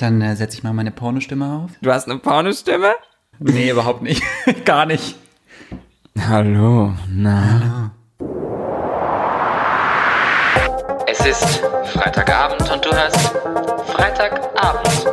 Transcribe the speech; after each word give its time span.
Dann 0.00 0.22
äh, 0.22 0.34
setze 0.34 0.56
ich 0.56 0.62
mal 0.62 0.72
meine 0.72 0.92
Pornostimme 0.92 1.56
auf. 1.56 1.72
Du 1.82 1.92
hast 1.92 2.08
eine 2.08 2.18
Pornostimme? 2.18 2.94
Nee, 3.38 3.70
überhaupt 3.70 4.00
nicht. 4.00 4.22
Gar 4.64 4.86
nicht. 4.86 5.14
Hallo, 6.18 6.94
na. 7.06 7.90
Es 11.06 11.26
ist 11.26 11.62
Freitagabend 11.92 12.62
und 12.72 12.82
du 12.82 12.90
hörst 12.90 13.18
Freitagabend. 13.88 15.06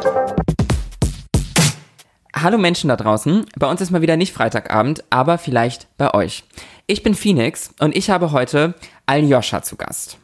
Hallo 2.34 2.58
Menschen 2.58 2.88
da 2.88 2.96
draußen. 2.96 3.46
Bei 3.58 3.70
uns 3.70 3.82
ist 3.82 3.92
mal 3.92 4.02
wieder 4.02 4.16
nicht 4.16 4.32
Freitagabend, 4.32 5.04
aber 5.10 5.38
vielleicht 5.38 5.90
bei 5.98 6.14
euch. 6.14 6.46
Ich 6.86 7.04
bin 7.04 7.14
Phoenix 7.14 7.72
und 7.82 7.94
ich 7.94 8.10
habe 8.10 8.32
heute 8.32 8.74
Aljoscha 9.06 9.62
zu 9.64 9.76
Gast. 9.76 10.18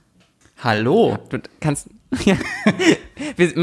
Hallo. 0.63 1.17
Du 1.27 1.41
kannst. 1.59 1.89
Ja. 2.25 2.35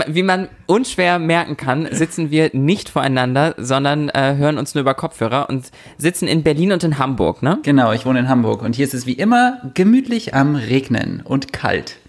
Wie, 0.09 0.23
man 0.23 0.49
unschwer 0.67 1.19
merken 1.19 1.57
kann, 1.57 1.89
sitzen 1.91 2.31
wir 2.31 2.51
nicht 2.53 2.89
voreinander, 2.89 3.55
sondern 3.57 4.09
äh, 4.09 4.37
hören 4.37 4.59
uns 4.59 4.75
nur 4.75 4.83
über 4.83 4.95
Kopfhörer 4.95 5.49
und 5.49 5.71
sitzen 5.97 6.29
in 6.29 6.43
Berlin 6.43 6.73
und 6.73 6.85
in 6.85 6.99
Hamburg, 6.99 7.43
ne? 7.43 7.59
Genau, 7.63 7.93
ich 7.93 8.05
wohne 8.07 8.21
in 8.21 8.29
Hamburg 8.29 8.63
und 8.63 8.77
hier 8.77 8.85
ist 8.85 8.95
es 8.95 9.07
wie 9.07 9.13
immer 9.13 9.61
gemütlich 9.75 10.35
am 10.35 10.57
Regnen 10.57 11.21
und 11.25 11.53
kalt. 11.53 12.00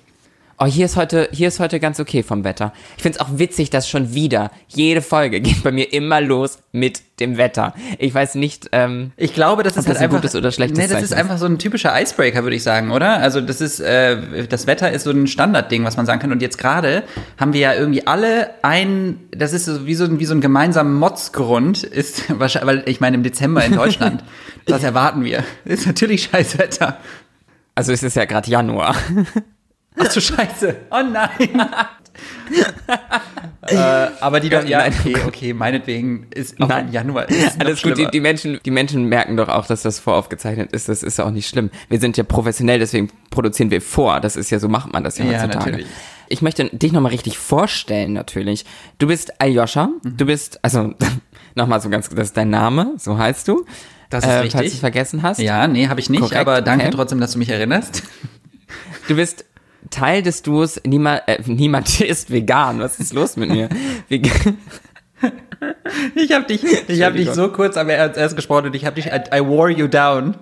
Oh, 0.63 0.67
hier 0.67 0.85
ist 0.85 0.95
heute, 0.95 1.27
hier 1.31 1.47
ist 1.47 1.59
heute 1.59 1.79
ganz 1.79 1.99
okay 1.99 2.21
vom 2.21 2.43
Wetter. 2.43 2.71
Ich 2.95 3.01
finde 3.01 3.17
es 3.17 3.25
auch 3.25 3.39
witzig, 3.39 3.71
dass 3.71 3.89
schon 3.89 4.13
wieder 4.13 4.51
jede 4.67 5.01
Folge 5.01 5.41
geht 5.41 5.63
bei 5.63 5.71
mir 5.71 5.91
immer 5.91 6.21
los 6.21 6.59
mit 6.71 7.01
dem 7.20 7.37
Wetter. 7.37 7.73
Ich 7.97 8.13
weiß 8.13 8.35
nicht, 8.35 8.70
ähm, 8.71 9.11
Ich 9.17 9.34
glaube, 9.34 9.63
das 9.63 9.73
ist 9.73 9.87
halt 9.87 9.87
das 9.87 9.97
ein 9.97 10.03
einfach 10.03 10.17
gutes 10.17 10.35
oder 10.35 10.51
schlechtes 10.51 10.77
Nee, 10.77 10.84
das 10.84 10.91
Zeichen 10.91 11.05
ist 11.05 11.13
einfach 11.13 11.39
so 11.39 11.47
ein 11.47 11.57
typischer 11.57 11.99
Icebreaker, 11.99 12.43
würde 12.43 12.55
ich 12.55 12.61
sagen, 12.61 12.91
oder? 12.91 13.17
Also 13.17 13.41
das 13.41 13.59
ist 13.59 13.79
äh, 13.79 14.45
das 14.47 14.67
Wetter 14.67 14.91
ist 14.91 15.05
so 15.05 15.09
ein 15.09 15.25
Standardding, 15.25 15.84
was 15.84 15.97
man 15.97 16.05
sagen 16.05 16.21
kann. 16.21 16.31
Und 16.31 16.43
jetzt 16.43 16.59
gerade 16.59 17.05
haben 17.39 17.53
wir 17.53 17.62
ja 17.62 17.73
irgendwie 17.73 18.05
alle 18.05 18.51
ein, 18.62 19.20
das 19.31 19.53
ist 19.53 19.65
so 19.65 19.87
wie 19.87 19.95
so 19.95 20.03
ein 20.03 20.20
wie 20.20 20.25
so 20.25 20.35
ein 20.35 20.41
gemeinsamer 20.41 20.91
Motzgrund 20.91 21.84
ist 21.84 22.25
wahrscheinlich, 22.39 22.67
weil 22.67 22.84
ich 22.87 22.99
meine 22.99 23.17
im 23.17 23.23
Dezember 23.23 23.65
in 23.65 23.73
Deutschland, 23.73 24.23
das 24.67 24.84
erwarten 24.84 25.23
wir. 25.23 25.43
Ist 25.65 25.87
natürlich 25.87 26.29
Scheißwetter. 26.32 26.99
also 27.73 27.91
es 27.91 28.04
ist 28.04 28.15
ja 28.15 28.26
gerade 28.26 28.51
Januar. 28.51 28.95
Ach 29.97 30.13
du 30.13 30.21
Scheiße. 30.21 30.75
Oh 30.89 31.03
nein. 31.03 31.67
äh, 33.67 33.75
aber 34.20 34.39
die 34.39 34.49
dann, 34.49 34.67
ja, 34.67 34.79
Nein. 34.79 34.93
okay, 34.99 35.15
okay, 35.25 35.53
meinetwegen 35.53 36.27
ist 36.31 36.61
auch 36.61 36.67
Nein. 36.67 36.87
im 36.87 36.93
Januar. 36.93 37.27
Alles 37.59 37.81
gut, 37.81 37.98
die, 37.98 38.07
die, 38.07 38.20
Menschen, 38.20 38.59
die 38.63 38.71
Menschen 38.71 39.05
merken 39.05 39.37
doch 39.37 39.49
auch, 39.49 39.65
dass 39.65 39.81
das 39.81 39.99
voraufgezeichnet 39.99 40.71
ist. 40.71 40.89
Das 40.89 41.03
ist 41.03 41.17
ja 41.17 41.25
auch 41.25 41.31
nicht 41.31 41.48
schlimm. 41.48 41.70
Wir 41.89 41.99
sind 41.99 42.17
ja 42.17 42.23
professionell, 42.23 42.79
deswegen 42.79 43.09
produzieren 43.29 43.71
wir 43.71 43.81
vor. 43.81 44.20
Das 44.20 44.35
ist 44.35 44.49
ja, 44.49 44.59
so 44.59 44.67
macht 44.67 44.91
man 44.91 45.03
das 45.03 45.17
ja, 45.17 45.25
Ja, 45.25 45.43
heutzutage. 45.43 45.71
natürlich. 45.71 45.87
Ich 46.27 46.41
möchte 46.41 46.65
dich 46.70 46.91
nochmal 46.91 47.11
richtig 47.11 47.37
vorstellen, 47.37 48.13
natürlich. 48.13 48.65
Du 48.99 49.07
bist 49.07 49.41
Aljoscha. 49.41 49.89
Mhm. 50.03 50.17
Du 50.17 50.26
bist, 50.26 50.63
also, 50.63 50.93
nochmal 51.55 51.81
so 51.81 51.89
ganz, 51.89 52.09
das 52.09 52.27
ist 52.27 52.37
dein 52.37 52.49
Name, 52.49 52.93
so 52.98 53.17
heißt 53.17 53.48
du. 53.48 53.65
Das 54.09 54.26
ist 54.26 54.29
äh, 54.29 54.33
richtig. 54.35 54.53
Falls 54.53 54.71
du 54.71 54.73
es 54.76 54.79
vergessen 54.79 55.23
hast. 55.23 55.39
Ja, 55.39 55.67
nee, 55.67 55.87
habe 55.87 55.99
ich 55.99 56.09
nicht, 56.09 56.20
Korrekt, 56.20 56.39
aber 56.39 56.61
danke 56.61 56.85
okay. 56.85 56.93
trotzdem, 56.95 57.20
dass 57.20 57.31
du 57.31 57.39
mich 57.39 57.49
erinnerst. 57.49 58.03
Du 59.07 59.15
bist 59.15 59.45
Teil 59.90 60.21
des 60.21 60.41
Duos 60.43 60.79
Niemand, 60.85 61.24
äh, 61.27 61.40
niemand 61.46 62.01
ist 62.01 62.32
vegan. 62.32 62.79
Was 62.79 62.99
ist 62.99 63.13
los 63.13 63.37
mit 63.37 63.49
mir? 63.49 63.70
Vegan. 64.09 64.57
Ich 66.16 66.31
habe 66.31 66.46
dich, 66.46 66.63
ich 66.88 67.03
habe 67.03 67.18
dich 67.18 67.29
so 67.29 67.50
kurz 67.50 67.78
am 67.78 67.90
erst 67.90 68.18
erst 68.18 68.35
gesprochen 68.35 68.68
und 68.68 68.75
ich 68.75 68.85
habe 68.85 68.96
dich, 68.96 69.07
I, 69.07 69.22
I 69.35 69.46
wore 69.46 69.69
you 69.69 69.88
down. 69.88 70.35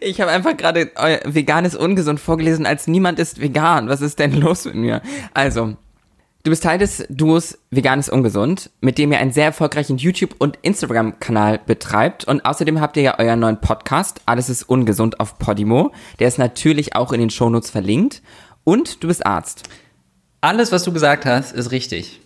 Ich 0.00 0.20
habe 0.20 0.30
einfach 0.30 0.56
gerade 0.56 0.94
äh, 0.96 1.20
vegan 1.24 1.64
ist 1.64 1.76
ungesund 1.76 2.20
vorgelesen, 2.20 2.66
als 2.66 2.86
niemand 2.86 3.18
ist 3.18 3.40
vegan. 3.40 3.88
Was 3.88 4.00
ist 4.00 4.18
denn 4.18 4.32
los 4.40 4.64
mit 4.66 4.74
mir? 4.74 5.02
Also, 5.32 5.76
du 6.42 6.50
bist 6.50 6.62
Teil 6.62 6.78
des 6.78 7.06
Duos 7.08 7.58
Vegan 7.70 7.98
ist 7.98 8.10
ungesund, 8.10 8.70
mit 8.80 8.98
dem 8.98 9.12
ihr 9.12 9.18
einen 9.18 9.32
sehr 9.32 9.46
erfolgreichen 9.46 9.96
YouTube- 9.96 10.36
und 10.38 10.58
Instagram-Kanal 10.62 11.60
betreibt. 11.66 12.24
Und 12.24 12.44
außerdem 12.44 12.80
habt 12.80 12.96
ihr 12.96 13.02
ja 13.02 13.18
euren 13.18 13.40
neuen 13.40 13.60
Podcast, 13.60 14.20
Alles 14.26 14.48
ist 14.48 14.64
ungesund 14.64 15.18
auf 15.20 15.38
Podimo. 15.38 15.92
Der 16.18 16.28
ist 16.28 16.38
natürlich 16.38 16.94
auch 16.94 17.12
in 17.12 17.20
den 17.20 17.30
Shownotes 17.30 17.70
verlinkt. 17.70 18.22
Und 18.64 19.02
du 19.02 19.08
bist 19.08 19.24
Arzt. 19.24 19.68
Alles, 20.40 20.72
was 20.72 20.82
du 20.82 20.92
gesagt 20.92 21.26
hast, 21.26 21.52
ist 21.52 21.70
richtig. 21.70 22.20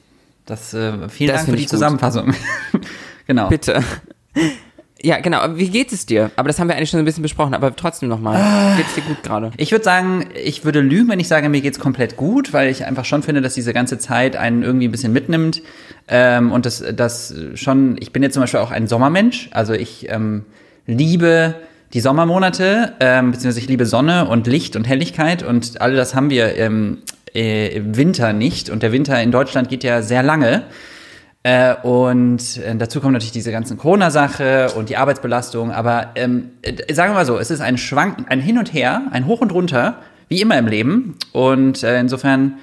Das, 0.47 0.72
äh, 0.72 1.09
vielen 1.09 1.32
Das 1.32 1.41
Dank 1.44 1.50
für 1.50 1.56
die. 1.56 1.66
Zusammenfassung. 1.66 2.34
genau. 3.26 3.49
Bitte. 3.49 3.82
Ja, 5.00 5.21
genau. 5.21 5.56
Wie 5.56 5.69
geht 5.69 5.93
es 5.93 6.06
dir? 6.06 6.31
Aber 6.34 6.48
das 6.48 6.59
haben 6.59 6.69
wir 6.69 6.75
eigentlich 6.75 6.91
schon 6.91 6.98
ein 6.98 7.04
bisschen 7.04 7.22
besprochen, 7.22 7.54
aber 7.54 7.77
trotzdem 7.77 8.09
nochmal. 8.09 8.77
Geht's 8.77 8.94
dir 8.94 9.03
gut 9.03 9.22
gerade? 9.22 9.53
Ich 9.56 9.71
würde 9.71 9.84
sagen, 9.84 10.28
ich 10.34 10.65
würde 10.65 10.81
lügen, 10.81 11.09
wenn 11.09 11.21
ich 11.21 11.28
sage, 11.28 11.48
mir 11.48 11.60
geht's 11.60 11.78
komplett 11.78 12.16
gut, 12.16 12.53
weil 12.53 12.69
ich 12.71 12.84
einfach 12.84 13.04
schon 13.04 13.22
finde, 13.22 13.41
dass 13.41 13.54
diese 13.54 13.72
ganze 13.72 13.98
Zeit 13.98 14.34
einen 14.34 14.62
irgendwie 14.62 14.88
ein 14.88 14.91
bisschen 14.91 15.12
mitnimmt. 15.12 15.62
Ähm, 16.09 16.50
und 16.50 16.66
das, 16.66 16.82
das 16.94 17.32
schon, 17.54 17.97
ich 18.00 18.12
bin 18.12 18.22
jetzt 18.25 18.34
zum 18.34 18.43
Beispiel 18.43 18.59
auch 18.60 18.72
ein 18.72 18.88
Sommermensch. 18.88 19.50
Also 19.53 19.72
ich 19.72 20.09
ähm, 20.09 20.44
liebe 20.87 21.54
die 21.93 22.00
Sommermonate, 22.00 22.93
ähm, 23.00 23.31
beziehungsweise 23.31 23.60
ich 23.60 23.69
liebe 23.69 23.87
Sonne 23.87 24.28
und 24.28 24.47
Licht 24.47 24.76
und 24.76 24.87
Helligkeit 24.87 25.43
und 25.43 25.81
all 25.81 25.94
das 25.94 26.15
haben 26.15 26.31
wir 26.31 26.56
ähm, 26.56 26.99
äh, 27.34 27.75
im 27.76 27.97
Winter 27.97 28.32
nicht. 28.32 28.71
Und 28.71 28.82
der 28.82 28.93
Winter 28.93 29.21
in 29.22 29.31
Deutschland 29.31 29.69
geht 29.69 29.84
ja 29.84 30.03
sehr 30.03 30.22
lange. 30.22 30.65
Äh, 31.43 31.75
und 31.82 32.59
äh, 32.59 32.77
dazu 32.77 33.00
kommt 33.00 33.12
natürlich 33.12 33.32
diese 33.32 33.53
ganzen 33.53 33.78
Corona-Sache 33.78 34.72
und 34.77 34.88
die 34.88 34.97
Arbeitsbelastung. 34.97 35.71
Aber 35.71 36.10
ähm, 36.15 36.50
äh, 36.62 36.93
sagen 36.93 37.12
wir 37.12 37.15
mal 37.15 37.27
so, 37.27 37.38
es 37.38 37.50
ist 37.50 37.60
ein 37.60 37.78
Schwank, 37.78 38.27
ein 38.28 38.41
Hin 38.41 38.59
und 38.59 38.72
Her, 38.72 39.03
ein 39.12 39.27
Hoch 39.27 39.41
und 39.41 39.53
Runter, 39.53 40.03
wie 40.28 40.41
immer 40.41 40.59
im 40.59 40.66
Leben. 40.66 41.16
Und 41.32 41.82
äh, 41.82 42.00
insofern, 42.00 42.59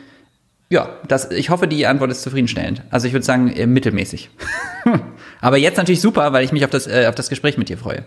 ja, 0.70 0.90
das, 1.08 1.32
ich 1.32 1.50
hoffe, 1.50 1.68
die 1.68 1.88
Antwort 1.88 2.12
ist 2.12 2.22
zufriedenstellend. 2.22 2.84
Also 2.90 3.08
ich 3.08 3.14
würde 3.14 3.26
sagen, 3.26 3.52
äh, 3.52 3.66
mittelmäßig. 3.66 4.30
Aber 5.42 5.58
jetzt 5.58 5.78
natürlich 5.78 6.02
super, 6.02 6.34
weil 6.34 6.44
ich 6.44 6.52
mich 6.52 6.66
auf 6.66 6.72
das, 6.72 6.86
äh, 6.86 7.06
auf 7.08 7.16
das 7.16 7.30
Gespräch 7.30 7.58
mit 7.58 7.70
dir 7.70 7.78
freue. 7.78 8.04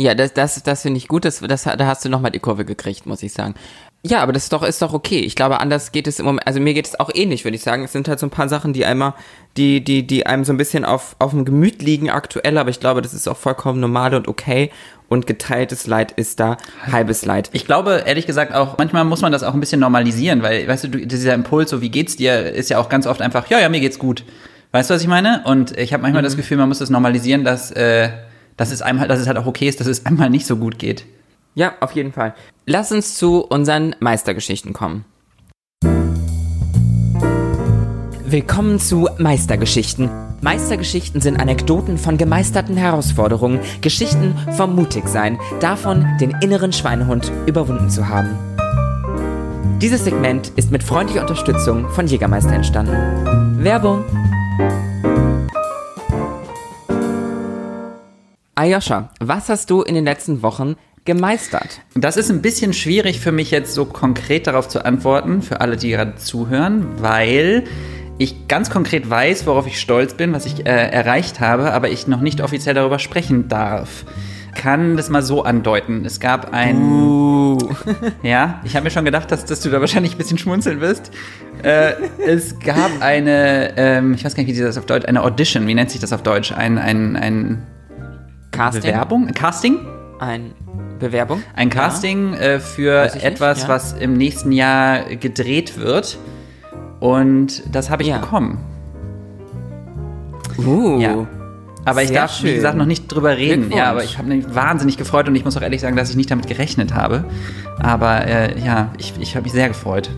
Ja, 0.00 0.14
das, 0.14 0.32
das, 0.32 0.62
das 0.62 0.80
finde 0.80 0.96
ich 0.96 1.08
gut. 1.08 1.26
Das, 1.26 1.40
das, 1.40 1.64
da 1.64 1.86
hast 1.86 2.02
du 2.06 2.08
nochmal 2.08 2.30
die 2.30 2.38
Kurve 2.38 2.64
gekriegt, 2.64 3.04
muss 3.04 3.22
ich 3.22 3.34
sagen. 3.34 3.54
Ja, 4.02 4.22
aber 4.22 4.32
das 4.32 4.44
ist 4.44 4.52
doch, 4.54 4.62
ist 4.62 4.80
doch 4.80 4.94
okay. 4.94 5.18
Ich 5.18 5.36
glaube, 5.36 5.60
anders 5.60 5.92
geht 5.92 6.06
es 6.06 6.18
im 6.18 6.24
Moment, 6.24 6.46
also 6.46 6.58
mir 6.58 6.72
geht 6.72 6.86
es 6.86 6.98
auch 6.98 7.10
ähnlich, 7.12 7.44
würde 7.44 7.56
ich 7.56 7.62
sagen. 7.62 7.84
Es 7.84 7.92
sind 7.92 8.08
halt 8.08 8.18
so 8.18 8.24
ein 8.24 8.30
paar 8.30 8.48
Sachen, 8.48 8.72
die 8.72 8.86
einmal, 8.86 9.12
die, 9.58 9.84
die, 9.84 10.06
die 10.06 10.24
einem 10.24 10.44
so 10.44 10.54
ein 10.54 10.56
bisschen 10.56 10.86
auf, 10.86 11.16
auf 11.18 11.32
dem 11.32 11.44
Gemüt 11.44 11.82
liegen 11.82 12.08
aktuell, 12.08 12.56
aber 12.56 12.70
ich 12.70 12.80
glaube, 12.80 13.02
das 13.02 13.12
ist 13.12 13.28
auch 13.28 13.36
vollkommen 13.36 13.78
normal 13.78 14.14
und 14.14 14.26
okay. 14.26 14.70
Und 15.10 15.26
geteiltes 15.26 15.86
Leid 15.86 16.12
ist 16.12 16.40
da 16.40 16.56
halbes 16.90 17.26
Leid. 17.26 17.50
Ich 17.52 17.66
glaube, 17.66 18.04
ehrlich 18.06 18.26
gesagt, 18.26 18.54
auch 18.54 18.78
manchmal 18.78 19.04
muss 19.04 19.20
man 19.20 19.32
das 19.32 19.42
auch 19.42 19.52
ein 19.52 19.60
bisschen 19.60 19.80
normalisieren, 19.80 20.42
weil, 20.42 20.66
weißt 20.66 20.84
du, 20.84 20.88
du 20.88 21.06
dieser 21.06 21.34
Impuls, 21.34 21.68
so 21.68 21.82
wie 21.82 21.90
geht's 21.90 22.16
dir, 22.16 22.50
ist 22.52 22.70
ja 22.70 22.78
auch 22.78 22.88
ganz 22.88 23.06
oft 23.06 23.20
einfach, 23.20 23.50
ja, 23.50 23.60
ja, 23.60 23.68
mir 23.68 23.80
geht's 23.80 23.98
gut. 23.98 24.24
Weißt 24.72 24.88
du, 24.88 24.94
was 24.94 25.02
ich 25.02 25.08
meine? 25.08 25.42
Und 25.44 25.76
ich 25.76 25.92
habe 25.92 26.02
manchmal 26.02 26.22
das 26.22 26.38
Gefühl, 26.38 26.56
man 26.56 26.68
muss 26.68 26.78
das 26.78 26.88
normalisieren, 26.88 27.44
dass, 27.44 27.70
äh, 27.72 28.08
dass, 28.60 28.70
es 28.72 28.82
einem, 28.82 29.00
halt- 29.00 29.10
dass 29.10 29.18
es 29.18 29.26
halt 29.26 29.38
auch 29.38 29.46
okay 29.46 29.68
ist, 29.70 29.80
dass 29.80 29.86
es 29.86 30.04
einmal 30.04 30.28
nicht 30.28 30.44
so 30.46 30.56
gut 30.56 30.78
geht. 30.78 31.06
Ja, 31.54 31.72
auf 31.80 31.92
jeden 31.92 32.12
Fall. 32.12 32.34
Lass 32.66 32.92
uns 32.92 33.14
zu 33.14 33.40
unseren 33.42 33.96
Meistergeschichten 34.00 34.74
kommen. 34.74 35.06
Willkommen 38.26 38.78
zu 38.78 39.08
Meistergeschichten. 39.16 40.10
Meistergeschichten 40.42 41.22
sind 41.22 41.40
Anekdoten 41.40 41.96
von 41.96 42.18
gemeisterten 42.18 42.76
Herausforderungen, 42.76 43.60
Geschichten 43.80 44.34
vom 44.58 44.76
Mutigsein, 44.76 45.38
davon, 45.60 46.06
den 46.20 46.36
inneren 46.42 46.74
Schweinehund 46.74 47.32
überwunden 47.46 47.88
zu 47.88 48.08
haben. 48.08 48.28
Dieses 49.80 50.04
Segment 50.04 50.52
ist 50.56 50.70
mit 50.70 50.82
freundlicher 50.82 51.22
Unterstützung 51.22 51.88
von 51.88 52.06
Jägermeister 52.06 52.52
entstanden. 52.52 53.64
Werbung. 53.64 54.04
Ayosha, 58.54 59.10
was 59.20 59.48
hast 59.48 59.70
du 59.70 59.82
in 59.82 59.94
den 59.94 60.04
letzten 60.04 60.42
Wochen 60.42 60.76
gemeistert? 61.04 61.80
Das 61.94 62.16
ist 62.16 62.30
ein 62.30 62.42
bisschen 62.42 62.72
schwierig 62.72 63.20
für 63.20 63.32
mich 63.32 63.50
jetzt 63.50 63.74
so 63.74 63.84
konkret 63.84 64.46
darauf 64.46 64.68
zu 64.68 64.84
antworten, 64.84 65.40
für 65.40 65.60
alle, 65.60 65.76
die 65.76 65.90
gerade 65.90 66.16
zuhören, 66.16 66.86
weil 67.00 67.64
ich 68.18 68.48
ganz 68.48 68.68
konkret 68.68 69.08
weiß, 69.08 69.46
worauf 69.46 69.66
ich 69.66 69.80
stolz 69.80 70.14
bin, 70.14 70.34
was 70.34 70.44
ich 70.44 70.66
äh, 70.66 70.90
erreicht 70.90 71.40
habe, 71.40 71.72
aber 71.72 71.88
ich 71.88 72.06
noch 72.06 72.20
nicht 72.20 72.42
offiziell 72.42 72.74
darüber 72.74 72.98
sprechen 72.98 73.48
darf. 73.48 74.04
Kann 74.54 74.96
das 74.96 75.08
mal 75.08 75.22
so 75.22 75.44
andeuten. 75.44 76.04
Es 76.04 76.20
gab 76.20 76.52
ein. 76.52 77.56
Ja, 78.22 78.60
ich 78.64 78.74
habe 78.74 78.84
mir 78.84 78.90
schon 78.90 79.04
gedacht, 79.04 79.30
dass, 79.30 79.44
dass 79.44 79.60
du 79.60 79.70
da 79.70 79.80
wahrscheinlich 79.80 80.16
ein 80.16 80.18
bisschen 80.18 80.38
schmunzeln 80.38 80.80
wirst. 80.80 81.12
Äh, 81.62 81.92
es 82.26 82.58
gab 82.58 82.90
eine, 83.00 83.72
ähm, 83.76 84.12
ich 84.14 84.24
weiß 84.24 84.34
gar 84.34 84.42
nicht, 84.42 84.54
wie 84.54 84.60
das 84.60 84.76
auf 84.76 84.86
Deutsch, 84.86 85.06
eine 85.06 85.22
Audition, 85.22 85.66
wie 85.66 85.74
nennt 85.74 85.90
sich 85.90 86.00
das 86.00 86.12
auf 86.12 86.22
Deutsch? 86.22 86.52
Ein, 86.52 86.78
ein, 86.78 87.16
ein 87.16 87.66
Casting? 88.50 88.82
Bewerbung? 88.82 89.26
Ein 89.28 89.34
Casting? 89.34 89.78
Ein 90.18 90.52
Bewerbung? 90.98 91.42
Ein 91.56 91.70
Casting 91.70 92.34
äh, 92.34 92.60
für 92.60 93.04
nicht, 93.04 93.24
etwas, 93.24 93.62
ja. 93.62 93.68
was 93.68 93.92
im 93.94 94.14
nächsten 94.14 94.52
Jahr 94.52 95.04
gedreht 95.16 95.78
wird. 95.78 96.18
Und 97.00 97.62
das 97.74 97.90
habe 97.90 98.02
ich 98.02 98.08
Ja. 98.08 98.18
bekommen. 98.18 98.58
Uh. 100.58 100.98
Ja. 101.00 101.26
Aber 101.86 102.02
ich 102.02 102.12
darf, 102.12 102.42
wie 102.42 102.48
schön. 102.48 102.54
gesagt, 102.56 102.76
noch 102.76 102.84
nicht 102.84 103.08
drüber 103.08 103.36
reden. 103.36 103.72
Ja, 103.72 103.90
aber 103.90 104.04
ich 104.04 104.18
habe 104.18 104.28
mich 104.28 104.54
wahnsinnig 104.54 104.98
gefreut 104.98 105.26
und 105.28 105.34
ich 105.34 105.44
muss 105.44 105.56
auch 105.56 105.62
ehrlich 105.62 105.80
sagen, 105.80 105.96
dass 105.96 106.10
ich 106.10 106.16
nicht 106.16 106.30
damit 106.30 106.46
gerechnet 106.46 106.94
habe. 106.94 107.24
Aber 107.78 108.26
äh, 108.26 108.58
ja, 108.60 108.90
ich, 108.98 109.14
ich 109.18 109.34
habe 109.34 109.44
mich 109.44 109.52
sehr 109.52 109.68
gefreut. 109.68 110.10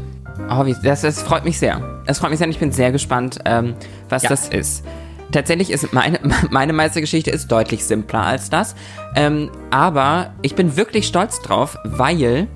Oh, 0.51 0.67
wie, 0.67 0.75
das, 0.83 1.03
das 1.03 1.23
freut 1.23 1.45
mich 1.45 1.59
sehr. 1.59 1.81
Es 2.07 2.19
freut 2.19 2.31
mich 2.31 2.39
sehr, 2.39 2.49
und 2.49 2.53
ich 2.53 2.59
bin 2.59 2.73
sehr 2.73 2.91
gespannt, 2.91 3.39
ähm, 3.45 3.75
was 4.09 4.25
Ja. 4.25 4.31
das 4.31 4.49
ist. 4.49 4.85
Tatsächlich 5.33 5.71
ist 5.71 5.93
meine, 5.93 6.21
meine 6.51 6.73
Meistergeschichte 6.73 7.31
ist 7.31 7.51
deutlich 7.51 7.85
simpler 7.85 8.23
als 8.25 8.51
das. 8.51 8.75
Ähm, 9.17 9.51
aber 9.71 10.35
ich 10.43 10.55
bin 10.55 10.77
wirklich 10.77 11.07
stolz 11.07 11.41
drauf, 11.41 11.77
weil. 11.85 12.47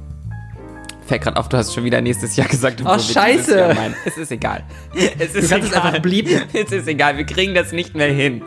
Fällt 1.06 1.22
gerade 1.22 1.36
auf, 1.36 1.48
du 1.48 1.56
hast 1.56 1.72
schon 1.72 1.84
wieder 1.84 2.00
nächstes 2.00 2.34
Jahr 2.36 2.48
gesagt. 2.48 2.80
dieses 2.80 3.12
scheiße. 3.12 3.76
Es 4.04 4.16
ist 4.18 4.32
egal. 4.32 4.64
Es 5.18 5.34
ist 5.36 5.44
Du 5.44 5.48
kannst 5.54 5.68
es 5.68 5.72
egal. 5.72 5.82
einfach 5.86 6.02
blieben. 6.02 6.42
Es 6.52 6.72
ist 6.72 6.88
egal, 6.88 7.16
wir 7.16 7.24
kriegen 7.24 7.54
das 7.54 7.70
nicht 7.72 7.94
mehr 7.94 8.12
hin. 8.12 8.42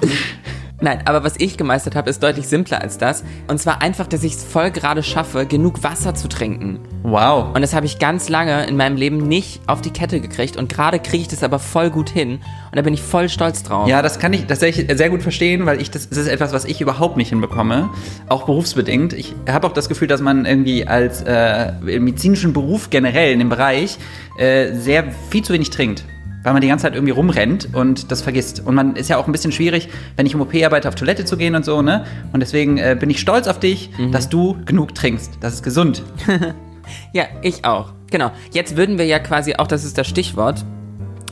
Nein, 0.80 1.00
aber 1.06 1.24
was 1.24 1.34
ich 1.38 1.56
gemeistert 1.56 1.96
habe, 1.96 2.08
ist 2.08 2.22
deutlich 2.22 2.46
simpler 2.46 2.80
als 2.80 2.98
das. 2.98 3.24
Und 3.48 3.58
zwar 3.58 3.82
einfach, 3.82 4.06
dass 4.06 4.22
ich 4.22 4.34
es 4.34 4.44
voll 4.44 4.70
gerade 4.70 5.02
schaffe, 5.02 5.44
genug 5.44 5.82
Wasser 5.82 6.14
zu 6.14 6.28
trinken. 6.28 6.78
Wow. 7.02 7.54
Und 7.54 7.62
das 7.62 7.74
habe 7.74 7.86
ich 7.86 7.98
ganz 7.98 8.28
lange 8.28 8.64
in 8.66 8.76
meinem 8.76 8.96
Leben 8.96 9.26
nicht 9.26 9.60
auf 9.66 9.80
die 9.80 9.90
Kette 9.90 10.20
gekriegt. 10.20 10.56
Und 10.56 10.68
gerade 10.68 11.00
kriege 11.00 11.22
ich 11.22 11.28
das 11.28 11.42
aber 11.42 11.58
voll 11.58 11.90
gut 11.90 12.10
hin. 12.10 12.34
Und 12.34 12.76
da 12.76 12.82
bin 12.82 12.94
ich 12.94 13.02
voll 13.02 13.28
stolz 13.28 13.64
drauf. 13.64 13.88
Ja, 13.88 14.02
das 14.02 14.20
kann 14.20 14.32
ich 14.32 14.46
tatsächlich 14.46 14.86
sehr 14.96 15.10
gut 15.10 15.22
verstehen, 15.22 15.66
weil 15.66 15.80
ich 15.80 15.90
das, 15.90 16.08
das 16.08 16.18
ist 16.18 16.28
etwas, 16.28 16.52
was 16.52 16.64
ich 16.64 16.80
überhaupt 16.80 17.16
nicht 17.16 17.30
hinbekomme, 17.30 17.90
auch 18.28 18.44
berufsbedingt. 18.44 19.14
Ich 19.14 19.34
habe 19.50 19.66
auch 19.66 19.72
das 19.72 19.88
Gefühl, 19.88 20.06
dass 20.06 20.20
man 20.20 20.44
irgendwie 20.44 20.86
als 20.86 21.22
äh, 21.22 21.72
medizinischen 21.80 22.52
Beruf 22.52 22.90
generell 22.90 23.32
in 23.32 23.40
dem 23.40 23.48
Bereich 23.48 23.98
äh, 24.38 24.72
sehr 24.74 25.10
viel 25.30 25.42
zu 25.42 25.52
wenig 25.52 25.70
trinkt. 25.70 26.04
Weil 26.42 26.52
man 26.52 26.62
die 26.62 26.68
ganze 26.68 26.84
Zeit 26.84 26.94
irgendwie 26.94 27.12
rumrennt 27.12 27.74
und 27.74 28.10
das 28.10 28.22
vergisst. 28.22 28.62
Und 28.64 28.74
man 28.74 28.96
ist 28.96 29.08
ja 29.08 29.16
auch 29.16 29.26
ein 29.26 29.32
bisschen 29.32 29.52
schwierig, 29.52 29.88
wenn 30.16 30.24
ich 30.24 30.34
im 30.34 30.40
OP 30.40 30.54
arbeite, 30.54 30.88
auf 30.88 30.94
Toilette 30.94 31.24
zu 31.24 31.36
gehen 31.36 31.54
und 31.54 31.64
so, 31.64 31.82
ne? 31.82 32.04
Und 32.32 32.40
deswegen 32.40 32.78
äh, 32.78 32.96
bin 32.98 33.10
ich 33.10 33.20
stolz 33.20 33.48
auf 33.48 33.58
dich, 33.58 33.90
dass 34.12 34.28
du 34.28 34.56
genug 34.64 34.94
trinkst. 34.94 35.38
Das 35.40 35.54
ist 35.54 35.62
gesund. 35.62 36.02
Ja, 37.12 37.24
ich 37.42 37.64
auch. 37.64 37.92
Genau. 38.10 38.30
Jetzt 38.52 38.76
würden 38.76 38.98
wir 38.98 39.06
ja 39.06 39.18
quasi, 39.18 39.54
auch 39.56 39.66
das 39.66 39.84
ist 39.84 39.98
das 39.98 40.06
Stichwort, 40.06 40.64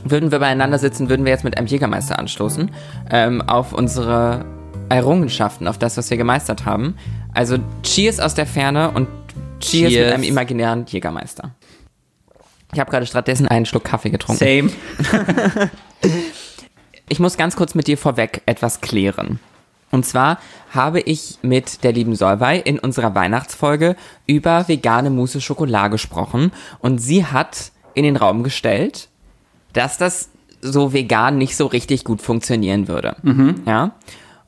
würden 0.03 0.31
wir 0.31 0.39
beieinander 0.39 0.77
sitzen, 0.77 1.09
würden 1.09 1.25
wir 1.25 1.31
jetzt 1.31 1.43
mit 1.43 1.57
einem 1.57 1.67
Jägermeister 1.67 2.17
anstoßen 2.19 2.71
ähm, 3.09 3.41
auf 3.41 3.73
unsere 3.73 4.45
Errungenschaften, 4.89 5.67
auf 5.67 5.77
das, 5.77 5.97
was 5.97 6.09
wir 6.09 6.17
gemeistert 6.17 6.65
haben. 6.65 6.95
Also 7.33 7.57
Cheers 7.83 8.19
aus 8.19 8.35
der 8.35 8.45
Ferne 8.45 8.91
und 8.91 9.07
Cheers, 9.59 9.91
Cheers. 9.91 10.05
mit 10.05 10.13
einem 10.13 10.23
imaginären 10.23 10.85
Jägermeister. 10.87 11.51
Ich 12.73 12.79
habe 12.79 12.91
gerade 12.91 13.05
stattdessen 13.05 13.47
einen 13.47 13.65
Schluck 13.65 13.85
Kaffee 13.85 14.09
getrunken. 14.09 14.39
Same. 14.39 14.71
Ich 17.09 17.19
muss 17.19 17.37
ganz 17.37 17.55
kurz 17.55 17.73
mit 17.73 17.87
dir 17.87 17.97
vorweg 17.97 18.41
etwas 18.45 18.81
klären. 18.81 19.39
Und 19.91 20.05
zwar 20.05 20.39
habe 20.71 20.99
ich 20.99 21.37
mit 21.41 21.85
der 21.85 21.93
lieben 21.93 22.15
Solvay 22.15 22.59
in 22.59 22.79
unserer 22.79 23.15
Weihnachtsfolge 23.15 23.95
über 24.25 24.67
vegane 24.67 25.09
Mousse 25.09 25.39
Schokolade 25.39 25.91
gesprochen 25.91 26.51
und 26.79 26.99
sie 26.99 27.25
hat 27.25 27.71
in 27.93 28.03
den 28.03 28.17
Raum 28.17 28.43
gestellt, 28.43 29.07
dass 29.71 29.97
das 29.97 30.29
so 30.61 30.91
vegan 30.91 31.37
nicht 31.37 31.55
so 31.55 31.67
richtig 31.67 32.03
gut 32.03 32.21
funktionieren 32.21 32.89
würde. 32.89 33.15
Ja. 33.65 33.91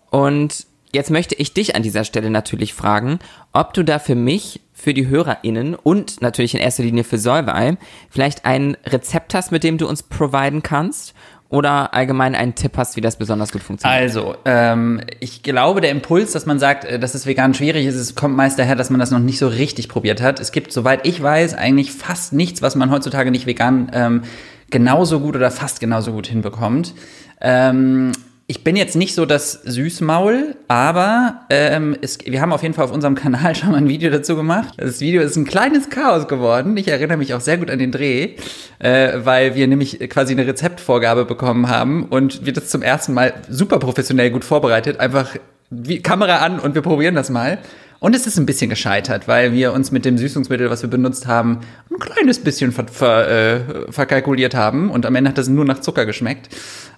Und 0.09 0.65
jetzt 0.93 1.11
möchte 1.11 1.35
ich 1.35 1.53
dich 1.53 1.75
an 1.75 1.83
dieser 1.83 2.03
Stelle 2.03 2.29
natürlich 2.29 2.73
fragen, 2.73 3.19
ob 3.53 3.73
du 3.73 3.83
da 3.83 3.99
für 3.99 4.15
mich, 4.15 4.61
für 4.73 4.93
die 4.93 5.07
HörerInnen 5.07 5.75
und 5.75 6.21
natürlich 6.21 6.55
in 6.55 6.61
erster 6.61 6.83
Linie 6.83 7.03
für 7.03 7.17
Solvay 7.17 7.77
vielleicht 8.09 8.45
ein 8.45 8.77
Rezept 8.85 9.33
hast, 9.33 9.51
mit 9.51 9.63
dem 9.63 9.77
du 9.77 9.87
uns 9.87 10.03
providen 10.03 10.63
kannst 10.63 11.13
oder 11.49 11.95
allgemein 11.95 12.35
einen 12.35 12.53
Tipp 12.53 12.73
hast, 12.77 12.95
wie 12.95 13.01
das 13.01 13.17
besonders 13.17 13.51
gut 13.51 13.63
funktioniert. 13.63 13.99
Also, 13.99 14.35
ähm, 14.45 15.01
ich 15.19 15.41
glaube, 15.41 15.81
der 15.81 15.89
Impuls, 15.89 16.31
dass 16.31 16.45
man 16.45 16.59
sagt, 16.59 16.85
äh, 16.85 16.99
dass 16.99 17.15
es 17.15 17.25
vegan 17.25 17.55
schwierig 17.55 17.87
ist, 17.87 17.95
es 17.95 18.13
kommt 18.13 18.35
meist 18.35 18.59
daher, 18.59 18.75
dass 18.75 18.91
man 18.91 18.99
das 18.99 19.09
noch 19.09 19.19
nicht 19.19 19.39
so 19.39 19.47
richtig 19.47 19.89
probiert 19.89 20.21
hat. 20.21 20.39
Es 20.39 20.51
gibt, 20.51 20.71
soweit 20.71 21.07
ich 21.07 21.21
weiß, 21.21 21.55
eigentlich 21.55 21.91
fast 21.91 22.33
nichts, 22.33 22.61
was 22.61 22.75
man 22.75 22.91
heutzutage 22.91 23.31
nicht 23.31 23.47
vegan 23.47 23.89
ähm, 23.93 24.21
genauso 24.69 25.19
gut 25.19 25.35
oder 25.35 25.49
fast 25.49 25.79
genauso 25.79 26.11
gut 26.11 26.27
hinbekommt. 26.27 26.93
Ähm, 27.41 28.11
ich 28.49 28.63
bin 28.63 28.75
jetzt 28.75 28.95
nicht 28.95 29.13
so 29.13 29.27
das 29.27 29.61
Süßmaul, 29.63 30.55
aber 30.67 31.41
ähm, 31.51 31.95
es, 32.01 32.17
wir 32.25 32.41
haben 32.41 32.51
auf 32.51 32.63
jeden 32.63 32.73
Fall 32.73 32.85
auf 32.85 32.91
unserem 32.91 33.13
Kanal 33.13 33.53
schon 33.55 33.69
mal 33.69 33.77
ein 33.77 33.87
Video 33.87 34.09
dazu 34.09 34.35
gemacht. 34.35 34.73
Das 34.77 35.01
Video 35.01 35.21
ist 35.21 35.35
ein 35.35 35.45
kleines 35.45 35.91
Chaos 35.91 36.27
geworden. 36.27 36.75
Ich 36.75 36.87
erinnere 36.87 37.19
mich 37.19 37.35
auch 37.35 37.41
sehr 37.41 37.59
gut 37.59 37.69
an 37.69 37.77
den 37.77 37.91
Dreh, 37.91 38.31
äh, 38.79 39.19
weil 39.23 39.53
wir 39.53 39.67
nämlich 39.67 39.99
quasi 40.09 40.33
eine 40.33 40.47
Rezeptvorgabe 40.47 41.25
bekommen 41.25 41.69
haben 41.69 42.05
und 42.05 42.43
wir 42.43 42.51
das 42.51 42.69
zum 42.69 42.81
ersten 42.81 43.13
Mal 43.13 43.35
super 43.49 43.77
professionell 43.77 44.31
gut 44.31 44.43
vorbereitet. 44.43 44.99
Einfach 44.99 45.35
wie, 45.69 46.01
Kamera 46.01 46.37
an 46.37 46.59
und 46.59 46.73
wir 46.73 46.81
probieren 46.81 47.13
das 47.13 47.29
mal. 47.29 47.59
Und 47.99 48.15
es 48.15 48.25
ist 48.25 48.39
ein 48.39 48.47
bisschen 48.47 48.71
gescheitert, 48.71 49.27
weil 49.27 49.53
wir 49.53 49.73
uns 49.73 49.91
mit 49.91 50.05
dem 50.05 50.17
Süßungsmittel, 50.17 50.71
was 50.71 50.81
wir 50.81 50.89
benutzt 50.89 51.27
haben, 51.27 51.59
ein 51.91 51.99
kleines 51.99 52.39
bisschen 52.39 52.71
ver, 52.71 52.87
ver, 52.87 53.29
äh, 53.29 53.91
verkalkuliert 53.91 54.55
haben 54.55 54.89
und 54.89 55.05
am 55.05 55.13
Ende 55.13 55.29
hat 55.29 55.37
das 55.37 55.49
nur 55.49 55.65
nach 55.65 55.81
Zucker 55.81 56.07
geschmeckt. 56.07 56.49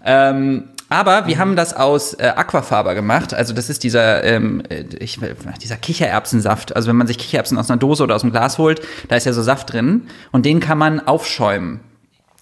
Ähm, 0.06 0.65
aber 0.92 1.26
wir 1.26 1.38
haben 1.38 1.56
das 1.56 1.74
aus 1.74 2.14
äh, 2.16 2.34
Aquafaber 2.36 2.96
gemacht. 2.96 3.34
Also 3.34 3.54
das 3.54 3.70
ist 3.70 3.84
dieser, 3.84 4.26
ähm, 4.26 4.62
äh, 4.68 4.84
ich, 5.00 5.22
dieser 5.62 5.78
Kichererbsensaft. 5.78 6.76
Also 6.76 6.90
wenn 6.90 6.98
man 6.98 7.08
sich 7.08 7.18
Kichererbsen 7.18 7.58
aus 7.58 7.72
einer 7.72 7.80
Dose 7.80 8.04
oder 8.04 8.14
aus 8.14 8.24
einem 8.24 8.34
Glas 8.34 8.58
holt, 8.58 8.82
da 9.08 9.16
ist 9.16 9.26
ja 9.26 9.32
so 9.32 9.42
Saft 9.42 9.72
drin 9.72 10.08
und 10.34 10.46
den 10.46 10.60
kann 10.60 10.78
man 10.78 11.00
aufschäumen. 11.00 11.80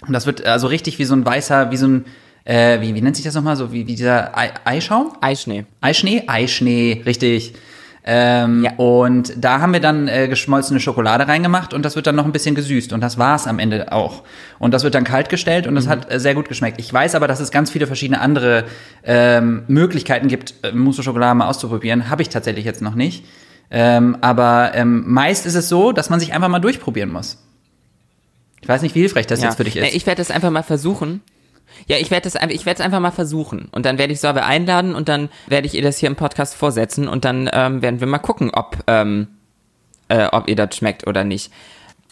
Und 0.07 0.13
das 0.13 0.25
wird 0.25 0.44
also 0.48 0.66
richtig 0.66 0.98
wie 0.98 1.06
so 1.06 1.13
ein 1.13 1.24
weißer, 1.24 1.69
wie 1.69 1.78
so 1.78 1.88
ein, 1.88 2.06
äh, 2.44 2.81
wie, 2.81 2.96
wie 2.96 3.01
nennt 3.01 3.18
sich 3.18 3.25
das 3.25 3.36
nochmal? 3.36 3.56
So 3.56 3.72
wie, 3.72 3.86
wie 3.86 3.96
dieser 3.96 4.36
Ei 4.36 4.52
Eischaum? 4.66 5.13
Eischnee. 5.22 5.66
Eischnee? 5.81 6.24
Eischnee, 6.25 7.04
richtig. 7.06 7.54
Ähm, 8.11 8.63
Ja. 8.63 8.71
Und 8.77 9.33
da 9.38 9.59
haben 9.61 9.71
wir 9.71 9.79
dann 9.79 10.07
äh, 10.07 10.27
geschmolzene 10.27 10.79
Schokolade 10.79 11.27
reingemacht 11.27 11.75
und 11.75 11.85
das 11.85 11.95
wird 11.95 12.07
dann 12.07 12.15
noch 12.15 12.25
ein 12.25 12.31
bisschen 12.31 12.56
gesüßt. 12.56 12.91
Und 12.91 13.01
das 13.01 13.19
war's 13.19 13.45
am 13.45 13.59
Ende 13.59 13.91
auch. 13.91 14.23
Und 14.57 14.73
das 14.73 14.83
wird 14.83 14.95
dann 14.95 15.03
kalt 15.03 15.29
gestellt 15.29 15.67
und 15.67 15.75
das 15.75 15.88
hat 15.88 16.11
äh, 16.11 16.19
sehr 16.19 16.33
gut 16.33 16.50
geschmeckt. 16.50 16.79
Ich 16.79 16.91
weiß 16.91 17.13
aber, 17.13 17.27
dass 17.27 17.39
es 17.39 17.51
ganz 17.51 17.69
viele 17.69 17.85
verschiedene 17.85 18.19
andere 18.19 18.63
ähm, 19.03 19.61
Möglichkeiten 19.67 20.27
gibt, 20.27 20.56
äh, 20.63 20.71
Mousse 20.71 21.03
Schokolade 21.03 21.35
mal 21.35 21.47
auszuprobieren. 21.47 22.09
Habe 22.09 22.23
ich 22.23 22.29
tatsächlich 22.29 22.65
jetzt 22.65 22.81
noch 22.81 22.95
nicht. 22.95 23.25
Ähm, 23.69 24.17
aber 24.21 24.71
ähm, 24.73 25.03
meist 25.06 25.45
ist 25.45 25.53
es 25.53 25.69
so, 25.69 25.91
dass 25.91 26.09
man 26.09 26.19
sich 26.19 26.33
einfach 26.33 26.50
mal 26.50 26.57
durchprobieren 26.57 27.11
muss. 27.11 27.38
Ich 28.59 28.67
weiß 28.67 28.81
nicht, 28.81 28.95
wie 28.95 29.01
hilfreich 29.01 29.27
das 29.27 29.44
jetzt 29.44 29.57
für 29.57 29.63
dich 29.63 29.77
ist. 29.77 29.94
Ich 29.94 30.07
werde 30.07 30.19
das 30.19 30.31
einfach 30.31 30.50
mal 30.50 30.63
versuchen. 30.63 31.21
Ja, 31.88 31.98
ich 31.98 32.12
werde 32.12 32.30
einfach, 32.36 32.56
ich 32.56 32.66
werde 32.66 32.80
es 32.80 32.86
einfach 32.86 33.00
mal 33.00 33.12
versuchen. 33.12 33.70
Und 33.72 33.86
dann 33.86 33.98
werde 33.98 34.14
ich 34.14 34.20
Sorbe 34.20 34.44
einladen 34.44 34.96
und 34.96 35.10
dann 35.10 35.30
werde 35.48 35.68
ich 35.68 35.76
ihr 35.76 35.81
das 35.81 35.98
hier 35.98 36.08
im 36.08 36.16
Podcast 36.16 36.56
vorsetzen 36.56 37.08
und 37.08 37.26
dann 37.26 37.50
ähm, 37.52 37.81
werden 37.81 38.00
wir 38.00 38.08
mal 38.08 38.20
gucken, 38.20 38.52
ob, 38.54 38.78
ähm, 38.88 39.28
äh, 40.08 40.28
ob 40.31 40.48
ihr 40.48 40.56
das 40.56 40.76
schmeckt 40.76 41.08
oder 41.08 41.24
nicht. 41.24 41.52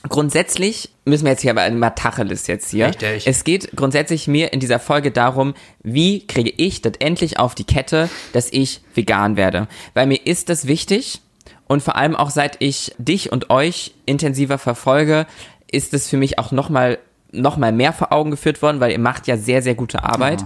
Grundsätzlich 0.08 0.90
müssen 1.06 1.26
wir 1.26 1.32
jetzt 1.32 1.42
hier 1.42 1.52
aber 1.52 1.70
mal 1.72 1.90
Tacheles 1.90 2.48
jetzt 2.48 2.70
hier. 2.70 2.88
Richtig. 2.88 3.28
Es 3.28 3.44
geht 3.44 3.76
grundsätzlich 3.76 4.28
mir 4.28 4.54
in 4.54 4.60
dieser 4.60 4.80
Folge 4.80 5.12
darum, 5.12 5.54
wie 5.84 6.26
kriege 6.28 6.54
ich 6.56 6.82
das 6.82 6.94
endlich 7.00 7.40
auf 7.40 7.56
die 7.56 7.64
Kette, 7.64 8.10
dass 8.32 8.52
ich 8.52 8.82
vegan 8.94 9.38
werde. 9.38 9.68
Weil 9.94 10.08
mir 10.08 10.20
ist 10.24 10.50
das 10.50 10.68
wichtig 10.68 11.22
und 11.68 11.82
vor 11.82 11.96
allem 11.96 12.16
auch 12.16 12.30
seit 12.30 12.58
ich 12.60 12.94
dich 12.98 13.32
und 13.32 13.50
euch 13.50 13.94
intensiver 14.06 14.58
verfolge, 14.58 15.26
ist 15.70 15.94
es 15.94 16.10
für 16.10 16.18
mich 16.18 16.40
auch 16.40 16.52
nochmal 16.52 17.00
noch 17.32 17.58
mal 17.58 17.72
mehr 17.72 17.94
vor 17.94 18.12
Augen 18.12 18.32
geführt 18.32 18.62
worden, 18.62 18.80
weil 18.80 18.92
ihr 18.92 19.00
macht 19.00 19.28
ja 19.28 19.38
sehr, 19.38 19.62
sehr 19.62 19.76
gute 19.76 20.04
Arbeit. 20.04 20.44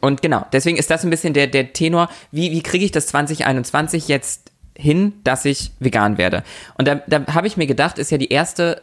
Und 0.00 0.22
genau, 0.22 0.44
deswegen 0.52 0.76
ist 0.76 0.90
das 0.90 1.04
ein 1.04 1.10
bisschen 1.10 1.34
der, 1.34 1.46
der 1.46 1.72
Tenor, 1.72 2.08
wie, 2.30 2.50
wie 2.52 2.62
kriege 2.62 2.84
ich 2.84 2.92
das 2.92 3.06
2021 3.08 4.08
jetzt 4.08 4.52
hin, 4.76 5.14
dass 5.24 5.44
ich 5.44 5.72
vegan 5.80 6.18
werde? 6.18 6.42
Und 6.76 6.86
da, 6.86 6.96
da 7.06 7.26
habe 7.34 7.46
ich 7.46 7.56
mir 7.56 7.66
gedacht, 7.66 7.98
ist 7.98 8.10
ja 8.10 8.18
die 8.18 8.28
erste 8.28 8.82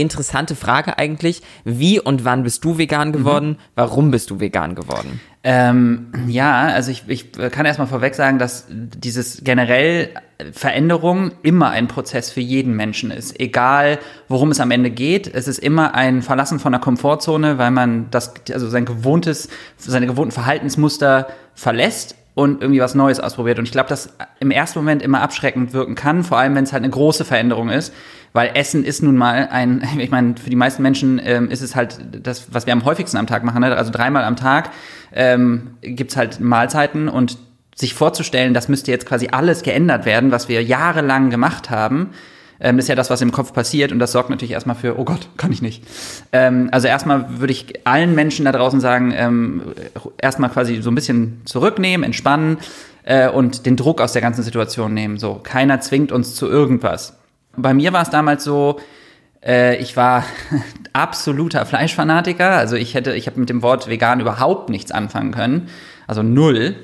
interessante 0.00 0.54
Frage 0.54 0.98
eigentlich, 0.98 1.42
wie 1.64 2.00
und 2.00 2.24
wann 2.24 2.42
bist 2.42 2.64
du 2.64 2.78
vegan 2.78 3.12
geworden? 3.12 3.58
Warum 3.74 4.10
bist 4.10 4.30
du 4.30 4.40
vegan 4.40 4.74
geworden? 4.74 5.20
Ähm, 5.42 6.12
ja, 6.28 6.68
also 6.68 6.90
ich, 6.90 7.04
ich 7.08 7.32
kann 7.32 7.64
erstmal 7.64 7.88
vorweg 7.88 8.14
sagen, 8.14 8.38
dass 8.38 8.66
dieses 8.68 9.42
generell 9.42 10.10
Veränderung 10.52 11.32
immer 11.42 11.70
ein 11.70 11.88
Prozess 11.88 12.30
für 12.30 12.40
jeden 12.40 12.74
Menschen 12.74 13.10
ist. 13.10 13.38
Egal, 13.40 13.98
worum 14.28 14.50
es 14.50 14.60
am 14.60 14.70
Ende 14.70 14.90
geht. 14.90 15.32
Es 15.32 15.48
ist 15.48 15.58
immer 15.58 15.94
ein 15.94 16.22
Verlassen 16.22 16.58
von 16.58 16.72
der 16.72 16.80
Komfortzone, 16.80 17.58
weil 17.58 17.70
man 17.70 18.10
das, 18.10 18.34
also 18.52 18.68
sein 18.68 18.84
gewohntes, 18.84 19.48
seine 19.76 20.06
gewohnten 20.06 20.32
Verhaltensmuster 20.32 21.28
verlässt 21.54 22.16
und 22.34 22.62
irgendwie 22.62 22.80
was 22.80 22.94
Neues 22.94 23.20
ausprobiert. 23.20 23.58
Und 23.58 23.64
ich 23.64 23.72
glaube, 23.72 23.88
dass 23.88 24.10
im 24.38 24.50
ersten 24.50 24.78
Moment 24.78 25.02
immer 25.02 25.20
abschreckend 25.20 25.72
wirken 25.72 25.94
kann, 25.94 26.22
vor 26.24 26.38
allem 26.38 26.54
wenn 26.54 26.64
es 26.64 26.72
halt 26.72 26.82
eine 26.82 26.92
große 26.92 27.24
Veränderung 27.24 27.70
ist. 27.70 27.92
Weil 28.32 28.52
Essen 28.54 28.84
ist 28.84 29.02
nun 29.02 29.16
mal 29.16 29.48
ein, 29.50 29.82
ich 29.98 30.10
meine, 30.10 30.34
für 30.36 30.50
die 30.50 30.56
meisten 30.56 30.82
Menschen 30.82 31.20
ähm, 31.22 31.50
ist 31.50 31.62
es 31.62 31.76
halt 31.76 31.98
das, 32.22 32.52
was 32.52 32.66
wir 32.66 32.72
am 32.72 32.84
häufigsten 32.84 33.16
am 33.16 33.26
Tag 33.26 33.44
machen. 33.44 33.60
Ne? 33.60 33.74
Also 33.76 33.90
dreimal 33.90 34.24
am 34.24 34.36
Tag 34.36 34.70
ähm, 35.12 35.74
gibt's 35.82 36.16
halt 36.16 36.40
Mahlzeiten 36.40 37.08
und 37.08 37.38
sich 37.74 37.94
vorzustellen, 37.94 38.54
das 38.54 38.68
müsste 38.68 38.90
jetzt 38.90 39.06
quasi 39.06 39.28
alles 39.32 39.62
geändert 39.62 40.04
werden, 40.04 40.30
was 40.30 40.48
wir 40.48 40.62
jahrelang 40.62 41.30
gemacht 41.30 41.70
haben, 41.70 42.10
ähm, 42.60 42.78
ist 42.78 42.88
ja 42.88 42.94
das, 42.94 43.08
was 43.08 43.22
im 43.22 43.32
Kopf 43.32 43.54
passiert 43.54 43.90
und 43.90 43.98
das 43.98 44.12
sorgt 44.12 44.28
natürlich 44.28 44.52
erstmal 44.52 44.76
für, 44.76 44.98
oh 44.98 45.04
Gott, 45.04 45.28
kann 45.36 45.50
ich 45.50 45.62
nicht. 45.62 45.82
Ähm, 46.32 46.68
also 46.72 46.88
erstmal 46.88 47.40
würde 47.40 47.52
ich 47.52 47.86
allen 47.86 48.14
Menschen 48.14 48.44
da 48.44 48.52
draußen 48.52 48.80
sagen, 48.80 49.12
ähm, 49.16 49.62
erstmal 50.18 50.50
quasi 50.50 50.82
so 50.82 50.90
ein 50.90 50.94
bisschen 50.94 51.40
zurücknehmen, 51.46 52.04
entspannen 52.04 52.58
äh, 53.04 53.28
und 53.28 53.66
den 53.66 53.76
Druck 53.76 54.00
aus 54.00 54.12
der 54.12 54.22
ganzen 54.22 54.42
Situation 54.42 54.92
nehmen. 54.92 55.16
So, 55.16 55.40
keiner 55.42 55.80
zwingt 55.80 56.12
uns 56.12 56.34
zu 56.34 56.46
irgendwas. 56.46 57.16
Bei 57.62 57.74
mir 57.74 57.92
war 57.92 58.02
es 58.02 58.10
damals 58.10 58.44
so, 58.44 58.78
Äh, 59.42 59.76
ich 59.76 59.96
war 59.96 60.24
absoluter 60.92 61.64
Fleischfanatiker. 61.66 62.50
Also 62.50 62.76
ich 62.76 62.94
hätte, 62.94 63.14
ich 63.14 63.26
habe 63.26 63.40
mit 63.40 63.48
dem 63.48 63.62
Wort 63.62 63.88
vegan 63.88 64.20
überhaupt 64.20 64.68
nichts 64.68 64.92
anfangen 64.92 65.32
können. 65.32 65.68
Also 66.06 66.22
null. 66.22 66.76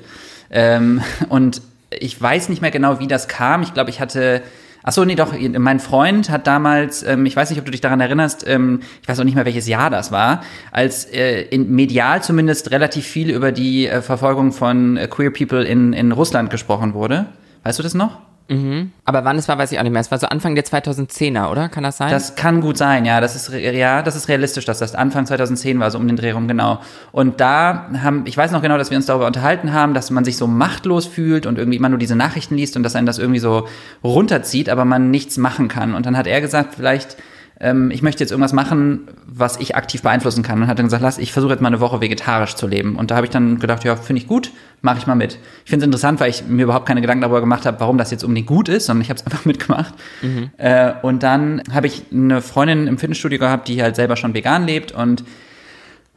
Ähm, 0.49 1.01
und 1.29 1.61
ich 1.89 2.19
weiß 2.21 2.49
nicht 2.49 2.61
mehr 2.61 2.71
genau, 2.71 2.99
wie 2.99 3.07
das 3.07 3.27
kam. 3.27 3.61
Ich 3.61 3.73
glaube, 3.73 3.89
ich 3.89 3.99
hatte 3.99 4.41
Ach 4.83 4.93
so, 4.93 5.03
nee, 5.03 5.15
doch, 5.15 5.33
mein 5.37 5.81
Freund 5.81 6.29
hat 6.29 6.47
damals, 6.47 7.03
ähm, 7.03 7.25
ich 7.25 7.35
weiß 7.35 7.49
nicht, 7.49 7.59
ob 7.59 7.65
du 7.65 7.71
dich 7.71 7.81
daran 7.81 7.99
erinnerst, 7.99 8.47
ähm, 8.47 8.79
ich 9.01 9.09
weiß 9.09 9.19
auch 9.19 9.25
nicht 9.25 9.35
mehr, 9.35 9.43
welches 9.43 9.67
Jahr 9.67 9.89
das 9.89 10.13
war, 10.13 10.43
als 10.71 11.03
äh, 11.03 11.41
in, 11.41 11.69
medial 11.71 12.23
zumindest 12.23 12.71
relativ 12.71 13.05
viel 13.05 13.29
über 13.29 13.51
die 13.51 13.87
äh, 13.87 14.01
Verfolgung 14.01 14.53
von 14.53 14.95
äh, 14.95 15.07
Queer 15.09 15.31
People 15.31 15.61
in, 15.61 15.91
in 15.91 16.13
Russland 16.13 16.51
gesprochen 16.51 16.93
wurde. 16.93 17.25
Weißt 17.63 17.77
du 17.77 17.83
das 17.83 17.95
noch? 17.95 18.19
Mhm. 18.49 18.91
Aber 19.03 19.25
wann 19.25 19.37
es 19.37 19.47
war, 19.47 19.57
weiß 19.57 19.71
ich 19.71 19.79
auch 19.79 19.83
nicht 19.83 19.91
mehr. 19.91 20.01
Es 20.01 20.11
war 20.11 20.17
so 20.19 20.27
Anfang 20.27 20.55
der 20.55 20.63
2010er, 20.63 21.49
oder? 21.49 21.67
Kann 21.69 21.83
das 21.83 21.97
sein? 21.97 22.09
Das 22.09 22.35
kann 22.35 22.61
gut 22.61 22.77
sein, 22.77 23.05
ja. 23.05 23.19
Das 23.19 23.35
ist, 23.35 23.49
ja, 23.53 24.01
das 24.01 24.15
ist 24.15 24.29
realistisch, 24.29 24.65
dass 24.65 24.79
das 24.79 24.95
Anfang 24.95 25.25
2010 25.25 25.79
war, 25.79 25.91
so 25.91 25.97
um 25.97 26.07
den 26.07 26.15
Dreh 26.15 26.31
rum, 26.31 26.47
genau. 26.47 26.79
Und 27.11 27.41
da 27.41 27.89
haben, 28.01 28.23
ich 28.25 28.37
weiß 28.37 28.51
noch 28.51 28.61
genau, 28.61 28.77
dass 28.77 28.89
wir 28.89 28.97
uns 28.97 29.05
darüber 29.05 29.27
unterhalten 29.27 29.73
haben, 29.73 29.93
dass 29.93 30.11
man 30.11 30.23
sich 30.23 30.37
so 30.37 30.47
machtlos 30.47 31.05
fühlt 31.05 31.45
und 31.45 31.57
irgendwie 31.57 31.77
immer 31.77 31.89
nur 31.89 31.99
diese 31.99 32.15
Nachrichten 32.15 32.55
liest 32.55 32.77
und 32.77 32.83
dass 32.83 32.95
einen 32.95 33.05
das 33.05 33.19
irgendwie 33.19 33.39
so 33.39 33.67
runterzieht, 34.03 34.69
aber 34.69 34.85
man 34.85 35.11
nichts 35.11 35.37
machen 35.37 35.67
kann. 35.67 35.93
Und 35.93 36.05
dann 36.05 36.15
hat 36.15 36.27
er 36.27 36.39
gesagt, 36.39 36.75
vielleicht 36.75 37.17
ähm, 37.59 37.89
ich 37.89 38.01
möchte 38.01 38.23
jetzt 38.23 38.31
irgendwas 38.31 38.53
machen, 38.53 39.07
was 39.25 39.57
ich 39.57 39.75
aktiv 39.75 40.03
beeinflussen 40.03 40.43
kann. 40.43 40.61
Und 40.61 40.67
hat 40.67 40.77
dann 40.77 40.85
gesagt, 40.85 41.01
lass, 41.01 41.17
ich 41.17 41.31
versuche 41.31 41.53
jetzt 41.53 41.61
mal 41.61 41.69
eine 41.69 41.79
Woche 41.79 42.01
vegetarisch 42.01 42.55
zu 42.55 42.67
leben. 42.67 42.95
Und 42.95 43.09
da 43.09 43.15
habe 43.15 43.25
ich 43.25 43.31
dann 43.31 43.59
gedacht, 43.59 43.83
ja, 43.83 43.95
finde 43.95 44.21
ich 44.21 44.27
gut, 44.27 44.51
mache 44.81 44.99
ich 44.99 45.07
mal 45.07 45.15
mit. 45.15 45.39
Ich 45.63 45.69
finde 45.69 45.83
es 45.83 45.87
interessant, 45.87 46.19
weil 46.19 46.29
ich 46.29 46.45
mir 46.45 46.63
überhaupt 46.63 46.85
keine 46.85 47.01
Gedanken 47.01 47.21
darüber 47.21 47.39
gemacht 47.39 47.65
habe, 47.65 47.79
warum 47.79 47.97
das 47.97 48.11
jetzt 48.11 48.23
unbedingt 48.23 48.47
gut 48.47 48.69
ist, 48.69 48.85
sondern 48.85 49.01
ich 49.01 49.09
habe 49.09 49.19
es 49.19 49.25
einfach 49.25 49.45
mitgemacht. 49.45 49.93
Mhm. 50.21 50.51
Äh, 50.57 50.93
und 51.01 51.23
dann 51.23 51.63
habe 51.71 51.87
ich 51.87 52.03
eine 52.11 52.41
Freundin 52.41 52.85
im 52.87 52.97
Fitnessstudio 52.97 53.39
gehabt, 53.39 53.67
die 53.67 53.81
halt 53.81 53.95
selber 53.95 54.17
schon 54.17 54.33
vegan 54.33 54.65
lebt 54.65 54.91
und 54.91 55.23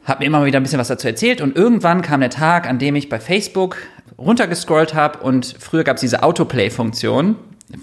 habe 0.03 0.19
mir 0.19 0.25
immer 0.25 0.45
wieder 0.45 0.59
ein 0.59 0.63
bisschen 0.63 0.79
was 0.79 0.87
dazu 0.89 1.07
erzählt. 1.07 1.41
Und 1.41 1.55
irgendwann 1.55 2.01
kam 2.01 2.19
der 2.21 2.29
Tag, 2.29 2.67
an 2.67 2.77
dem 2.77 2.95
ich 2.95 3.09
bei 3.09 3.19
Facebook 3.19 3.77
runtergescrollt 4.17 4.93
habe 4.93 5.19
und 5.19 5.55
früher 5.59 5.83
gab 5.83 5.95
es 5.95 6.01
diese 6.01 6.21
Autoplay-Funktion, 6.21 7.35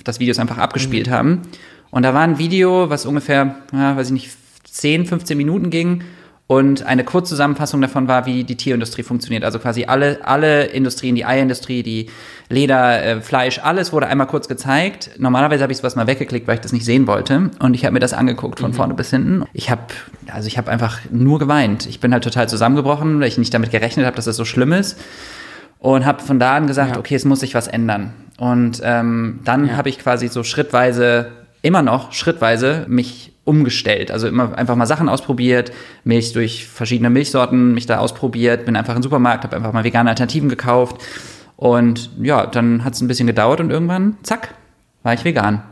dass 0.04 0.20
Videos 0.20 0.38
einfach 0.38 0.58
abgespielt 0.58 1.08
mhm. 1.08 1.12
haben. 1.12 1.42
Und 1.90 2.02
da 2.02 2.14
war 2.14 2.22
ein 2.22 2.38
Video, 2.38 2.90
was 2.90 3.06
ungefähr, 3.06 3.56
ja, 3.72 3.96
weiß 3.96 4.08
ich 4.08 4.12
nicht, 4.12 4.30
10, 4.64 5.06
15 5.06 5.36
Minuten 5.36 5.70
ging. 5.70 6.04
Und 6.48 6.82
eine 6.86 7.04
Kurzzusammenfassung 7.04 7.82
davon 7.82 8.08
war, 8.08 8.24
wie 8.24 8.42
die 8.42 8.56
Tierindustrie 8.56 9.02
funktioniert. 9.02 9.44
Also 9.44 9.58
quasi 9.58 9.84
alle, 9.84 10.20
alle 10.24 10.64
Industrien, 10.64 11.14
die 11.14 11.26
Eierindustrie, 11.26 11.82
die 11.82 12.08
Leder, 12.48 13.04
äh, 13.04 13.20
Fleisch, 13.20 13.60
alles 13.62 13.92
wurde 13.92 14.06
einmal 14.06 14.26
kurz 14.26 14.48
gezeigt. 14.48 15.10
Normalerweise 15.18 15.62
habe 15.62 15.72
ich 15.72 15.76
sowas 15.78 15.94
mal 15.94 16.06
weggeklickt, 16.06 16.48
weil 16.48 16.54
ich 16.54 16.62
das 16.62 16.72
nicht 16.72 16.86
sehen 16.86 17.06
wollte. 17.06 17.50
Und 17.58 17.74
ich 17.74 17.84
habe 17.84 17.92
mir 17.92 18.00
das 18.00 18.14
angeguckt 18.14 18.60
von 18.60 18.70
mhm. 18.70 18.74
vorne 18.74 18.94
bis 18.94 19.10
hinten. 19.10 19.44
Ich 19.52 19.68
habe, 19.68 19.82
also 20.32 20.48
ich 20.48 20.56
habe 20.56 20.70
einfach 20.70 21.00
nur 21.10 21.38
geweint. 21.38 21.84
Ich 21.84 22.00
bin 22.00 22.14
halt 22.14 22.24
total 22.24 22.48
zusammengebrochen, 22.48 23.20
weil 23.20 23.28
ich 23.28 23.36
nicht 23.36 23.52
damit 23.52 23.70
gerechnet 23.70 24.06
habe, 24.06 24.16
dass 24.16 24.24
das 24.24 24.36
so 24.36 24.46
schlimm 24.46 24.72
ist. 24.72 24.98
Und 25.80 26.06
habe 26.06 26.22
von 26.22 26.38
da 26.38 26.56
an 26.56 26.66
gesagt, 26.66 26.92
ja. 26.92 26.98
okay, 26.98 27.14
es 27.14 27.26
muss 27.26 27.40
sich 27.40 27.54
was 27.54 27.68
ändern. 27.68 28.14
Und 28.38 28.80
ähm, 28.82 29.40
dann 29.44 29.68
ja. 29.68 29.76
habe 29.76 29.90
ich 29.90 29.98
quasi 29.98 30.28
so 30.28 30.44
schrittweise 30.44 31.30
immer 31.62 31.82
noch 31.82 32.12
schrittweise 32.12 32.84
mich 32.88 33.32
umgestellt. 33.44 34.10
Also 34.10 34.28
immer 34.28 34.56
einfach 34.56 34.76
mal 34.76 34.86
Sachen 34.86 35.08
ausprobiert, 35.08 35.72
Milch 36.04 36.32
durch 36.32 36.66
verschiedene 36.66 37.10
Milchsorten, 37.10 37.72
mich 37.72 37.86
da 37.86 37.98
ausprobiert, 37.98 38.66
bin 38.66 38.76
einfach 38.76 38.94
im 38.94 39.02
Supermarkt, 39.02 39.44
habe 39.44 39.56
einfach 39.56 39.72
mal 39.72 39.84
vegane 39.84 40.10
Alternativen 40.10 40.48
gekauft. 40.48 41.00
Und 41.56 42.10
ja, 42.22 42.46
dann 42.46 42.84
hat 42.84 42.94
es 42.94 43.00
ein 43.00 43.08
bisschen 43.08 43.26
gedauert 43.26 43.60
und 43.60 43.70
irgendwann, 43.70 44.16
zack, 44.22 44.54
war 45.02 45.14
ich 45.14 45.24
vegan. 45.24 45.62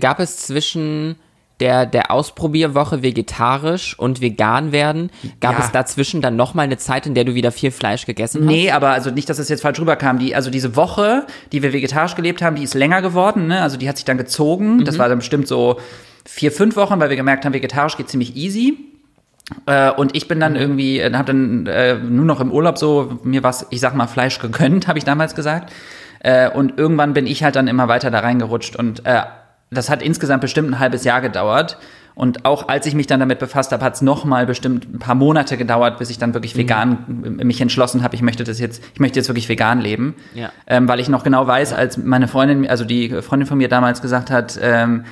Gab 0.00 0.20
es 0.20 0.38
zwischen 0.38 1.16
der, 1.60 1.86
der 1.86 2.10
Ausprobierwoche 2.10 3.02
vegetarisch 3.02 3.96
und 3.98 4.20
vegan 4.20 4.72
werden, 4.72 5.10
gab 5.40 5.58
ja. 5.58 5.64
es 5.64 5.70
dazwischen 5.70 6.20
dann 6.20 6.34
nochmal 6.36 6.64
eine 6.64 6.78
Zeit, 6.78 7.06
in 7.06 7.14
der 7.14 7.24
du 7.24 7.34
wieder 7.34 7.52
viel 7.52 7.70
Fleisch 7.70 8.06
gegessen 8.06 8.42
hast? 8.42 8.46
Nee, 8.46 8.70
aber 8.70 8.88
also 8.88 9.10
nicht, 9.10 9.28
dass 9.28 9.38
es 9.38 9.48
jetzt 9.48 9.62
falsch 9.62 9.78
rüberkam. 9.78 10.18
Die, 10.18 10.34
also 10.34 10.50
diese 10.50 10.74
Woche, 10.74 11.26
die 11.52 11.62
wir 11.62 11.72
vegetarisch 11.72 12.16
gelebt 12.16 12.42
haben, 12.42 12.56
die 12.56 12.64
ist 12.64 12.74
länger 12.74 13.02
geworden, 13.02 13.46
ne? 13.46 13.62
Also 13.62 13.76
die 13.76 13.88
hat 13.88 13.96
sich 13.96 14.04
dann 14.04 14.18
gezogen. 14.18 14.78
Mhm. 14.78 14.84
Das 14.84 14.98
war 14.98 15.08
dann 15.08 15.18
bestimmt 15.18 15.46
so 15.46 15.78
vier, 16.24 16.50
fünf 16.50 16.74
Wochen, 16.76 16.98
weil 16.98 17.10
wir 17.10 17.16
gemerkt 17.16 17.44
haben, 17.44 17.54
vegetarisch 17.54 17.96
geht 17.96 18.08
ziemlich 18.08 18.34
easy. 18.36 18.78
Äh, 19.66 19.92
und 19.92 20.16
ich 20.16 20.26
bin 20.26 20.40
dann 20.40 20.54
mhm. 20.54 20.58
irgendwie, 20.58 20.98
äh, 20.98 21.12
habe 21.12 21.26
dann 21.26 21.66
äh, 21.66 21.94
nur 21.94 22.24
noch 22.24 22.40
im 22.40 22.50
Urlaub 22.50 22.78
so 22.78 23.20
mir 23.22 23.42
was, 23.44 23.66
ich 23.70 23.80
sag 23.80 23.94
mal, 23.94 24.06
Fleisch 24.06 24.38
gegönnt, 24.40 24.88
habe 24.88 24.98
ich 24.98 25.04
damals 25.04 25.34
gesagt. 25.34 25.72
Äh, 26.20 26.50
und 26.50 26.78
irgendwann 26.78 27.12
bin 27.12 27.26
ich 27.26 27.44
halt 27.44 27.54
dann 27.54 27.68
immer 27.68 27.86
weiter 27.86 28.10
da 28.10 28.20
reingerutscht 28.20 28.76
und 28.76 29.04
äh, 29.04 29.22
das 29.70 29.90
hat 29.90 30.02
insgesamt 30.02 30.40
bestimmt 30.40 30.70
ein 30.70 30.78
halbes 30.78 31.04
Jahr 31.04 31.20
gedauert. 31.20 31.78
Und 32.14 32.44
auch 32.44 32.68
als 32.68 32.86
ich 32.86 32.94
mich 32.94 33.08
dann 33.08 33.18
damit 33.18 33.40
befasst 33.40 33.72
habe, 33.72 33.84
hat 33.84 33.94
es 33.94 34.02
noch 34.02 34.24
mal 34.24 34.46
bestimmt 34.46 34.86
ein 34.94 35.00
paar 35.00 35.16
Monate 35.16 35.56
gedauert, 35.56 35.98
bis 35.98 36.10
ich 36.10 36.18
dann 36.18 36.32
wirklich 36.32 36.54
mhm. 36.54 36.58
vegan 36.58 36.98
mich 37.42 37.60
entschlossen 37.60 38.04
habe, 38.04 38.14
ich 38.14 38.22
möchte 38.22 38.44
das 38.44 38.60
jetzt, 38.60 38.82
ich 38.94 39.00
möchte 39.00 39.18
jetzt 39.18 39.28
wirklich 39.28 39.48
vegan 39.48 39.80
leben. 39.80 40.14
Ja. 40.32 40.52
Ähm, 40.68 40.86
weil 40.88 41.00
ich 41.00 41.08
noch 41.08 41.24
genau 41.24 41.46
weiß, 41.46 41.72
als 41.72 41.96
meine 41.96 42.28
Freundin, 42.28 42.68
also 42.68 42.84
die 42.84 43.10
Freundin 43.20 43.48
von 43.48 43.58
mir 43.58 43.68
damals 43.68 44.00
gesagt 44.00 44.30
hat, 44.30 44.58
ähm, 44.62 45.04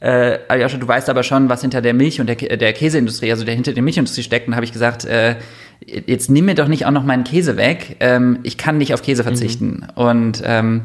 äh, 0.00 0.38
Aljoscha, 0.48 0.78
du 0.78 0.88
weißt 0.88 1.10
aber 1.10 1.22
schon, 1.22 1.50
was 1.50 1.60
hinter 1.60 1.82
der 1.82 1.92
Milch 1.92 2.22
und 2.22 2.26
der, 2.26 2.36
der 2.36 2.72
Käseindustrie, 2.72 3.30
also 3.30 3.44
der 3.44 3.54
hinter 3.54 3.74
der 3.74 3.82
Milchindustrie 3.82 4.22
steckt. 4.22 4.48
Und 4.48 4.54
habe 4.54 4.64
ich 4.64 4.72
gesagt, 4.72 5.04
äh, 5.04 5.36
jetzt 5.84 6.30
nimm 6.30 6.46
mir 6.46 6.54
doch 6.54 6.68
nicht 6.68 6.86
auch 6.86 6.90
noch 6.90 7.04
meinen 7.04 7.24
Käse 7.24 7.58
weg. 7.58 7.96
Ähm, 8.00 8.38
ich 8.42 8.56
kann 8.56 8.78
nicht 8.78 8.94
auf 8.94 9.02
Käse 9.02 9.22
verzichten. 9.24 9.86
Mhm. 9.94 10.02
Und 10.02 10.42
ähm, 10.44 10.82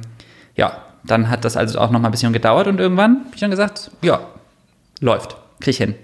ja, 0.56 0.82
dann 1.08 1.30
hat 1.30 1.46
das 1.46 1.58
also 1.58 1.80
auch 1.80 1.92
noch 1.92 2.00
mal 2.00 2.10
ein 2.10 2.12
bisschen 2.12 2.34
gedauert 2.34 2.68
und 2.68 2.80
irgendwann 2.80 3.26
habe 3.26 3.36
ich 3.36 3.40
dann 3.40 3.52
gesagt, 3.52 3.92
ja, 4.02 4.22
läuft, 5.00 5.38
krieg 5.60 5.72
ich 5.72 5.78
hin. 5.78 5.96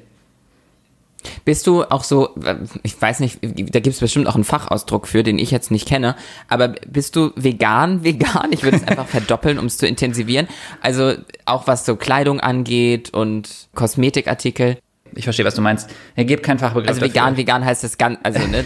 Bist 1.45 1.67
du 1.67 1.83
auch 1.83 2.03
so, 2.03 2.35
ich 2.81 2.99
weiß 2.99 3.19
nicht, 3.19 3.39
da 3.41 3.79
gibt 3.79 3.93
es 3.93 3.99
bestimmt 3.99 4.27
auch 4.27 4.35
einen 4.35 4.43
Fachausdruck 4.43 5.07
für, 5.07 5.21
den 5.21 5.37
ich 5.37 5.51
jetzt 5.51 5.69
nicht 5.69 5.87
kenne, 5.87 6.15
aber 6.47 6.69
bist 6.69 7.15
du 7.15 7.31
vegan, 7.35 8.03
vegan? 8.03 8.51
Ich 8.51 8.63
würde 8.63 8.77
es 8.77 8.87
einfach 8.87 9.07
verdoppeln, 9.07 9.59
um 9.59 9.65
es 9.65 9.77
zu 9.77 9.85
intensivieren. 9.85 10.47
Also 10.81 11.13
auch 11.45 11.67
was 11.67 11.85
so 11.85 11.95
Kleidung 11.95 12.39
angeht 12.39 13.13
und 13.13 13.67
Kosmetikartikel. 13.75 14.77
Ich 15.15 15.23
verstehe, 15.23 15.45
was 15.45 15.55
du 15.55 15.61
meinst. 15.61 15.89
Er 16.15 16.25
gibt 16.25 16.43
keinen 16.43 16.59
Fachbegriff. 16.59 16.89
Also 16.89 17.01
vegan, 17.01 17.31
dafür. 17.31 17.37
vegan 17.37 17.65
heißt 17.65 17.83
das 17.83 17.97
ganz, 17.97 18.19
also 18.23 18.39
ne, 18.47 18.65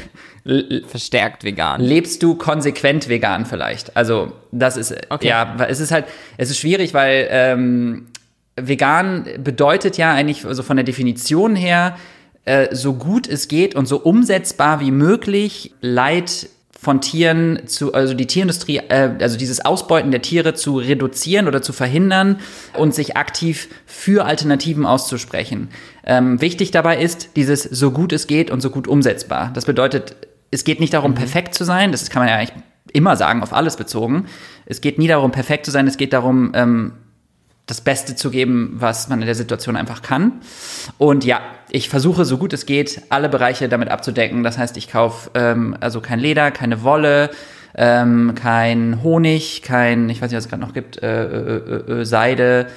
verstärkt 0.88 1.44
vegan. 1.44 1.82
Lebst 1.82 2.22
du 2.24 2.36
konsequent 2.36 3.10
vegan 3.10 3.46
vielleicht? 3.46 3.96
Also 3.98 4.34
das 4.52 4.78
ist 4.78 4.96
okay. 5.10 5.28
ja, 5.28 5.56
es 5.68 5.80
ist 5.80 5.92
halt, 5.92 6.06
es 6.38 6.50
ist 6.50 6.60
schwierig, 6.60 6.94
weil 6.94 7.28
ähm, 7.32 8.08
vegan 8.56 9.28
bedeutet 9.40 9.98
ja 9.98 10.14
eigentlich 10.14 10.46
also 10.46 10.64
von 10.64 10.78
der 10.78 10.84
Definition 10.84 11.56
her 11.56 11.98
äh, 12.46 12.74
so 12.76 12.94
gut 12.94 13.28
es 13.28 13.48
geht 13.48 13.76
und 13.76 13.88
so 13.88 13.98
umsetzbar 13.98 14.80
wie 14.80 14.92
möglich 14.92 15.74
Leid 15.82 16.50
von 16.86 17.02
Tieren 17.02 17.62
zu, 17.66 17.96
also 17.96 18.14
die 18.14 18.28
Tierindustrie, 18.28 18.78
äh, 18.78 19.16
also 19.20 19.40
dieses 19.40 19.66
Ausbeuten 19.66 20.12
der 20.12 20.22
Tiere 20.22 20.54
zu 20.54 20.78
reduzieren 20.78 21.48
oder 21.48 21.64
zu 21.64 21.74
verhindern 21.74 22.38
und 22.78 22.94
sich 22.94 23.18
aktiv 23.18 23.70
für 23.88 24.26
Alternativen 24.26 24.86
auszusprechen. 24.86 25.70
Ähm, 26.06 26.40
wichtig 26.42 26.70
dabei 26.70 27.02
ist 27.02 27.36
dieses 27.38 27.64
so 27.64 27.90
gut 27.90 28.14
es 28.14 28.28
geht 28.28 28.52
und 28.52 28.62
so 28.62 28.70
gut 28.70 28.88
umsetzbar. 28.88 29.50
Das 29.56 29.66
bedeutet, 29.66 30.16
es 30.52 30.64
geht 30.64 30.80
nicht 30.80 30.94
darum, 30.94 31.12
mhm. 31.12 31.16
perfekt 31.16 31.56
zu 31.56 31.64
sein, 31.64 31.92
das 31.92 32.12
kann 32.12 32.22
man 32.22 32.30
ja 32.30 32.36
eigentlich 32.36 32.64
immer 32.94 33.16
sagen, 33.16 33.42
auf 33.42 33.52
alles 33.52 33.78
bezogen. 33.78 34.28
Es 34.68 34.80
geht 34.80 35.00
nie 35.00 35.08
darum, 35.08 35.32
perfekt 35.32 35.66
zu 35.66 35.72
sein, 35.72 35.88
es 35.88 35.98
geht 35.98 36.14
darum, 36.14 36.52
ähm, 36.54 36.92
das 37.66 37.82
Beste 37.82 38.16
zu 38.16 38.30
geben, 38.30 38.76
was 38.76 39.10
man 39.10 39.22
in 39.22 39.26
der 39.26 39.36
Situation 39.36 39.76
einfach 39.76 40.02
kann. 40.02 40.34
Und 40.98 41.26
ja, 41.26 41.42
ich 41.70 41.90
versuche 41.90 42.24
so 42.26 42.38
gut 42.38 42.54
es 42.54 42.66
geht, 42.66 43.02
alle 43.10 43.28
Bereiche 43.28 43.68
damit 43.68 43.90
abzudecken. 43.90 44.44
Das 44.44 44.58
heißt, 44.58 44.78
ich 44.78 44.92
kaufe 44.92 45.32
ähm, 45.34 45.76
also 45.80 46.00
kein 46.00 46.20
Leder, 46.20 46.52
keine 46.52 46.84
Wolle, 46.84 47.32
ähm, 47.76 48.34
kein 48.36 49.02
Honig, 49.04 49.64
kein, 49.64 50.10
ich 50.10 50.22
weiß 50.22 50.30
nicht, 50.30 50.38
was 50.38 50.46
es 50.46 50.50
gerade 50.50 50.62
noch 50.62 50.74
gibt, 50.74 51.02
äh, 51.02 51.24
äh, 51.24 51.58
äh, 51.58 52.02
äh, 52.02 52.06
Seide, 52.06 52.68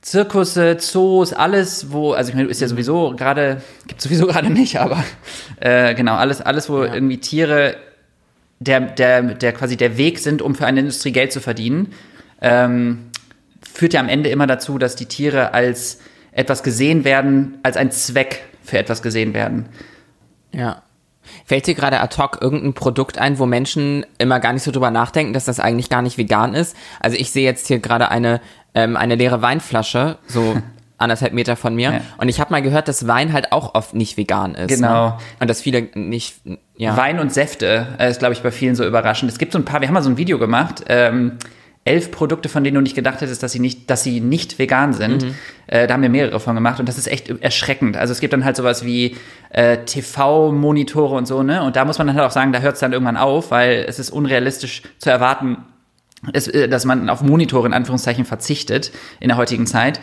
Zirkusse, 0.00 0.78
Zoos, 0.78 1.32
alles, 1.32 1.92
wo, 1.92 2.12
also 2.12 2.30
ich 2.30 2.36
meine, 2.36 2.48
ist 2.48 2.60
ja 2.60 2.68
sowieso 2.68 3.14
gerade, 3.16 3.60
gibt 3.86 4.00
sowieso 4.00 4.26
gerade 4.26 4.48
nicht, 4.48 4.78
aber 4.80 5.04
äh, 5.58 5.94
genau, 5.94 6.14
alles, 6.14 6.40
alles, 6.40 6.70
wo 6.70 6.84
ja. 6.84 6.94
irgendwie 6.94 7.18
Tiere 7.18 7.76
der, 8.60 8.80
der, 8.80 9.22
der 9.22 9.52
quasi 9.52 9.76
der 9.76 9.98
Weg 9.98 10.18
sind, 10.18 10.40
um 10.40 10.54
für 10.54 10.66
eine 10.66 10.80
Industrie 10.80 11.12
Geld 11.12 11.32
zu 11.32 11.40
verdienen, 11.40 11.92
ähm, 12.40 13.09
führt 13.60 13.94
ja 13.94 14.00
am 14.00 14.08
Ende 14.08 14.30
immer 14.30 14.46
dazu, 14.46 14.78
dass 14.78 14.96
die 14.96 15.06
Tiere 15.06 15.54
als 15.54 15.98
etwas 16.32 16.62
gesehen 16.62 17.04
werden, 17.04 17.58
als 17.62 17.76
ein 17.76 17.90
Zweck 17.90 18.44
für 18.62 18.78
etwas 18.78 19.02
gesehen 19.02 19.34
werden. 19.34 19.68
Ja. 20.52 20.82
Fällt 21.44 21.66
dir 21.66 21.74
gerade 21.74 22.00
ad 22.00 22.16
hoc 22.16 22.38
irgendein 22.40 22.72
Produkt 22.72 23.18
ein, 23.18 23.38
wo 23.38 23.46
Menschen 23.46 24.04
immer 24.18 24.40
gar 24.40 24.52
nicht 24.52 24.62
so 24.62 24.70
drüber 24.70 24.90
nachdenken, 24.90 25.32
dass 25.32 25.44
das 25.44 25.60
eigentlich 25.60 25.88
gar 25.88 26.02
nicht 26.02 26.18
vegan 26.18 26.54
ist? 26.54 26.76
Also 26.98 27.16
ich 27.16 27.30
sehe 27.30 27.44
jetzt 27.44 27.68
hier 27.68 27.78
gerade 27.78 28.10
eine, 28.10 28.40
ähm, 28.74 28.96
eine 28.96 29.14
leere 29.14 29.42
Weinflasche, 29.42 30.18
so 30.26 30.56
anderthalb 30.98 31.32
Meter 31.32 31.56
von 31.56 31.74
mir. 31.74 31.92
Ja. 31.92 32.00
Und 32.18 32.28
ich 32.28 32.40
habe 32.40 32.52
mal 32.52 32.62
gehört, 32.62 32.88
dass 32.88 33.06
Wein 33.06 33.32
halt 33.32 33.52
auch 33.52 33.74
oft 33.74 33.94
nicht 33.94 34.16
vegan 34.16 34.54
ist. 34.54 34.68
Genau. 34.68 35.08
Ne? 35.08 35.16
Und 35.40 35.50
dass 35.50 35.60
viele 35.60 35.88
nicht, 35.94 36.36
ja. 36.76 36.96
Wein 36.96 37.18
und 37.18 37.32
Säfte 37.32 37.86
äh, 37.98 38.10
ist, 38.10 38.18
glaube 38.18 38.34
ich, 38.34 38.42
bei 38.42 38.50
vielen 38.50 38.74
so 38.74 38.84
überraschend. 38.84 39.30
Es 39.30 39.38
gibt 39.38 39.52
so 39.52 39.58
ein 39.58 39.64
paar, 39.64 39.80
wir 39.80 39.88
haben 39.88 39.94
mal 39.94 40.02
so 40.02 40.10
ein 40.10 40.18
Video 40.18 40.38
gemacht, 40.38 40.84
ähm, 40.88 41.38
elf 41.84 42.10
Produkte, 42.10 42.48
von 42.48 42.62
denen 42.62 42.74
du 42.74 42.80
nicht 42.80 42.94
gedacht 42.94 43.20
hättest, 43.20 43.42
dass 43.42 43.52
sie 43.52 43.58
nicht, 43.58 43.88
dass 43.88 44.02
sie 44.02 44.20
nicht 44.20 44.58
vegan 44.58 44.92
sind. 44.92 45.24
Äh, 45.66 45.86
da 45.86 45.94
haben 45.94 46.02
wir 46.02 46.10
mehrere 46.10 46.38
von 46.38 46.54
gemacht 46.54 46.78
und 46.78 46.88
das 46.88 46.98
ist 46.98 47.06
echt 47.06 47.30
erschreckend. 47.42 47.96
Also 47.96 48.12
es 48.12 48.20
gibt 48.20 48.32
dann 48.32 48.44
halt 48.44 48.56
sowas 48.56 48.84
wie 48.84 49.16
äh, 49.50 49.78
TV-Monitore 49.78 51.14
und 51.14 51.26
so, 51.26 51.42
ne? 51.42 51.62
Und 51.62 51.76
da 51.76 51.84
muss 51.84 51.98
man 51.98 52.06
dann 52.06 52.16
halt 52.16 52.26
auch 52.26 52.32
sagen, 52.32 52.52
da 52.52 52.60
hört 52.60 52.74
es 52.74 52.80
dann 52.80 52.92
irgendwann 52.92 53.16
auf, 53.16 53.50
weil 53.50 53.84
es 53.88 53.98
ist 53.98 54.10
unrealistisch 54.10 54.82
zu 54.98 55.10
erwarten, 55.10 55.58
es, 56.32 56.48
äh, 56.48 56.68
dass 56.68 56.84
man 56.84 57.08
auf 57.08 57.22
Monitore 57.22 57.66
in 57.66 57.72
Anführungszeichen 57.72 58.24
verzichtet 58.24 58.92
in 59.18 59.28
der 59.28 59.38
heutigen 59.38 59.66
Zeit. 59.66 60.00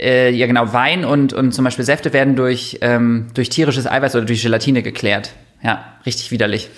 Äh, 0.00 0.30
ja 0.30 0.46
genau, 0.46 0.72
Wein 0.72 1.04
und, 1.04 1.32
und 1.32 1.52
zum 1.52 1.64
Beispiel 1.64 1.84
Säfte 1.84 2.12
werden 2.12 2.34
durch, 2.34 2.78
ähm, 2.80 3.28
durch 3.34 3.48
tierisches 3.48 3.86
Eiweiß 3.86 4.16
oder 4.16 4.24
durch 4.24 4.42
Gelatine 4.42 4.82
geklärt. 4.82 5.34
Ja, 5.62 5.84
richtig 6.04 6.30
widerlich. 6.32 6.68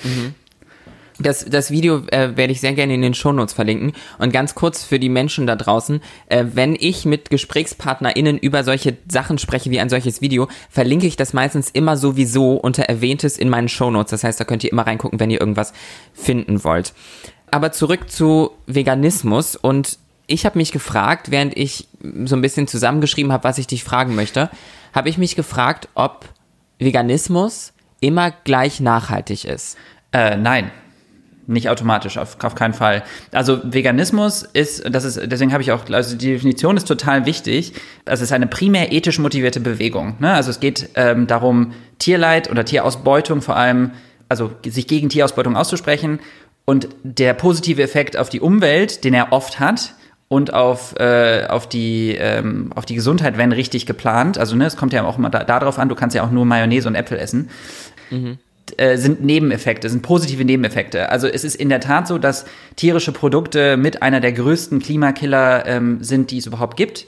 Das, 1.19 1.45
das 1.45 1.71
Video 1.71 2.03
äh, 2.09 2.37
werde 2.37 2.53
ich 2.53 2.61
sehr 2.61 2.73
gerne 2.73 2.95
in 2.95 3.03
den 3.03 3.15
Shownotes 3.15 3.55
verlinken. 3.55 3.93
Und 4.19 4.33
ganz 4.33 4.55
kurz 4.55 4.83
für 4.83 4.99
die 4.99 5.09
Menschen 5.09 5.47
da 5.47 5.55
draußen, 5.55 6.01
äh, 6.27 6.45
wenn 6.53 6.77
ich 6.79 7.05
mit 7.05 7.31
GesprächspartnerInnen 7.31 8.39
über 8.39 8.65
solche 8.65 8.97
Sachen 9.09 9.39
spreche 9.39 9.71
wie 9.71 9.79
ein 9.79 9.89
solches 9.89 10.21
Video, 10.21 10.49
verlinke 10.71 11.07
ich 11.07 11.17
das 11.17 11.33
meistens 11.33 11.71
immer 11.71 11.97
sowieso 11.97 12.55
unter 12.55 12.85
Erwähntes 12.85 13.39
in 13.39 13.49
meinen 13.49 13.69
Shownotes. 13.69 14.11
Das 14.11 14.25
heißt, 14.25 14.41
da 14.41 14.45
könnt 14.45 14.65
ihr 14.65 14.73
immer 14.73 14.87
reingucken, 14.87 15.21
wenn 15.21 15.31
ihr 15.31 15.41
irgendwas 15.41 15.73
finden 16.15 16.65
wollt. 16.65 16.95
Aber 17.51 17.71
zurück 17.71 18.11
zu 18.11 18.51
Veganismus 18.67 19.55
und 19.55 19.99
ich 20.27 20.47
habe 20.47 20.59
mich 20.59 20.73
gefragt, 20.73 21.31
während 21.31 21.57
ich 21.57 21.87
so 22.25 22.35
ein 22.35 22.41
bisschen 22.41 22.67
zusammengeschrieben 22.67 23.31
habe, 23.31 23.45
was 23.45 23.59
ich 23.59 23.67
dich 23.67 23.85
fragen 23.85 24.15
möchte, 24.15 24.51
habe 24.93 25.09
ich 25.09 25.19
mich 25.19 25.37
gefragt, 25.37 25.89
ob 25.95 26.25
Veganismus 26.79 27.73
immer 28.01 28.31
gleich 28.31 28.81
nachhaltig 28.81 29.45
ist. 29.45 29.77
Äh, 30.13 30.37
nein. 30.37 30.71
Nicht 31.47 31.69
automatisch, 31.69 32.17
auf, 32.17 32.37
auf 32.43 32.55
keinen 32.55 32.75
Fall. 32.75 33.03
Also 33.33 33.61
Veganismus 33.65 34.43
ist, 34.43 34.85
das 34.91 35.05
ist, 35.05 35.21
deswegen 35.25 35.53
habe 35.53 35.63
ich 35.63 35.73
auch, 35.73 35.89
also 35.91 36.17
die 36.17 36.33
Definition 36.33 36.77
ist 36.77 36.89
total 36.89 37.27
wichtig. 37.27 37.75
Es 38.05 38.21
ist 38.21 38.33
eine 38.33 38.47
primär 38.47 38.93
ethisch 38.93 39.19
motivierte 39.19 39.61
Bewegung. 39.61 40.17
Ne? 40.21 40.33
Also 40.33 40.51
es 40.51 40.61
geht 40.61 40.91
ähm, 40.95 41.27
darum, 41.27 41.73
Tierleid 41.99 42.51
oder 42.51 42.65
Tierausbeutung 42.65 43.43
vor 43.43 43.57
allem, 43.57 43.91
also 44.29 44.53
sich 44.67 44.87
gegen 44.87 45.09
Tierausbeutung 45.09 45.57
auszusprechen 45.57 46.21
und 46.65 46.89
der 47.03 47.35
positive 47.35 47.83
Effekt 47.83 48.17
auf 48.17 48.31
die 48.31 48.41
Umwelt, 48.41 49.05
den 49.05 49.13
er 49.13 49.33
oft 49.33 49.61
hat, 49.61 49.95
und 50.29 50.53
auf, 50.53 50.99
äh, 50.99 51.47
auf, 51.49 51.69
die, 51.69 52.17
ähm, 52.19 52.73
auf 52.75 52.87
die 52.87 52.95
Gesundheit, 52.95 53.37
wenn 53.37 53.53
richtig 53.53 53.87
geplant. 53.87 54.39
Also 54.39 54.57
ne, 54.57 54.65
es 54.65 54.77
kommt 54.77 54.93
ja 54.93 55.05
auch 55.05 55.19
immer 55.19 55.31
da, 55.31 55.45
darauf 55.45 55.79
an, 55.79 55.89
du 55.89 55.95
kannst 55.95 56.17
ja 56.17 56.25
auch 56.25 56.31
nur 56.31 56.45
Mayonnaise 56.45 56.89
und 56.89 56.95
Äpfel 56.95 57.19
essen 57.19 57.51
äh, 58.77 58.97
sind 58.97 59.23
Nebeneffekte, 59.23 59.89
sind 59.89 60.03
positive 60.03 60.45
Nebeneffekte. 60.45 61.11
Also 61.11 61.29
es 61.29 61.45
ist 61.45 61.55
in 61.55 61.69
der 61.69 61.81
Tat 61.81 62.09
so, 62.09 62.19
dass 62.19 62.45
tierische 62.77 63.13
Produkte 63.13 63.77
mit 63.77 64.03
einer 64.03 64.21
der 64.21 64.33
größten 64.33 64.81
Klimakiller 64.81 65.67
ähm, 65.67 66.03
sind, 66.03 66.31
die 66.31 66.39
es 66.39 66.47
überhaupt 66.47 66.77
gibt. 66.77 67.07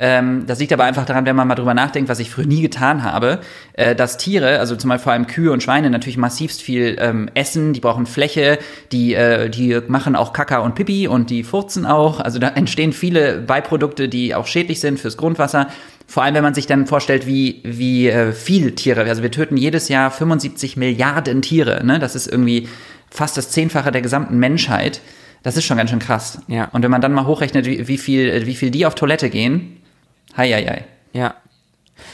Ähm, 0.00 0.46
das 0.46 0.60
liegt 0.60 0.72
aber 0.72 0.84
einfach 0.84 1.06
daran, 1.06 1.26
wenn 1.26 1.34
man 1.34 1.48
mal 1.48 1.54
drüber 1.54 1.74
nachdenkt, 1.74 2.08
was 2.08 2.20
ich 2.20 2.30
früher 2.30 2.46
nie 2.46 2.62
getan 2.62 3.02
habe, 3.02 3.40
äh, 3.72 3.96
dass 3.96 4.16
Tiere, 4.16 4.60
also 4.60 4.76
zum 4.76 4.90
Beispiel 4.90 5.04
vor 5.04 5.12
allem 5.12 5.26
Kühe 5.26 5.50
und 5.50 5.62
Schweine, 5.62 5.90
natürlich 5.90 6.18
massivst 6.18 6.62
viel 6.62 6.96
ähm, 7.00 7.28
essen, 7.34 7.72
die 7.72 7.80
brauchen 7.80 8.06
Fläche, 8.06 8.58
die, 8.92 9.14
äh, 9.14 9.50
die 9.50 9.80
machen 9.88 10.14
auch 10.14 10.32
Kaka 10.32 10.58
und 10.58 10.74
Pipi 10.76 11.08
und 11.08 11.30
die 11.30 11.42
furzen 11.42 11.84
auch. 11.84 12.20
Also 12.20 12.38
da 12.38 12.48
entstehen 12.54 12.92
viele 12.92 13.38
Beiprodukte, 13.40 14.08
die 14.08 14.34
auch 14.34 14.46
schädlich 14.46 14.80
sind 14.80 15.00
fürs 15.00 15.16
Grundwasser. 15.16 15.68
Vor 16.10 16.22
allem, 16.22 16.34
wenn 16.34 16.42
man 16.42 16.54
sich 16.54 16.66
dann 16.66 16.86
vorstellt, 16.86 17.26
wie, 17.26 17.60
wie 17.64 18.08
äh, 18.08 18.32
viel 18.32 18.74
Tiere, 18.74 19.02
also 19.02 19.22
wir 19.22 19.30
töten 19.30 19.58
jedes 19.58 19.90
Jahr 19.90 20.10
75 20.10 20.78
Milliarden 20.78 21.42
Tiere, 21.42 21.84
ne? 21.84 21.98
Das 21.98 22.14
ist 22.14 22.26
irgendwie 22.26 22.66
fast 23.10 23.36
das 23.36 23.50
Zehnfache 23.50 23.92
der 23.92 24.00
gesamten 24.00 24.38
Menschheit. 24.38 25.02
Das 25.42 25.58
ist 25.58 25.66
schon 25.66 25.76
ganz 25.76 25.90
schön 25.90 25.98
krass. 25.98 26.40
Ja. 26.48 26.70
Und 26.72 26.82
wenn 26.82 26.90
man 26.90 27.02
dann 27.02 27.12
mal 27.12 27.26
hochrechnet, 27.26 27.66
wie, 27.66 27.88
wie, 27.88 27.98
viel, 27.98 28.46
wie 28.46 28.54
viel 28.54 28.70
die 28.70 28.86
auf 28.86 28.94
Toilette 28.94 29.28
gehen, 29.28 29.82
hei, 30.34 30.50
hei, 30.50 30.64
hei. 30.64 30.84
Ja. 31.12 31.34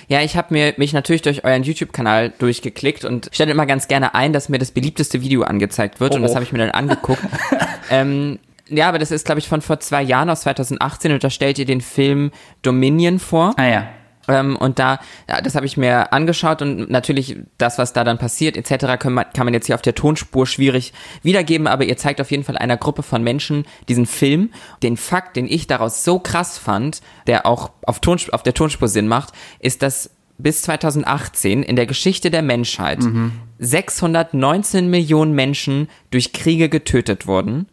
Ja, 0.08 0.22
ich 0.22 0.36
habe 0.36 0.52
mir 0.52 0.74
mich 0.76 0.92
natürlich 0.92 1.22
durch 1.22 1.44
euren 1.44 1.62
YouTube-Kanal 1.62 2.32
durchgeklickt 2.38 3.04
und 3.04 3.28
stelle 3.32 3.52
immer 3.52 3.66
ganz 3.66 3.86
gerne 3.86 4.14
ein, 4.16 4.32
dass 4.32 4.48
mir 4.48 4.58
das 4.58 4.72
beliebteste 4.72 5.22
Video 5.22 5.42
angezeigt 5.42 6.00
wird 6.00 6.12
Oh, 6.12 6.16
und 6.16 6.22
das 6.22 6.32
oh. 6.32 6.34
habe 6.34 6.44
ich 6.44 6.52
mir 6.52 6.58
dann 6.58 6.72
angeguckt. 6.72 7.22
ähm, 7.90 8.40
ja, 8.68 8.88
aber 8.88 8.98
das 8.98 9.10
ist, 9.10 9.26
glaube 9.26 9.40
ich, 9.40 9.48
von 9.48 9.60
vor 9.60 9.80
zwei 9.80 10.02
Jahren 10.02 10.30
aus 10.30 10.42
2018 10.42 11.12
und 11.12 11.24
da 11.24 11.30
stellt 11.30 11.58
ihr 11.58 11.66
den 11.66 11.80
Film 11.80 12.30
Dominion 12.62 13.18
vor. 13.18 13.54
Ah 13.56 13.66
ja. 13.66 13.86
Ähm, 14.28 14.56
und 14.56 14.78
da, 14.78 15.00
das 15.26 15.54
habe 15.54 15.66
ich 15.66 15.76
mir 15.76 16.12
angeschaut 16.12 16.62
und 16.62 16.90
natürlich 16.90 17.36
das, 17.58 17.76
was 17.76 17.92
da 17.92 18.04
dann 18.04 18.18
passiert, 18.18 18.56
etc., 18.56 18.98
kann 18.98 19.12
man, 19.12 19.26
kann 19.34 19.44
man 19.44 19.54
jetzt 19.54 19.66
hier 19.66 19.74
auf 19.74 19.82
der 19.82 19.94
Tonspur 19.94 20.46
schwierig 20.46 20.92
wiedergeben, 21.22 21.66
aber 21.66 21.84
ihr 21.84 21.96
zeigt 21.96 22.20
auf 22.22 22.30
jeden 22.30 22.44
Fall 22.44 22.56
einer 22.56 22.76
Gruppe 22.76 23.02
von 23.02 23.22
Menschen 23.22 23.66
diesen 23.88 24.06
Film. 24.06 24.50
Den 24.82 24.96
Fakt, 24.96 25.36
den 25.36 25.46
ich 25.46 25.66
daraus 25.66 26.04
so 26.04 26.18
krass 26.18 26.56
fand, 26.56 27.02
der 27.26 27.44
auch 27.44 27.70
auf, 27.84 28.00
Tonsp 28.00 28.32
auf 28.32 28.42
der 28.42 28.54
Tonspur 28.54 28.88
Sinn 28.88 29.08
macht, 29.08 29.34
ist, 29.58 29.82
dass 29.82 30.10
bis 30.36 30.62
2018 30.62 31.62
in 31.62 31.76
der 31.76 31.86
Geschichte 31.86 32.30
der 32.30 32.42
Menschheit 32.42 32.98
619 33.58 34.90
Millionen 34.90 35.32
Menschen 35.32 35.88
durch 36.10 36.32
Kriege 36.32 36.68
getötet 36.68 37.28
wurden 37.28 37.68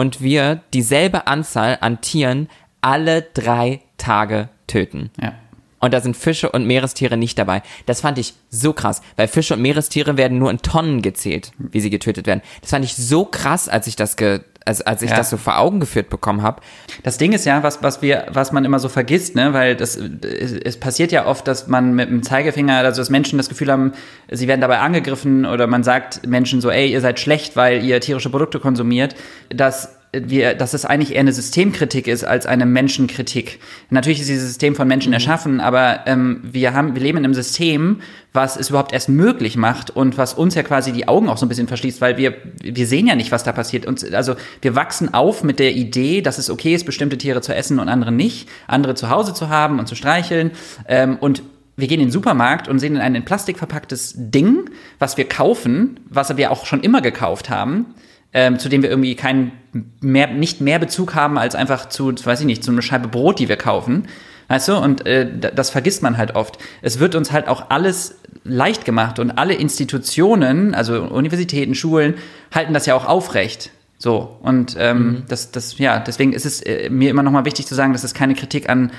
und 0.00 0.22
wir 0.22 0.62
dieselbe 0.72 1.26
Anzahl 1.26 1.76
an 1.82 2.00
Tieren 2.00 2.48
alle 2.80 3.20
drei 3.20 3.82
Tage 3.98 4.48
töten. 4.66 5.10
Ja. 5.20 5.34
Und 5.78 5.92
da 5.92 6.00
sind 6.00 6.16
Fische 6.16 6.50
und 6.50 6.66
Meerestiere 6.66 7.18
nicht 7.18 7.38
dabei. 7.38 7.62
Das 7.84 8.00
fand 8.00 8.16
ich 8.16 8.32
so 8.48 8.72
krass, 8.72 9.02
weil 9.16 9.28
Fische 9.28 9.52
und 9.54 9.60
Meerestiere 9.60 10.16
werden 10.16 10.38
nur 10.38 10.50
in 10.50 10.62
Tonnen 10.62 11.02
gezählt, 11.02 11.52
wie 11.58 11.80
sie 11.80 11.90
getötet 11.90 12.26
werden. 12.26 12.40
Das 12.62 12.70
fand 12.70 12.82
ich 12.86 12.94
so 12.94 13.26
krass, 13.26 13.68
als 13.68 13.86
ich 13.86 13.96
das 13.96 14.16
ge 14.16 14.40
als, 14.64 14.82
als 14.82 15.02
ich 15.02 15.10
Ja. 15.10 15.16
das 15.16 15.30
so 15.30 15.36
vor 15.36 15.58
Augen 15.58 15.80
geführt 15.80 16.10
bekommen 16.10 16.42
habe. 16.42 16.60
Das 17.02 17.18
Ding 17.18 17.32
ist 17.32 17.44
ja, 17.46 17.62
was, 17.62 17.82
was 17.82 18.02
wir, 18.02 18.26
was 18.30 18.52
man 18.52 18.64
immer 18.64 18.78
so 18.78 18.88
vergisst, 18.88 19.34
ne, 19.34 19.52
weil 19.52 19.76
das, 19.76 19.96
es, 19.96 20.52
es 20.52 20.78
passiert 20.78 21.12
ja 21.12 21.26
oft, 21.26 21.46
dass 21.48 21.66
man 21.68 21.94
mit 21.94 22.10
dem 22.10 22.22
Zeigefinger, 22.22 22.78
also 22.78 23.00
dass 23.00 23.10
Menschen 23.10 23.38
das 23.38 23.48
Gefühl 23.48 23.70
haben, 23.72 23.92
sie 24.30 24.48
werden 24.48 24.60
dabei 24.60 24.78
angegriffen 24.80 25.46
oder 25.46 25.66
man 25.66 25.82
sagt 25.82 26.26
Menschen 26.26 26.60
so, 26.60 26.70
ey, 26.70 26.90
ihr 26.92 27.00
seid 27.00 27.20
schlecht, 27.20 27.56
weil 27.56 27.82
ihr 27.84 28.00
tierische 28.00 28.30
Produkte 28.30 28.60
konsumiert, 28.60 29.14
dass 29.48 29.96
wir, 30.12 30.54
dass 30.54 30.74
es 30.74 30.84
eigentlich 30.84 31.12
eher 31.14 31.20
eine 31.20 31.32
Systemkritik 31.32 32.08
ist 32.08 32.24
als 32.24 32.44
eine 32.44 32.66
Menschenkritik. 32.66 33.60
Natürlich 33.90 34.20
ist 34.20 34.28
dieses 34.28 34.48
System 34.48 34.74
von 34.74 34.88
Menschen 34.88 35.12
erschaffen, 35.12 35.60
aber 35.60 36.00
ähm, 36.06 36.40
wir 36.42 36.74
haben, 36.74 36.94
wir 36.94 37.02
leben 37.02 37.18
in 37.18 37.24
einem 37.24 37.34
System, 37.34 38.00
was 38.32 38.56
es 38.56 38.70
überhaupt 38.70 38.92
erst 38.92 39.08
möglich 39.08 39.56
macht 39.56 39.90
und 39.90 40.18
was 40.18 40.34
uns 40.34 40.56
ja 40.56 40.64
quasi 40.64 40.92
die 40.92 41.06
Augen 41.06 41.28
auch 41.28 41.36
so 41.36 41.46
ein 41.46 41.48
bisschen 41.48 41.68
verschließt, 41.68 42.00
weil 42.00 42.16
wir, 42.16 42.34
wir 42.60 42.86
sehen 42.88 43.06
ja 43.06 43.14
nicht, 43.14 43.30
was 43.30 43.44
da 43.44 43.52
passiert. 43.52 43.86
Und 43.86 44.12
also 44.12 44.34
wir 44.62 44.74
wachsen 44.74 45.14
auf 45.14 45.44
mit 45.44 45.60
der 45.60 45.72
Idee, 45.74 46.22
dass 46.22 46.38
es 46.38 46.50
okay 46.50 46.74
ist, 46.74 46.86
bestimmte 46.86 47.16
Tiere 47.16 47.40
zu 47.40 47.54
essen 47.54 47.78
und 47.78 47.88
andere 47.88 48.10
nicht, 48.10 48.48
andere 48.66 48.96
zu 48.96 49.10
Hause 49.10 49.32
zu 49.32 49.48
haben 49.48 49.78
und 49.78 49.86
zu 49.86 49.94
streicheln. 49.94 50.50
Ähm, 50.88 51.18
und 51.20 51.44
wir 51.76 51.86
gehen 51.86 52.00
in 52.00 52.06
den 52.06 52.12
Supermarkt 52.12 52.66
und 52.66 52.80
sehen 52.80 52.96
ein 52.96 53.14
in 53.14 53.24
Plastik 53.24 53.58
verpacktes 53.58 54.14
Ding, 54.16 54.70
was 54.98 55.16
wir 55.16 55.28
kaufen, 55.28 56.00
was 56.08 56.36
wir 56.36 56.50
auch 56.50 56.66
schon 56.66 56.80
immer 56.80 57.00
gekauft 57.00 57.48
haben, 57.48 57.94
ähm, 58.32 58.58
zu 58.58 58.68
dem 58.68 58.82
wir 58.82 58.90
irgendwie 58.90 59.14
keinen 59.14 59.52
mehr, 60.00 60.28
nicht 60.28 60.60
mehr 60.60 60.78
Bezug 60.78 61.14
haben 61.14 61.38
als 61.38 61.54
einfach 61.54 61.88
zu, 61.88 62.12
weiß 62.12 62.40
ich 62.40 62.46
nicht, 62.46 62.62
zu 62.62 62.70
einer 62.70 62.82
Scheibe 62.82 63.08
Brot, 63.08 63.38
die 63.38 63.48
wir 63.48 63.56
kaufen. 63.56 64.06
Weißt 64.48 64.68
du, 64.68 64.76
und 64.78 65.06
äh, 65.06 65.28
das 65.54 65.70
vergisst 65.70 66.02
man 66.02 66.16
halt 66.16 66.34
oft. 66.34 66.58
Es 66.82 66.98
wird 66.98 67.14
uns 67.14 67.30
halt 67.30 67.46
auch 67.46 67.70
alles 67.70 68.16
leicht 68.42 68.84
gemacht 68.84 69.18
und 69.18 69.30
alle 69.32 69.54
Institutionen, 69.54 70.74
also 70.74 71.02
Universitäten, 71.02 71.74
Schulen, 71.74 72.14
halten 72.52 72.74
das 72.74 72.86
ja 72.86 72.94
auch 72.94 73.06
aufrecht. 73.06 73.70
So, 73.96 74.38
und 74.42 74.76
ähm, 74.78 75.24
das, 75.28 75.52
das, 75.52 75.78
ja, 75.78 76.00
deswegen 76.00 76.32
ist 76.32 76.46
es 76.46 76.62
äh, 76.62 76.88
mir 76.90 77.10
immer 77.10 77.22
nochmal 77.22 77.44
wichtig 77.44 77.66
zu 77.66 77.74
sagen, 77.74 77.92
dass 77.92 78.02
es 78.02 78.14
keine 78.14 78.34
Kritik 78.34 78.68
an, 78.68 78.92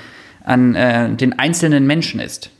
an 0.44 0.74
äh, 0.74 1.10
den 1.10 1.38
einzelnen 1.38 1.86
Menschen 1.86 2.20
ist. 2.20 2.50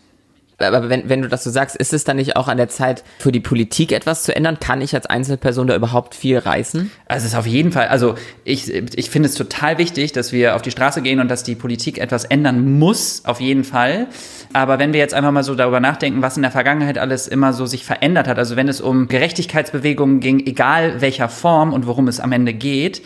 Aber 0.64 0.88
wenn, 0.88 1.08
wenn 1.08 1.22
du 1.22 1.28
das 1.28 1.44
so 1.44 1.50
sagst, 1.50 1.76
ist 1.76 1.92
es 1.92 2.04
dann 2.04 2.16
nicht 2.16 2.36
auch 2.36 2.48
an 2.48 2.56
der 2.56 2.68
Zeit, 2.68 3.04
für 3.18 3.32
die 3.32 3.40
Politik 3.40 3.92
etwas 3.92 4.22
zu 4.24 4.34
ändern? 4.34 4.58
Kann 4.60 4.80
ich 4.80 4.94
als 4.94 5.06
Einzelperson 5.06 5.66
da 5.66 5.74
überhaupt 5.74 6.14
viel 6.14 6.38
reißen? 6.38 6.90
Also 7.06 7.26
es 7.26 7.32
ist 7.32 7.38
auf 7.38 7.46
jeden 7.46 7.72
Fall, 7.72 7.88
also 7.88 8.14
ich, 8.44 8.72
ich 8.72 9.10
finde 9.10 9.28
es 9.28 9.34
total 9.34 9.78
wichtig, 9.78 10.12
dass 10.12 10.32
wir 10.32 10.56
auf 10.56 10.62
die 10.62 10.70
Straße 10.70 11.02
gehen 11.02 11.20
und 11.20 11.28
dass 11.28 11.42
die 11.42 11.54
Politik 11.54 11.98
etwas 11.98 12.24
ändern 12.24 12.78
muss, 12.78 13.22
auf 13.24 13.40
jeden 13.40 13.64
Fall. 13.64 14.06
Aber 14.52 14.78
wenn 14.78 14.92
wir 14.92 15.00
jetzt 15.00 15.14
einfach 15.14 15.32
mal 15.32 15.44
so 15.44 15.54
darüber 15.54 15.80
nachdenken, 15.80 16.22
was 16.22 16.36
in 16.36 16.42
der 16.42 16.50
Vergangenheit 16.50 16.98
alles 16.98 17.28
immer 17.28 17.52
so 17.52 17.66
sich 17.66 17.84
verändert 17.84 18.28
hat, 18.28 18.38
also 18.38 18.56
wenn 18.56 18.68
es 18.68 18.80
um 18.80 19.08
Gerechtigkeitsbewegungen 19.08 20.20
ging, 20.20 20.40
egal 20.46 21.00
welcher 21.00 21.28
Form 21.28 21.72
und 21.72 21.86
worum 21.86 22.08
es 22.08 22.20
am 22.20 22.32
Ende 22.32 22.52
geht, 22.52 23.02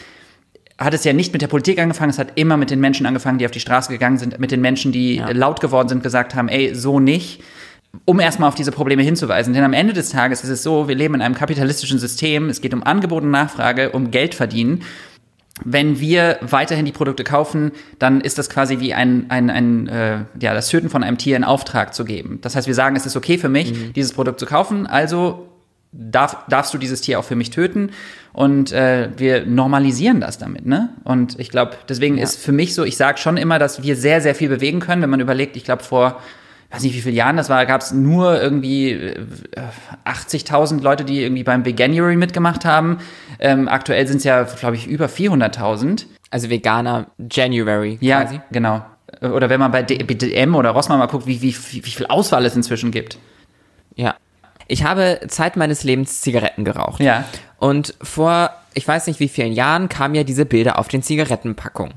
hat 0.79 0.93
es 0.95 1.05
ja 1.05 1.13
nicht 1.13 1.33
mit 1.33 1.43
der 1.43 1.49
Politik 1.49 1.79
angefangen, 1.79 2.11
es 2.11 2.19
hat 2.19 2.33
immer 2.35 2.57
mit 2.57 2.71
den 2.71 2.81
Menschen 2.81 3.07
angefangen, 3.07 3.39
die 3.39 3.47
auf 3.47 3.51
die 3.51 3.61
Straße 3.61 3.91
gegangen 3.91 4.19
sind, 4.19 4.39
mit 4.39 4.51
den 4.51 4.61
Menschen, 4.61 4.93
die 4.93 5.17
Ja. 5.17 5.31
laut 5.31 5.61
geworden 5.61 5.89
sind, 5.89 6.03
gesagt 6.03 6.35
haben, 6.35 6.49
ey, 6.49 6.75
so 6.75 7.01
nicht, 7.01 7.43
um 8.05 8.21
erstmal 8.21 8.49
auf 8.49 8.55
diese 8.55 8.73
Probleme 8.73 9.03
hinzuweisen. 9.03 9.55
Denn 9.55 9.65
am 9.65 9.73
Ende 9.73 9.95
des 9.95 10.11
Tages 10.11 10.45
ist 10.45 10.51
es 10.51 10.63
so, 10.63 10.87
wir 10.87 10.95
leben 10.95 11.15
in 11.15 11.23
einem 11.23 11.35
kapitalistischen 11.35 11.99
System, 11.99 12.51
es 12.51 12.61
geht 12.61 12.75
um 12.75 12.83
Angebot 12.83 13.23
und 13.23 13.31
Nachfrage, 13.31 13.91
um 13.93 14.11
Geld 14.11 14.35
verdienen. 14.35 14.83
Wenn 15.65 15.99
wir 15.99 16.37
weiterhin 16.43 16.85
die 16.85 16.93
Produkte 16.93 17.25
kaufen, 17.25 17.73
dann 17.99 18.21
ist 18.21 18.37
das 18.37 18.51
quasi 18.51 18.79
wie 18.81 18.93
ein, 18.93 19.25
ein, 19.31 19.49
ein 19.49 19.89
äh, 19.89 20.19
ja, 20.39 20.53
das 20.53 20.69
Töten 20.69 20.91
von 20.91 21.03
einem 21.03 21.17
Tier 21.17 21.35
in 21.39 21.45
Auftrag 21.45 21.95
zu 21.95 22.05
geben. 22.05 22.39
Das 22.43 22.55
heißt, 22.55 22.67
wir 22.67 22.75
sagen, 22.75 22.95
es 22.95 23.07
ist 23.07 23.17
okay 23.17 23.39
für 23.39 23.49
mich, 23.49 23.73
dieses 23.95 24.13
Produkt 24.13 24.39
zu 24.39 24.45
kaufen, 24.45 24.87
also 24.87 25.49
darf, 25.93 26.45
darfst 26.49 26.73
du 26.75 26.79
dieses 26.79 27.01
Tier 27.01 27.19
auch 27.19 27.25
für 27.25 27.37
mich 27.37 27.51
töten. 27.51 27.91
Und 28.33 28.73
äh, 28.73 29.09
wir 29.17 29.47
normalisieren 29.47 30.21
das 30.21 30.37
damit, 30.39 30.67
ne? 30.67 30.91
Und 31.05 31.39
ich 31.41 31.51
glaube, 31.51 31.73
deswegen 31.89 32.19
Ja. 32.19 32.25
ist 32.25 32.37
für 32.39 32.53
mich 32.53 32.75
so, 32.75 32.85
ich 32.85 32.97
sage 32.97 33.19
schon 33.19 33.37
immer, 33.39 33.59
dass 33.59 33.83
wir 33.83 33.97
sehr, 33.97 34.21
sehr 34.21 34.35
viel 34.35 34.49
bewegen 34.51 34.81
können, 34.81 35.01
wenn 35.03 35.11
man 35.11 35.21
überlegt, 35.21 35.57
ich 35.57 35.65
glaube 35.65 35.83
vor 35.83 36.21
weiß 36.69 36.83
nicht 36.83 36.97
wie 36.97 37.01
viele 37.01 37.15
Jahren 37.15 37.37
das 37.37 37.49
war, 37.49 37.65
gab 37.65 37.81
es 37.81 37.93
nur 37.93 38.43
irgendwie 38.43 38.91
äh, 38.91 39.15
80.000 40.05 40.83
Leute, 40.83 41.05
die 41.05 41.23
irgendwie 41.23 41.45
beim 41.45 41.65
Veganuary 41.65 42.17
mitgemacht 42.17 42.65
haben. 42.65 42.99
Ähm, 43.39 43.69
aktuell 43.69 44.07
sind 44.07 44.19
es 44.19 44.25
ja, 44.25 44.43
glaube 44.43 44.77
ich, 44.77 44.87
über 44.87 45.07
400.000. 45.07 46.07
Also 46.31 46.51
Veganer 46.51 47.07
January 47.31 47.99
Ja, 48.01 48.23
quasi. 48.25 48.41
genau. 48.51 48.85
Oder 49.23 49.49
wenn 49.49 49.61
man 49.61 49.71
bei 49.71 49.83
D- 49.83 50.03
BDM 50.03 50.55
oder 50.57 50.71
Rossmann 50.71 50.99
mal 50.99 51.07
guckt, 51.07 51.27
wie, 51.27 51.41
wie, 51.41 51.55
wie 51.55 51.81
viel 51.91 52.07
Auswahl 52.07 52.45
es 52.45 52.57
inzwischen 52.57 52.91
gibt. 52.91 53.19
Ich 54.69 54.85
habe 54.85 55.21
Zeit 55.29 55.57
meines 55.57 55.85
Lebens 55.85 56.21
Zigaretten 56.21 56.65
geraucht. 56.65 57.01
Ja. 57.01 57.25
Und 57.59 57.95
vor, 58.03 58.51
ich 58.75 58.87
weiß 58.87 59.07
nicht 59.07 59.21
wie 59.21 59.29
vielen 59.29 59.53
Jahren, 59.53 59.89
kamen 59.89 60.15
ja 60.15 60.25
diese 60.25 60.45
Bilder 60.45 60.79
auf 60.79 60.89
den 60.89 61.03
Zigarettenpackungen. 61.03 61.95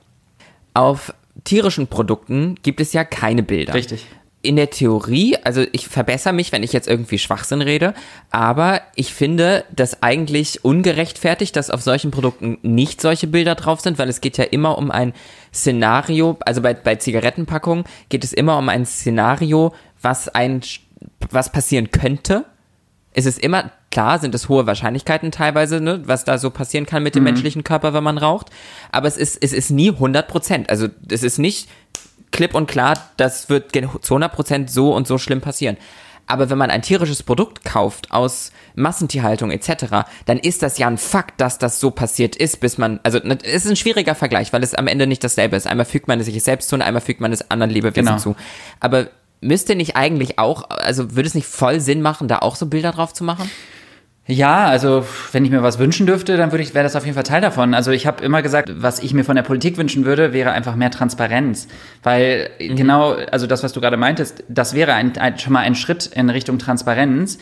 Auf 0.73 1.13
tierischen 1.43 1.87
Produkten 1.87 2.55
gibt 2.61 2.79
es 2.79 2.93
ja 2.93 3.03
keine 3.03 3.43
Bilder. 3.43 3.73
Richtig. 3.73 4.05
In 4.41 4.55
der 4.55 4.69
Theorie, 4.69 5.35
also 5.43 5.65
ich 5.73 5.89
verbessere 5.89 6.31
mich, 6.31 6.53
wenn 6.53 6.63
ich 6.63 6.71
jetzt 6.71 6.87
irgendwie 6.87 7.17
Schwachsinn 7.17 7.61
rede, 7.61 7.93
aber 8.31 8.81
ich 8.95 9.13
finde 9.13 9.65
das 9.69 10.01
eigentlich 10.01 10.63
ungerechtfertigt, 10.63 11.57
dass 11.57 11.69
auf 11.69 11.81
solchen 11.81 12.11
Produkten 12.11 12.57
nicht 12.61 13.01
solche 13.01 13.27
Bilder 13.27 13.55
drauf 13.55 13.81
sind, 13.81 13.97
weil 13.97 14.07
es 14.07 14.21
geht 14.21 14.37
ja 14.37 14.45
immer 14.45 14.77
um 14.77 14.91
ein 14.91 15.11
Szenario, 15.53 16.37
also 16.45 16.61
bei, 16.61 16.73
bei 16.73 16.95
Zigarettenpackungen 16.95 17.83
geht 18.07 18.23
es 18.23 18.31
immer 18.31 18.57
um 18.57 18.69
ein 18.69 18.85
Szenario, 18.85 19.73
was 20.01 20.29
ein, 20.29 20.61
was 21.31 21.51
passieren 21.51 21.91
könnte 21.91 22.45
es 23.13 23.25
ist 23.25 23.39
immer, 23.39 23.71
klar 23.91 24.19
sind 24.19 24.35
es 24.35 24.49
hohe 24.49 24.67
Wahrscheinlichkeiten 24.67 25.31
teilweise, 25.31 25.81
ne, 25.81 26.01
was 26.05 26.25
da 26.25 26.37
so 26.37 26.49
passieren 26.51 26.85
kann 26.85 27.03
mit 27.03 27.15
dem 27.15 27.23
menschlichen 27.23 27.63
Körper, 27.63 27.93
wenn 27.93 28.03
man 28.03 28.17
raucht. 28.17 28.47
Aber 28.91 29.07
es 29.07 29.17
ist, 29.17 29.37
es 29.41 29.51
ist 29.51 29.71
nie 29.71 29.89
100 29.89 30.27
Prozent. 30.27 30.69
Also 30.69 30.87
es 31.09 31.23
ist 31.23 31.39
nicht 31.39 31.69
klipp 32.31 32.53
und 32.53 32.67
klar, 32.67 32.93
das 33.17 33.49
wird 33.49 33.71
zu 33.73 34.13
100 34.13 34.31
Prozent 34.31 34.69
so 34.71 34.93
und 34.93 35.07
so 35.07 35.17
schlimm 35.17 35.41
passieren. 35.41 35.77
Aber 36.27 36.51
wenn 36.51 36.59
man 36.59 36.69
ein 36.69 36.83
tierisches 36.83 37.23
Produkt 37.23 37.65
kauft 37.65 38.11
aus 38.11 38.51
Massentierhaltung 38.75 39.49
etc., 39.49 40.05
dann 40.25 40.37
ist 40.37 40.61
das 40.61 40.77
ja 40.77 40.85
ein 40.85 40.99
Fakt, 40.99 41.41
dass 41.41 41.57
das 41.57 41.79
so 41.79 41.89
passiert 41.89 42.35
ist, 42.35 42.59
bis 42.59 42.77
man, 42.77 42.99
also 43.01 43.17
ne, 43.17 43.39
es 43.41 43.65
ist 43.65 43.71
ein 43.71 43.75
schwieriger 43.75 44.13
Vergleich, 44.13 44.53
weil 44.53 44.61
es 44.61 44.75
am 44.75 44.85
Ende 44.85 45.07
nicht 45.07 45.23
dasselbe 45.23 45.55
ist. 45.55 45.65
Einmal 45.65 45.87
fügt 45.87 46.07
man 46.07 46.19
es 46.19 46.27
sich 46.27 46.43
selbst 46.43 46.69
zu 46.69 46.75
und 46.75 46.83
einmal 46.83 47.01
fügt 47.01 47.19
man 47.19 47.33
es 47.33 47.49
anderen 47.49 47.71
Lebewesen 47.71 48.05
Genau. 48.05 48.19
zu. 48.19 48.35
Aber 48.79 49.07
müsste 49.41 49.75
nicht 49.75 49.95
eigentlich 49.95 50.39
auch, 50.39 50.69
also 50.69 51.15
würde 51.15 51.27
es 51.27 51.35
nicht 51.35 51.47
voll 51.47 51.79
Sinn 51.79 52.01
machen, 52.01 52.27
da 52.27 52.39
auch 52.39 52.55
so 52.55 52.65
Bilder 52.65 52.91
drauf 52.91 53.13
zu 53.13 53.23
machen? 53.23 53.49
Ja, 54.31 54.67
also 54.67 55.07
wenn 55.31 55.43
ich 55.43 55.49
mir 55.49 55.63
was 55.63 55.79
wünschen 55.79 56.05
dürfte, 56.05 56.37
dann 56.37 56.51
würde 56.51 56.61
ich, 56.61 56.75
wäre 56.75 56.83
das 56.83 56.95
auf 56.95 57.03
jeden 57.03 57.15
Fall 57.15 57.23
Teil 57.23 57.41
davon. 57.41 57.73
Also 57.73 57.89
ich 57.89 58.05
habe 58.05 58.23
immer 58.23 58.43
gesagt, 58.43 58.71
was 58.75 58.99
ich 58.99 59.11
mir 59.11 59.23
von 59.23 59.35
der 59.35 59.41
Politik 59.41 59.75
wünschen 59.77 60.05
würde, 60.05 60.33
wäre 60.33 60.51
einfach 60.51 60.75
mehr 60.75 60.91
Transparenz. 60.91 61.67
Weil 62.03 62.51
genau, 62.59 63.13
also 63.31 63.47
das, 63.47 63.63
was 63.63 63.73
du 63.73 63.81
gerade 63.81 63.97
meintest, 63.97 64.43
das 64.47 64.75
wäre 64.75 64.93
ein, 64.93 65.17
ein, 65.17 65.39
schon 65.39 65.53
mal 65.53 65.61
ein 65.61 65.73
Schritt 65.73 66.05
in 66.05 66.29
Richtung 66.29 66.59
Transparenz. 66.59 67.39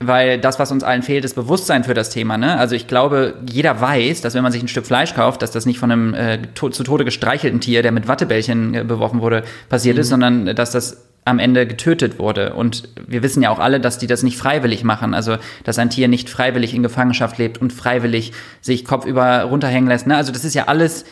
Weil 0.00 0.40
das, 0.40 0.58
was 0.58 0.72
uns 0.72 0.82
allen 0.82 1.02
fehlt, 1.02 1.26
ist 1.26 1.34
Bewusstsein 1.34 1.84
für 1.84 1.92
das 1.92 2.08
Thema. 2.08 2.38
Ne? 2.38 2.56
Also 2.56 2.74
ich 2.74 2.88
glaube, 2.88 3.34
jeder 3.48 3.80
weiß, 3.80 4.22
dass 4.22 4.32
wenn 4.32 4.42
man 4.42 4.52
sich 4.52 4.62
ein 4.62 4.68
Stück 4.68 4.86
Fleisch 4.86 5.14
kauft, 5.14 5.42
dass 5.42 5.50
das 5.50 5.66
nicht 5.66 5.78
von 5.78 5.92
einem 5.92 6.14
äh, 6.14 6.38
to 6.54 6.70
zu 6.70 6.82
Tode 6.82 7.04
gestreichelten 7.04 7.60
Tier, 7.60 7.82
der 7.82 7.92
mit 7.92 8.08
Wattebällchen 8.08 8.74
äh, 8.74 8.84
beworfen 8.84 9.20
wurde, 9.20 9.44
passiert 9.68 9.98
ist, 9.98 10.08
sondern 10.08 10.56
dass 10.56 10.70
das 10.70 11.11
am 11.24 11.38
Ende 11.38 11.66
getötet 11.66 12.18
wurde. 12.18 12.54
Und 12.54 12.88
wir 13.06 13.22
wissen 13.22 13.42
ja 13.42 13.50
auch 13.50 13.58
alle, 13.58 13.80
dass 13.80 13.98
die 13.98 14.06
das 14.06 14.22
nicht 14.22 14.36
freiwillig 14.36 14.84
machen. 14.84 15.14
Also, 15.14 15.36
dass 15.64 15.78
ein 15.78 15.90
Tier 15.90 16.08
nicht 16.08 16.28
freiwillig 16.28 16.74
in 16.74 16.82
Gefangenschaft 16.82 17.38
lebt 17.38 17.58
und 17.58 17.72
freiwillig 17.72 18.32
sich 18.60 18.84
kopfüber 18.84 19.42
runterhängen 19.44 19.88
lässt. 19.88 20.06
Ne? 20.06 20.16
Also, 20.16 20.32
das 20.32 20.44
ist 20.44 20.54
ja 20.54 20.66
alles, 20.66 21.04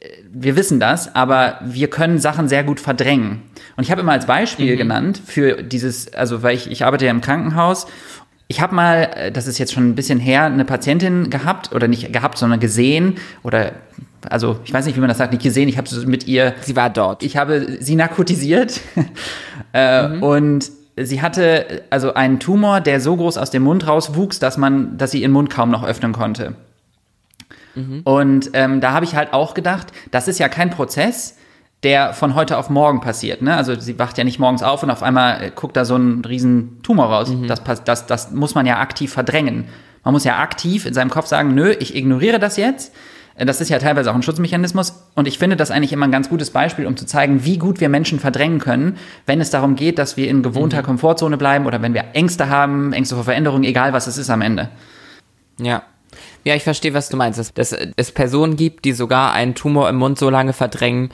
äh, 0.00 0.08
wir 0.32 0.56
wissen 0.56 0.78
das, 0.78 1.14
aber 1.14 1.58
wir 1.64 1.90
können 1.90 2.18
Sachen 2.18 2.48
sehr 2.48 2.62
gut 2.62 2.78
verdrängen. 2.78 3.42
Und 3.76 3.84
ich 3.84 3.90
habe 3.90 4.00
immer 4.00 4.12
als 4.12 4.26
Beispiel 4.26 4.76
genannt 4.76 5.20
für 5.24 5.62
dieses, 5.62 6.14
also, 6.14 6.42
weil 6.42 6.54
ich, 6.54 6.70
ich 6.70 6.84
arbeite 6.84 7.06
ja 7.06 7.10
im 7.10 7.20
Krankenhaus 7.20 7.86
ich 8.50 8.62
habe 8.62 8.74
mal, 8.74 9.10
äh, 9.14 9.30
das 9.30 9.46
ist 9.46 9.58
jetzt 9.58 9.72
schon 9.72 9.90
ein 9.90 9.94
bisschen 9.94 10.18
her, 10.18 10.44
eine 10.44 10.64
Patientin 10.64 11.30
gehabt 11.30 11.72
oder 11.72 11.86
nicht 11.86 12.12
gehabt, 12.12 12.38
sondern 12.38 12.58
gesehen 12.58 13.18
oder 13.42 13.72
also 14.28 14.58
ich 14.64 14.72
weiß 14.72 14.86
nicht, 14.86 14.96
wie 14.96 15.00
man 15.00 15.08
das 15.08 15.18
sagt, 15.18 15.32
nicht 15.32 15.42
gesehen. 15.42 15.68
Ich 15.68 15.78
habe 15.78 15.88
mit 16.06 16.26
ihr, 16.26 16.54
Sie 16.62 16.76
war 16.76 16.90
dort. 16.90 17.22
ich 17.22 17.36
habe 17.36 17.76
sie 17.80 17.94
narkotisiert 17.96 18.80
äh, 19.72 20.06
und 20.18 20.70
sie 20.96 21.22
hatte 21.22 21.82
also 21.90 22.14
einen 22.14 22.40
Tumor, 22.40 22.80
der 22.80 23.00
so 23.00 23.16
groß 23.16 23.38
aus 23.38 23.50
dem 23.50 23.62
Mund 23.62 23.86
rauswuchs, 23.86 24.38
dass 24.40 24.56
man, 24.56 24.98
dass 24.98 25.12
sie 25.12 25.22
ihren 25.22 25.30
Mund 25.32 25.50
kaum 25.50 25.70
noch 25.70 25.84
öffnen 25.84 26.12
konnte. 26.12 26.54
Und 28.04 28.50
ähm, 28.54 28.80
da 28.80 28.92
habe 28.92 29.04
ich 29.04 29.14
halt 29.14 29.32
auch 29.32 29.54
gedacht, 29.54 29.92
das 30.10 30.26
ist 30.26 30.40
ja 30.40 30.48
kein 30.48 30.70
Prozess, 30.70 31.36
der 31.84 32.12
von 32.12 32.34
heute 32.34 32.58
auf 32.58 32.70
morgen 32.70 33.00
passiert. 33.00 33.40
Ne? 33.40 33.54
Also 33.56 33.78
sie 33.78 33.96
wacht 34.00 34.18
ja 34.18 34.24
nicht 34.24 34.40
morgens 34.40 34.64
auf 34.64 34.82
und 34.82 34.90
auf 34.90 35.04
einmal 35.04 35.40
äh, 35.44 35.50
guckt 35.54 35.76
da 35.76 35.84
so 35.84 35.94
ein 35.94 36.24
riesen 36.24 36.82
Tumor 36.82 37.06
raus. 37.06 37.32
Das, 37.46 37.62
pass- 37.62 37.84
das, 37.84 38.06
das 38.06 38.32
muss 38.32 38.56
man 38.56 38.66
ja 38.66 38.80
aktiv 38.80 39.12
verdrängen. 39.12 39.66
Man 40.02 40.12
muss 40.12 40.24
ja 40.24 40.38
aktiv 40.38 40.86
in 40.86 40.94
seinem 40.94 41.10
Kopf 41.10 41.26
sagen, 41.26 41.54
nö, 41.54 41.70
ich 41.78 41.94
ignoriere 41.94 42.40
das 42.40 42.56
jetzt. 42.56 42.92
Äh, 43.38 43.46
Das 43.46 43.60
ist 43.60 43.68
ja 43.70 43.78
teilweise 43.78 44.10
auch 44.10 44.14
ein 44.14 44.22
Schutzmechanismus. 44.22 45.04
Und 45.14 45.26
ich 45.26 45.38
finde 45.38 45.56
das 45.56 45.70
eigentlich 45.70 45.92
immer 45.92 46.06
ein 46.06 46.12
ganz 46.12 46.28
gutes 46.28 46.50
Beispiel, 46.50 46.86
um 46.86 46.96
zu 46.96 47.06
zeigen, 47.06 47.44
wie 47.44 47.58
gut 47.58 47.80
wir 47.80 47.88
Menschen 47.88 48.20
verdrängen 48.20 48.58
können, 48.58 48.98
wenn 49.26 49.40
es 49.40 49.50
darum 49.50 49.76
geht, 49.76 49.98
dass 49.98 50.16
wir 50.16 50.28
in 50.28 50.42
gewohnter 50.42 50.82
Komfortzone 50.82 51.36
bleiben 51.36 51.66
oder 51.66 51.80
wenn 51.80 51.94
wir 51.94 52.04
Ängste 52.12 52.50
haben, 52.50 52.92
Ängste 52.92 53.14
vor 53.14 53.24
Veränderung, 53.24 53.64
egal 53.64 53.92
was 53.92 54.06
es 54.06 54.18
ist 54.18 54.30
am 54.30 54.42
Ende. 54.42 54.68
Ja. 55.60 55.82
Ja, 56.44 56.54
ich 56.54 56.62
verstehe, 56.64 56.94
was 56.94 57.08
du 57.08 57.16
meinst. 57.16 57.38
Dass, 57.38 57.52
dass 57.52 57.72
es 57.96 58.12
Personen 58.12 58.56
gibt, 58.56 58.84
die 58.84 58.92
sogar 58.92 59.32
einen 59.32 59.54
Tumor 59.54 59.88
im 59.88 59.96
Mund 59.96 60.18
so 60.18 60.30
lange 60.30 60.52
verdrängen, 60.52 61.10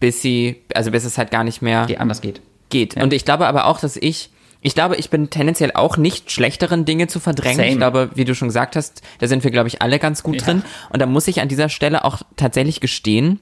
bis 0.00 0.22
sie, 0.22 0.62
also 0.74 0.90
bis 0.90 1.04
es 1.04 1.18
halt 1.18 1.30
gar 1.30 1.44
nicht 1.44 1.62
mehr 1.62 1.86
Die 1.86 1.98
anders 1.98 2.20
geht. 2.20 2.40
geht. 2.68 2.96
Und 3.02 3.12
ich 3.12 3.24
glaube 3.24 3.46
aber 3.46 3.66
auch, 3.66 3.80
dass 3.80 3.96
ich, 3.96 4.30
ich 4.60 4.74
glaube, 4.74 4.96
ich 4.96 5.10
bin 5.10 5.30
tendenziell 5.30 5.72
auch 5.74 5.96
nicht 5.96 6.30
schlechteren 6.30 6.84
Dinge 6.84 7.06
zu 7.06 7.20
verdrängen. 7.20 7.56
Same. 7.58 7.68
Ich 7.70 7.76
glaube, 7.76 8.10
wie 8.14 8.24
du 8.24 8.34
schon 8.34 8.48
gesagt 8.48 8.76
hast, 8.76 9.02
da 9.18 9.28
sind 9.28 9.44
wir, 9.44 9.50
glaube 9.50 9.68
ich, 9.68 9.82
alle 9.82 9.98
ganz 9.98 10.22
gut 10.22 10.36
Ja. 10.36 10.44
drin. 10.44 10.62
Und 10.90 11.00
da 11.00 11.06
muss 11.06 11.28
ich 11.28 11.40
an 11.40 11.48
dieser 11.48 11.68
Stelle 11.68 12.04
auch 12.04 12.22
tatsächlich 12.36 12.80
gestehen, 12.80 13.40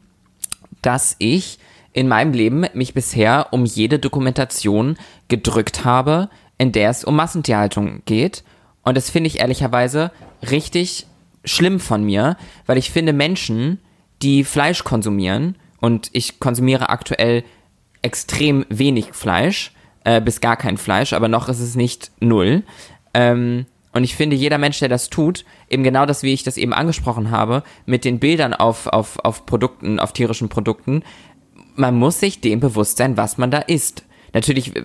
dass 0.83 1.17
ich 1.19 1.59
in 1.93 2.09
meinem 2.09 2.33
Leben 2.33 2.67
mich 2.75 2.93
bisher 2.93 3.49
um 3.53 3.65
jede 3.65 3.99
Dokumentation 3.99 4.97
gedrückt 5.29 5.85
habe, 5.85 6.29
in 6.59 6.73
der 6.73 6.91
es 6.91 7.05
um 7.05 7.17
Massentierhaltung 7.17 8.03
geht. 8.05 8.43
Und 8.83 8.97
das 8.97 9.11
finde 9.11 9.29
ich 9.29 9.41
ehrlicherweise 9.41 10.11
richtig 10.51 11.07
schlimm 11.45 11.81
von 11.81 12.05
mir, 12.05 12.37
weil 12.67 12.79
ich 12.79 12.91
finde 12.91 13.13
Menschen, 13.13 13.79
die 14.23 14.45
Fleisch 14.45 14.85
konsumieren, 14.85 15.57
und 15.81 16.09
ich 16.13 16.41
konsumiere 16.41 16.89
aktuell 16.89 17.45
extrem 18.01 18.65
wenig 18.71 19.13
Fleisch, 19.13 19.73
äh, 20.05 20.21
bis 20.21 20.41
gar 20.41 20.57
kein 20.57 20.77
Fleisch, 20.77 21.13
aber 21.13 21.29
noch 21.29 21.49
ist 21.49 21.61
es 21.61 21.75
nicht 21.75 22.13
null. 22.21 22.63
Ähm, 23.13 23.67
und 23.93 24.05
ich 24.05 24.17
finde, 24.17 24.37
jeder 24.37 24.59
Mensch, 24.59 24.81
der 24.81 24.89
das 24.89 25.09
tut, 25.09 25.45
eben 25.71 25.85
genau 25.85 26.05
das, 26.05 26.23
wie 26.23 26.33
ich 26.33 26.43
das 26.43 26.57
eben 26.57 26.73
angesprochen 26.73 27.31
habe, 27.31 27.63
mit 27.87 28.05
den 28.05 28.19
Bildern 28.19 28.53
auf, 28.53 28.89
auf, 28.89 29.19
auf 29.25 29.47
Produkten, 29.47 30.01
auf 30.01 30.13
tierischen 30.13 30.49
Produkten, 30.49 31.03
man 31.77 31.95
muss 31.97 32.21
sich 32.21 32.41
dem 32.41 32.61
bewusst 32.61 32.99
sein, 32.99 33.17
was 33.17 33.39
man 33.39 33.51
da 33.51 33.59
isst. 33.59 34.05
Natürlich 34.33 34.75
äh, 34.77 34.85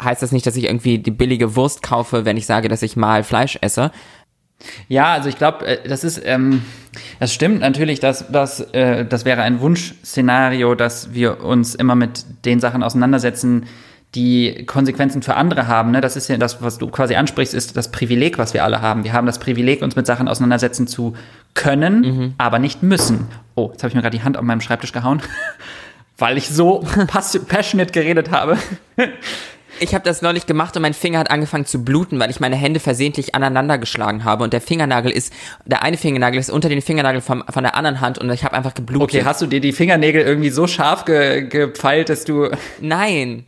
heißt 0.00 0.22
das 0.22 0.32
nicht, 0.32 0.46
dass 0.46 0.56
ich 0.56 0.64
irgendwie 0.64 0.98
die 0.98 1.10
billige 1.10 1.56
Wurst 1.56 1.82
kaufe, 1.82 2.24
wenn 2.24 2.36
ich 2.36 2.46
sage, 2.46 2.68
dass 2.68 2.82
ich 2.82 2.96
mal 2.96 3.24
Fleisch 3.24 3.58
esse. 3.60 3.90
Ja, 4.88 5.12
also 5.12 5.28
ich 5.28 5.36
glaube, 5.36 5.66
äh, 5.66 5.88
das 5.88 6.04
ist, 6.04 6.20
ähm, 6.24 6.62
das 7.18 7.32
stimmt 7.32 7.60
natürlich, 7.60 8.00
dass 8.00 8.30
das, 8.30 8.60
äh, 8.72 9.04
das 9.04 9.24
wäre 9.24 9.42
ein 9.42 9.60
Wunschszenario, 9.60 10.74
dass 10.74 11.14
wir 11.14 11.42
uns 11.42 11.74
immer 11.74 11.94
mit 11.94 12.24
den 12.44 12.60
Sachen 12.60 12.82
auseinandersetzen, 12.82 13.66
die 14.14 14.64
Konsequenzen 14.66 15.22
für 15.22 15.34
andere 15.36 15.68
haben. 15.68 15.92
Ne? 15.92 16.00
Das 16.00 16.16
ist 16.16 16.28
ja 16.28 16.36
das, 16.36 16.60
was 16.62 16.78
du 16.78 16.88
quasi 16.88 17.14
ansprichst, 17.14 17.54
ist 17.54 17.76
das 17.76 17.92
Privileg, 17.92 18.38
was 18.38 18.54
wir 18.54 18.64
alle 18.64 18.82
haben. 18.82 19.04
Wir 19.04 19.12
haben 19.12 19.26
das 19.26 19.38
Privileg, 19.38 19.82
uns 19.82 19.94
mit 19.94 20.06
Sachen 20.06 20.26
auseinandersetzen 20.28 20.86
zu 20.88 21.14
können, 21.54 22.34
aber 22.38 22.58
nicht 22.58 22.82
müssen. 22.82 23.28
Oh, 23.54 23.68
jetzt 23.72 23.82
habe 23.82 23.88
ich 23.90 23.94
mir 23.94 24.02
gerade 24.02 24.16
die 24.16 24.22
Hand 24.24 24.36
auf 24.36 24.42
meinem 24.42 24.60
Schreibtisch 24.60 24.92
gehauen, 24.92 25.22
weil 26.18 26.36
ich 26.38 26.48
so 26.48 26.84
pass- 27.06 27.38
passionate 27.48 27.92
geredet 27.92 28.30
habe. 28.30 28.56
Ich 29.78 29.94
habe 29.94 30.04
das 30.04 30.20
neulich 30.20 30.46
gemacht 30.46 30.76
und 30.76 30.82
mein 30.82 30.92
Finger 30.92 31.20
hat 31.20 31.30
angefangen 31.30 31.64
zu 31.64 31.82
bluten, 31.84 32.18
weil 32.18 32.28
ich 32.30 32.40
meine 32.40 32.56
Hände 32.56 32.80
versehentlich 32.80 33.34
aneinander 33.34 33.78
geschlagen 33.78 34.24
habe 34.24 34.42
und 34.44 34.52
der 34.52 34.60
Fingernagel 34.60 35.10
ist, 35.12 35.32
der 35.64 35.82
eine 35.82 35.96
Fingernagel 35.96 36.38
ist 36.40 36.50
unter 36.50 36.68
den 36.68 36.82
Fingernagel 36.82 37.20
vom, 37.20 37.44
von 37.48 37.62
der 37.62 37.76
anderen 37.76 38.00
Hand 38.00 38.18
und 38.18 38.28
ich 38.30 38.44
habe 38.44 38.54
einfach 38.56 38.74
geblutet. 38.74 39.02
Okay, 39.14 39.24
hast 39.24 39.40
du 39.40 39.46
dir 39.46 39.60
die 39.60 39.72
Fingernägel 39.72 40.22
irgendwie 40.22 40.50
so 40.50 40.66
scharf 40.66 41.04
ge 41.04 41.42
gepfeilt, 41.48 42.08
dass 42.10 42.24
du 42.24 42.50
Nein, 42.80 43.44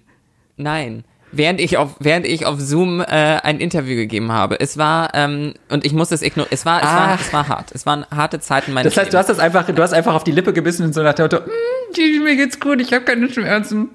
nein. 0.56 1.04
Während 1.34 1.60
ich 1.62 1.78
auf, 1.78 1.96
während 1.98 2.26
ich 2.26 2.44
auf 2.44 2.60
Zoom 2.60 3.00
äh, 3.00 3.04
ein 3.06 3.58
Interview 3.58 3.96
gegeben 3.96 4.30
habe. 4.32 4.60
Es 4.60 4.76
war, 4.76 5.14
ähm, 5.14 5.54
und 5.70 5.86
ich 5.86 5.94
muss 5.94 6.10
es 6.12 6.20
ignorieren, 6.20 6.52
es 6.52 6.66
war, 6.66 6.80
es 6.82 6.86
war, 6.86 7.08
Ah. 7.08 7.18
es 7.18 7.32
war 7.32 7.48
hart. 7.48 7.72
Es 7.72 7.86
waren 7.86 8.04
harte 8.14 8.38
Zeiten 8.38 8.74
meines 8.74 8.92
Das 8.92 9.02
heißt, 9.02 9.14
du 9.14 9.16
hast 9.18 9.30
das 9.30 9.38
einfach, 9.38 9.64
du 9.66 9.82
hast 9.82 9.94
einfach 9.94 10.12
auf 10.14 10.24
die 10.24 10.32
Lippe 10.32 10.52
gebissen 10.52 10.84
und 10.84 10.92
so 10.92 11.02
nach 11.02 11.14
dem 11.14 11.24
Motto, 11.24 11.38
"Mm, 11.38 12.22
mir 12.24 12.36
geht's 12.36 12.60
gut, 12.60 12.82
ich 12.82 12.92
habe 12.92 13.06
keine 13.06 13.30
Schmerzen. 13.32 13.88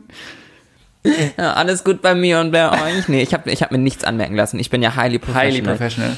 Ja, 1.37 1.53
alles 1.53 1.83
gut 1.83 2.01
bei 2.01 2.15
mir 2.15 2.39
und 2.39 2.51
bei 2.51 2.69
euch. 2.71 3.07
Nee, 3.07 3.21
ich 3.21 3.33
habe 3.35 3.51
ich 3.51 3.61
hab 3.61 3.71
mir 3.71 3.77
nichts 3.77 4.03
anmerken 4.03 4.35
lassen. 4.35 4.59
Ich 4.59 4.71
bin 4.71 4.81
ja 4.81 4.95
highly 4.95 5.19
professional. 5.19 5.51
Highly 5.51 5.61
professional. 5.61 6.11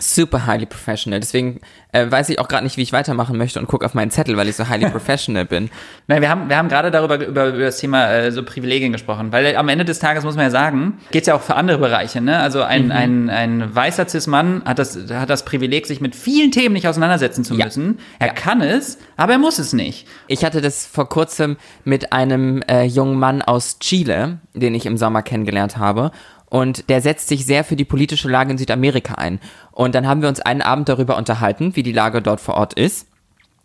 Super 0.00 0.46
highly 0.46 0.66
professional. 0.66 1.20
Deswegen 1.20 1.60
äh, 1.92 2.10
weiß 2.10 2.28
ich 2.30 2.38
auch 2.38 2.48
gerade 2.48 2.64
nicht, 2.64 2.76
wie 2.76 2.82
ich 2.82 2.92
weitermachen 2.92 3.36
möchte 3.36 3.58
und 3.60 3.66
gucke 3.68 3.84
auf 3.84 3.94
meinen 3.94 4.10
Zettel, 4.10 4.36
weil 4.36 4.48
ich 4.48 4.56
so 4.56 4.68
highly 4.68 4.88
professional 4.90 5.44
bin. 5.44 5.70
Nein, 6.06 6.22
wir 6.22 6.28
haben, 6.30 6.48
wir 6.48 6.56
haben 6.56 6.68
gerade 6.68 6.90
darüber 6.90 7.16
über, 7.24 7.48
über 7.48 7.58
das 7.58 7.78
Thema 7.78 8.10
äh, 8.10 8.32
so 8.32 8.42
Privilegien 8.42 8.92
gesprochen, 8.92 9.30
weil 9.32 9.54
am 9.56 9.68
Ende 9.68 9.84
des 9.84 9.98
Tages 9.98 10.24
muss 10.24 10.36
man 10.36 10.44
ja 10.46 10.50
sagen, 10.50 10.98
geht's 11.10 11.26
ja 11.26 11.34
auch 11.34 11.42
für 11.42 11.54
andere 11.54 11.78
Bereiche. 11.78 12.20
Ne? 12.20 12.38
Also 12.38 12.62
ein, 12.62 12.86
Mhm. 12.86 12.90
ein, 12.92 13.30
ein 13.30 13.74
weißer 13.74 14.08
Cis-Mann 14.08 14.62
hat 14.64 14.78
das, 14.78 14.98
hat 15.12 15.28
das 15.30 15.44
Privileg, 15.44 15.86
sich 15.86 16.00
mit 16.00 16.16
vielen 16.16 16.50
Themen 16.50 16.72
nicht 16.72 16.88
auseinandersetzen 16.88 17.44
zu 17.44 17.54
Ja. 17.54 17.66
müssen. 17.66 17.98
Er 18.18 18.30
kann 18.30 18.60
es, 18.62 18.98
aber 19.16 19.32
er 19.32 19.38
muss 19.38 19.58
es 19.58 19.72
nicht. 19.72 20.06
Ich 20.28 20.44
hatte 20.44 20.60
das 20.60 20.86
vor 20.86 21.08
kurzem 21.08 21.56
mit 21.84 22.12
einem 22.12 22.62
äh, 22.62 22.84
jungen 22.84 23.18
Mann 23.18 23.42
aus 23.42 23.78
Chile, 23.80 24.38
den 24.54 24.74
ich 24.74 24.86
im 24.86 24.96
Sommer 24.96 25.22
kennengelernt 25.22 25.76
habe. 25.76 26.10
Und 26.50 26.90
der 26.90 27.00
setzt 27.00 27.28
sich 27.28 27.46
sehr 27.46 27.64
für 27.64 27.76
die 27.76 27.84
politische 27.84 28.28
Lage 28.28 28.50
in 28.50 28.58
Südamerika 28.58 29.14
ein. 29.14 29.40
Und 29.70 29.94
dann 29.94 30.06
haben 30.06 30.20
wir 30.20 30.28
uns 30.28 30.40
einen 30.40 30.62
Abend 30.62 30.88
darüber 30.88 31.16
unterhalten, 31.16 31.76
wie 31.76 31.84
die 31.84 31.92
Lage 31.92 32.20
dort 32.20 32.40
vor 32.40 32.56
Ort 32.56 32.74
ist. 32.74 33.06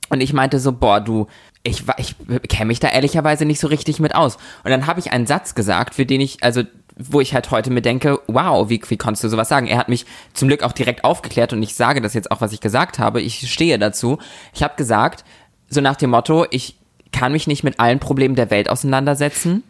Und 0.10 0.22
ich 0.22 0.34
meinte 0.34 0.60
so, 0.60 0.72
boah, 0.72 1.02
du, 1.02 1.26
ich, 1.64 1.84
ich 1.98 2.16
kenne 2.48 2.68
mich 2.68 2.80
da 2.80 2.90
ehrlicherweise 2.90 3.44
nicht 3.46 3.60
so 3.60 3.68
richtig 3.68 4.00
mit 4.00 4.14
aus. 4.14 4.38
Und 4.64 4.70
dann 4.70 4.86
habe 4.86 5.00
ich 5.00 5.12
einen 5.12 5.26
Satz 5.26 5.56
gesagt, 5.56 5.96
für 5.96 6.06
den 6.06 6.22
ich, 6.22 6.44
also, 6.44 6.62
wo 6.96 7.22
ich 7.22 7.34
halt 7.34 7.50
heute 7.50 7.72
mir 7.72 7.82
denke, 7.82 8.20
wow, 8.28 8.70
wie, 8.70 8.80
wie 8.88 8.98
konntest 8.98 9.24
du 9.24 9.30
sowas 9.30 9.50
sagen? 9.50 9.66
Er 9.66 9.80
hat 9.80 9.90
mich 9.90 10.06
zum 10.34 10.48
Glück 10.48 10.62
auch 10.62 10.72
direkt 10.72 11.04
aufgeklärt 11.04 11.54
und 11.54 11.64
ich 11.64 11.74
sage 11.74 12.02
das 12.02 12.14
jetzt 12.14 12.30
auch, 12.32 12.40
was 12.40 12.54
ich 12.54 12.62
gesagt 12.62 13.00
habe. 13.00 13.20
Ich 13.20 13.52
stehe 13.52 13.80
dazu. 13.80 14.20
Ich 14.54 14.62
habe 14.62 14.76
gesagt, 14.78 15.26
so 15.70 15.82
nach 15.82 15.96
dem 15.96 16.12
Motto, 16.12 16.46
ich 16.52 16.78
kann 17.12 17.32
mich 17.32 17.48
nicht 17.48 17.64
mit 17.64 17.80
allen 17.80 18.00
Problemen 18.00 18.36
der 18.36 18.52
Welt 18.52 18.70
auseinandersetzen 18.70 19.64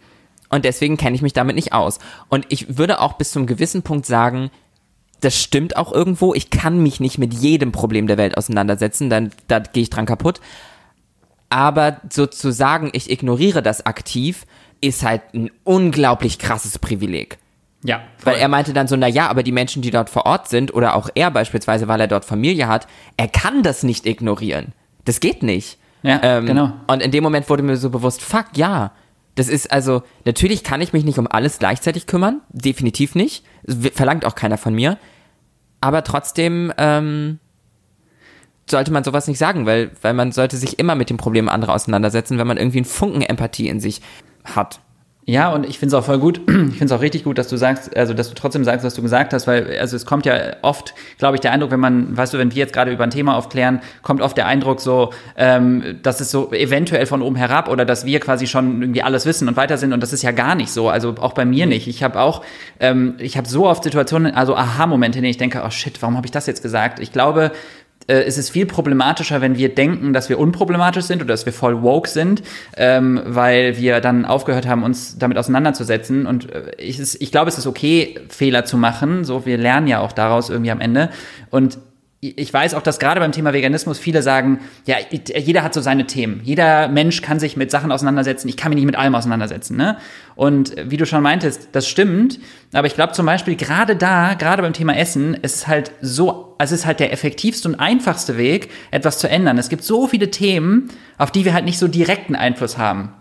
und 0.50 0.66
deswegen 0.66 0.98
kenne 0.98 1.16
ich 1.16 1.22
mich 1.22 1.34
damit 1.34 1.56
nicht 1.56 1.74
aus. 1.74 2.00
Und 2.30 2.46
ich 2.50 2.78
würde 2.78 3.00
auch 3.00 3.14
bis 3.14 3.32
zum 3.32 3.46
gewissen 3.46 3.82
Punkt 3.82 4.06
sagen, 4.06 4.52
das 5.22 5.42
stimmt 5.42 5.78
auch 5.78 5.92
irgendwo. 5.92 6.34
Ich 6.34 6.50
kann 6.50 6.82
mich 6.82 7.00
nicht 7.00 7.18
mit 7.18 7.34
jedem 7.34 7.72
Problem 7.72 8.08
der 8.08 8.18
Welt 8.18 8.38
auseinandersetzen, 8.38 9.10
dann 9.10 9.32
da 9.48 9.60
gehe 9.60 9.84
ich 9.84 9.90
dran 9.90 10.06
kaputt. 10.06 10.42
Aber 11.50 12.02
sozusagen, 12.12 12.90
ich 12.94 13.10
ignoriere 13.10 13.64
das 13.64 13.86
aktiv, 13.86 14.46
ist 14.82 15.04
halt 15.04 15.22
ein 15.34 15.52
unglaublich 15.64 16.38
krasses 16.40 16.80
Privileg. 16.80 17.38
Ja, 17.84 18.02
Weil 18.24 18.38
er 18.38 18.48
meinte 18.48 18.74
dann 18.74 18.88
so, 18.88 18.96
na 18.96 19.08
ja, 19.08 19.28
aber 19.28 19.44
die 19.44 19.52
Menschen, 19.52 19.84
die 19.84 19.92
dort 19.92 20.10
vor 20.10 20.26
Ort 20.26 20.50
sind, 20.50 20.74
oder 20.74 20.96
auch 20.96 21.10
er 21.14 21.30
beispielsweise, 21.30 21.88
weil 21.88 22.02
er 22.02 22.08
dort 22.08 22.26
Familie 22.26 22.68
hat, 22.68 22.88
er 23.16 23.28
kann 23.28 23.62
das 23.62 23.84
nicht 23.84 24.08
ignorieren. 24.08 24.74
Das 25.06 25.20
geht 25.20 25.44
nicht. 25.44 25.78
Ja, 26.02 26.20
ähm, 26.24 26.48
genau. 26.48 26.72
Und 26.88 27.02
in 27.02 27.12
dem 27.12 27.24
Moment 27.24 27.48
wurde 27.48 27.62
mir 27.62 27.78
so 27.78 27.92
bewusst, 27.92 28.24
fuck, 28.24 28.46
ja. 28.56 28.92
Das 29.36 29.50
ist 29.50 29.72
also, 29.72 30.04
natürlich 30.24 30.64
kann 30.64 30.82
ich 30.82 30.94
mich 30.94 31.04
nicht 31.04 31.20
um 31.20 31.28
alles 31.28 31.60
gleichzeitig 31.60 32.08
kümmern, 32.08 32.42
definitiv 32.50 33.16
nicht. 33.16 33.46
Verlangt 33.94 34.26
auch 34.26 34.36
keiner 34.36 34.58
von 34.58 34.74
mir. 34.74 34.98
Aber 35.82 36.04
trotzdem 36.04 36.74
ähm, 36.78 37.40
sollte 38.70 38.92
man 38.92 39.04
sowas 39.04 39.28
nicht 39.28 39.38
sagen, 39.38 39.66
weil, 39.66 39.92
weil 40.02 40.14
man 40.14 40.32
sollte 40.32 40.58
sich 40.58 40.80
immer 40.80 40.96
mit 40.96 41.10
den 41.10 41.18
Problemen 41.18 41.50
anderer 41.50 41.74
auseinandersetzen, 41.74 42.38
wenn 42.38 42.48
man 42.48 42.58
irgendwie 42.58 42.80
einen 42.80 42.86
Funken 42.86 43.22
Empathie 43.22 43.68
in 43.68 43.80
sich 43.80 44.02
hat. 44.44 44.80
Ja, 45.28 45.52
und 45.52 45.68
ich 45.68 45.80
finde 45.80 45.96
es 45.96 46.00
auch 46.00 46.06
voll 46.06 46.20
gut. 46.20 46.42
Ich 46.76 46.80
finde 46.80 46.86
es 46.86 46.92
auch 46.92 47.02
richtig 47.02 47.24
gut, 47.24 47.38
dass 47.38 47.48
du 47.48 47.58
sagst, 47.58 47.96
also 47.96 48.14
dass 48.14 48.28
du 48.28 48.36
trotzdem 48.36 48.64
sagst, 48.64 48.86
was 48.86 48.96
du 48.96 49.02
gesagt 49.02 49.34
hast, 49.34 49.48
weil 49.48 49.78
also 49.80 49.96
es 49.96 50.06
kommt 50.06 50.26
ja 50.26 50.58
oft, 50.62 50.94
glaube 51.18 51.36
ich, 51.36 51.42
der 51.42 51.52
Eindruck, 51.52 51.72
wenn 51.72 51.80
man, 51.80 52.16
weißt 52.18 52.34
du, 52.34 52.38
wenn 52.38 52.52
wir 52.52 52.58
jetzt 52.58 52.74
gerade 52.74 52.92
über 52.92 53.04
ein 53.04 53.12
Thema 53.12 53.38
aufklären, 53.38 53.82
kommt 54.02 54.22
oft 54.22 54.36
der 54.36 54.46
Eindruck 54.46 54.82
so, 54.82 55.14
ähm, 55.38 56.00
dass 56.04 56.20
es 56.20 56.32
so 56.32 56.52
eventuell 56.52 57.06
von 57.06 57.22
oben 57.22 57.38
herab 57.38 57.70
oder 57.70 57.86
dass 57.86 58.06
wir 58.06 58.20
quasi 58.20 58.46
schon 58.46 58.82
irgendwie 58.82 59.04
alles 59.04 59.26
wissen 59.26 59.48
und 59.48 59.56
weiter 59.56 59.78
sind 59.78 59.94
und 59.94 60.02
das 60.02 60.12
ist 60.12 60.22
ja 60.22 60.32
gar 60.32 60.56
nicht 60.56 60.72
so. 60.72 60.90
Also 60.90 61.16
auch 61.20 61.34
bei 61.34 61.46
mir 61.46 61.66
nicht. 61.66 61.88
Ich 61.88 62.04
habe 62.04 62.20
auch, 62.20 62.42
ähm, 62.80 63.16
ich 63.20 63.38
habe 63.38 63.48
so 63.48 63.68
oft 63.68 63.84
Situationen, 63.84 64.34
also 64.34 64.56
Aha-Momente, 64.56 65.20
in 65.20 65.24
denen 65.24 65.32
ich 65.32 65.38
denke, 65.38 65.62
oh 65.66 65.70
shit, 65.70 66.02
warum 66.02 66.18
habe 66.18 66.28
ich 66.28 66.32
das 66.32 66.46
jetzt 66.46 66.62
gesagt? 66.62 67.00
Ich 67.00 67.12
glaube, 67.12 67.52
äh, 68.08 68.24
es 68.24 68.38
ist 68.38 68.50
viel 68.50 68.66
problematischer, 68.66 69.42
wenn 69.42 69.58
wir 69.58 69.74
denken, 69.74 70.14
dass 70.14 70.30
wir 70.30 70.40
unproblematisch 70.40 71.06
sind 71.06 71.22
oder 71.22 71.34
dass 71.34 71.46
wir 71.46 71.54
voll 71.54 71.82
woke 71.82 72.10
sind, 72.10 72.44
ähm, 72.78 73.22
weil 73.26 73.78
wir 73.78 74.02
dann 74.02 74.26
aufgehört 74.26 74.68
haben, 74.68 74.84
uns 74.84 75.18
damit 75.18 75.38
auseinanderzusetzen. 75.38 76.26
Und 76.26 76.52
äh, 76.52 76.72
ich, 76.78 77.00
ich 77.00 77.32
glaube, 77.32 77.50
es 77.50 77.58
ist 77.58 77.68
okay, 77.68 78.20
Fehler 78.30 78.66
zu 78.66 78.78
machen. 78.78 79.24
So, 79.24 79.46
wir 79.46 79.58
lernen 79.58 79.88
ja 79.88 80.00
auch 80.00 80.12
daraus 80.12 80.50
irgendwie 80.50 80.72
am 80.72 80.82
Ende. 80.82 81.10
Und 81.50 81.78
ich 82.32 82.54
weiß 82.54 82.74
auch, 82.74 82.82
dass 82.82 83.00
gerade 83.00 83.20
beim 83.20 83.32
Thema 83.32 83.54
Veganismus 83.54 84.00
viele 84.00 84.22
sagen, 84.22 84.60
ja, 84.86 84.98
jeder 85.12 85.64
hat 85.64 85.74
so 85.74 85.82
seine 85.82 86.08
Themen. 86.08 86.42
Jeder 86.44 86.88
Mensch 86.88 87.22
kann 87.22 87.40
sich 87.40 87.58
mit 87.58 87.72
Sachen 87.72 87.92
auseinandersetzen. 87.92 88.48
Ich 88.48 88.58
kann 88.58 88.70
mich 88.70 88.78
nicht 88.78 88.86
mit 88.86 88.96
allem 88.96 89.16
auseinandersetzen. 89.16 89.78
Ne? 89.78 89.98
Und 90.36 90.76
wie 90.90 90.98
du 90.98 91.06
schon 91.06 91.22
meintest, 91.22 91.70
das 91.74 91.88
stimmt. 91.88 92.40
Aber 92.74 92.88
ich 92.88 92.96
glaube 92.96 93.14
zum 93.14 93.26
Beispiel 93.26 93.56
gerade 93.56 93.96
da, 93.96 94.34
gerade 94.34 94.62
beim 94.62 94.74
Thema 94.74 94.96
Essen, 94.96 95.34
ist 95.34 95.68
halt 95.68 95.92
so, 96.02 96.56
es 96.58 96.72
ist 96.72 96.86
halt 96.86 97.00
der 97.00 97.12
effektivste 97.12 97.68
und 97.68 97.76
einfachste 97.76 98.38
Weg, 98.38 98.70
etwas 98.92 99.20
zu 99.20 99.30
ändern. 99.30 99.58
Es 99.58 99.70
gibt 99.70 99.84
so 99.84 100.08
viele 100.08 100.32
Themen, 100.32 100.90
auf 101.18 101.32
die 101.32 101.46
wir 101.46 101.54
halt 101.54 101.66
nicht 101.66 101.80
so 101.80 101.88
direkten 101.88 102.36
Einfluss 102.36 102.78
haben 102.78 103.14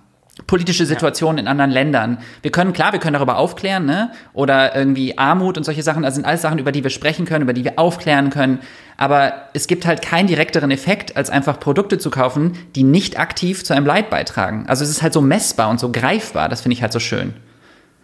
politische 0.46 0.84
Situationen 0.84 1.38
in 1.38 1.48
anderen 1.48 1.70
Ländern. 1.70 2.18
Wir 2.42 2.50
können, 2.50 2.72
klar, 2.72 2.92
wir 2.92 2.98
können 2.98 3.14
darüber 3.14 3.38
aufklären, 3.38 3.86
ne? 3.86 4.10
Oder 4.32 4.74
irgendwie 4.74 5.16
Armut 5.16 5.56
und 5.56 5.64
solche 5.64 5.82
Sachen. 5.82 6.02
Das 6.02 6.14
sind 6.14 6.24
alles 6.24 6.42
Sachen, 6.42 6.58
über 6.58 6.72
die 6.72 6.82
wir 6.82 6.90
sprechen 6.90 7.24
können, 7.24 7.42
über 7.42 7.52
die 7.52 7.64
wir 7.64 7.78
aufklären 7.78 8.30
können. 8.30 8.58
Aber 8.96 9.48
es 9.52 9.66
gibt 9.68 9.86
halt 9.86 10.02
keinen 10.02 10.26
direkteren 10.26 10.70
Effekt, 10.72 11.16
als 11.16 11.30
einfach 11.30 11.60
Produkte 11.60 11.98
zu 11.98 12.10
kaufen, 12.10 12.58
die 12.74 12.82
nicht 12.82 13.18
aktiv 13.18 13.64
zu 13.64 13.74
einem 13.74 13.86
Leid 13.86 14.10
beitragen. 14.10 14.64
Also 14.66 14.82
es 14.82 14.90
ist 14.90 15.02
halt 15.02 15.12
so 15.12 15.20
messbar 15.20 15.70
und 15.70 15.78
so 15.78 15.92
greifbar. 15.92 16.48
Das 16.48 16.62
finde 16.62 16.74
ich 16.74 16.82
halt 16.82 16.92
so 16.92 17.00
schön. 17.00 17.34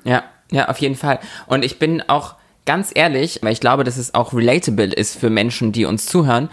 Ja, 0.05 0.23
ja, 0.53 0.69
auf 0.69 0.79
jeden 0.79 0.97
Fall. 0.97 1.19
Und 1.47 1.65
ich 1.65 1.79
bin 1.79 2.03
auch 2.09 2.37
ganz 2.65 2.93
ehrlich, 2.95 3.41
weil 3.43 3.53
ich 3.53 3.61
glaube, 3.61 3.83
dass 3.83 3.97
es 3.97 4.15
auch 4.15 4.33
relatable 4.33 4.93
ist 4.93 5.19
für 5.19 5.31
Menschen, 5.31 5.73
die 5.73 5.85
uns 5.85 6.07
zuhören, 6.07 6.49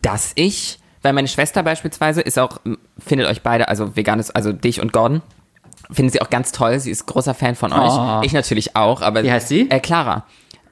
dass 0.00 0.32
ich, 0.34 0.78
weil 1.02 1.12
meine 1.12 1.28
Schwester 1.28 1.62
beispielsweise 1.62 2.20
ist 2.20 2.38
auch, 2.38 2.60
findet 2.98 3.26
euch 3.28 3.42
beide, 3.42 3.68
also 3.68 3.96
veganes, 3.96 4.30
also 4.30 4.52
dich 4.52 4.80
und 4.80 4.92
Gordon, 4.92 5.22
findet 5.90 6.12
sie 6.14 6.22
auch 6.22 6.30
ganz 6.30 6.52
toll. 6.52 6.78
Sie 6.80 6.90
ist 6.90 7.06
großer 7.06 7.34
Fan 7.34 7.54
von 7.54 7.72
euch. 7.72 7.92
Oh. 7.92 8.20
Ich 8.24 8.32
natürlich 8.32 8.76
auch, 8.76 9.02
aber. 9.02 9.22
Wie 9.22 9.32
heißt 9.32 9.48
sie? 9.48 9.68
Äh, 9.70 9.80
Clara. 9.80 10.26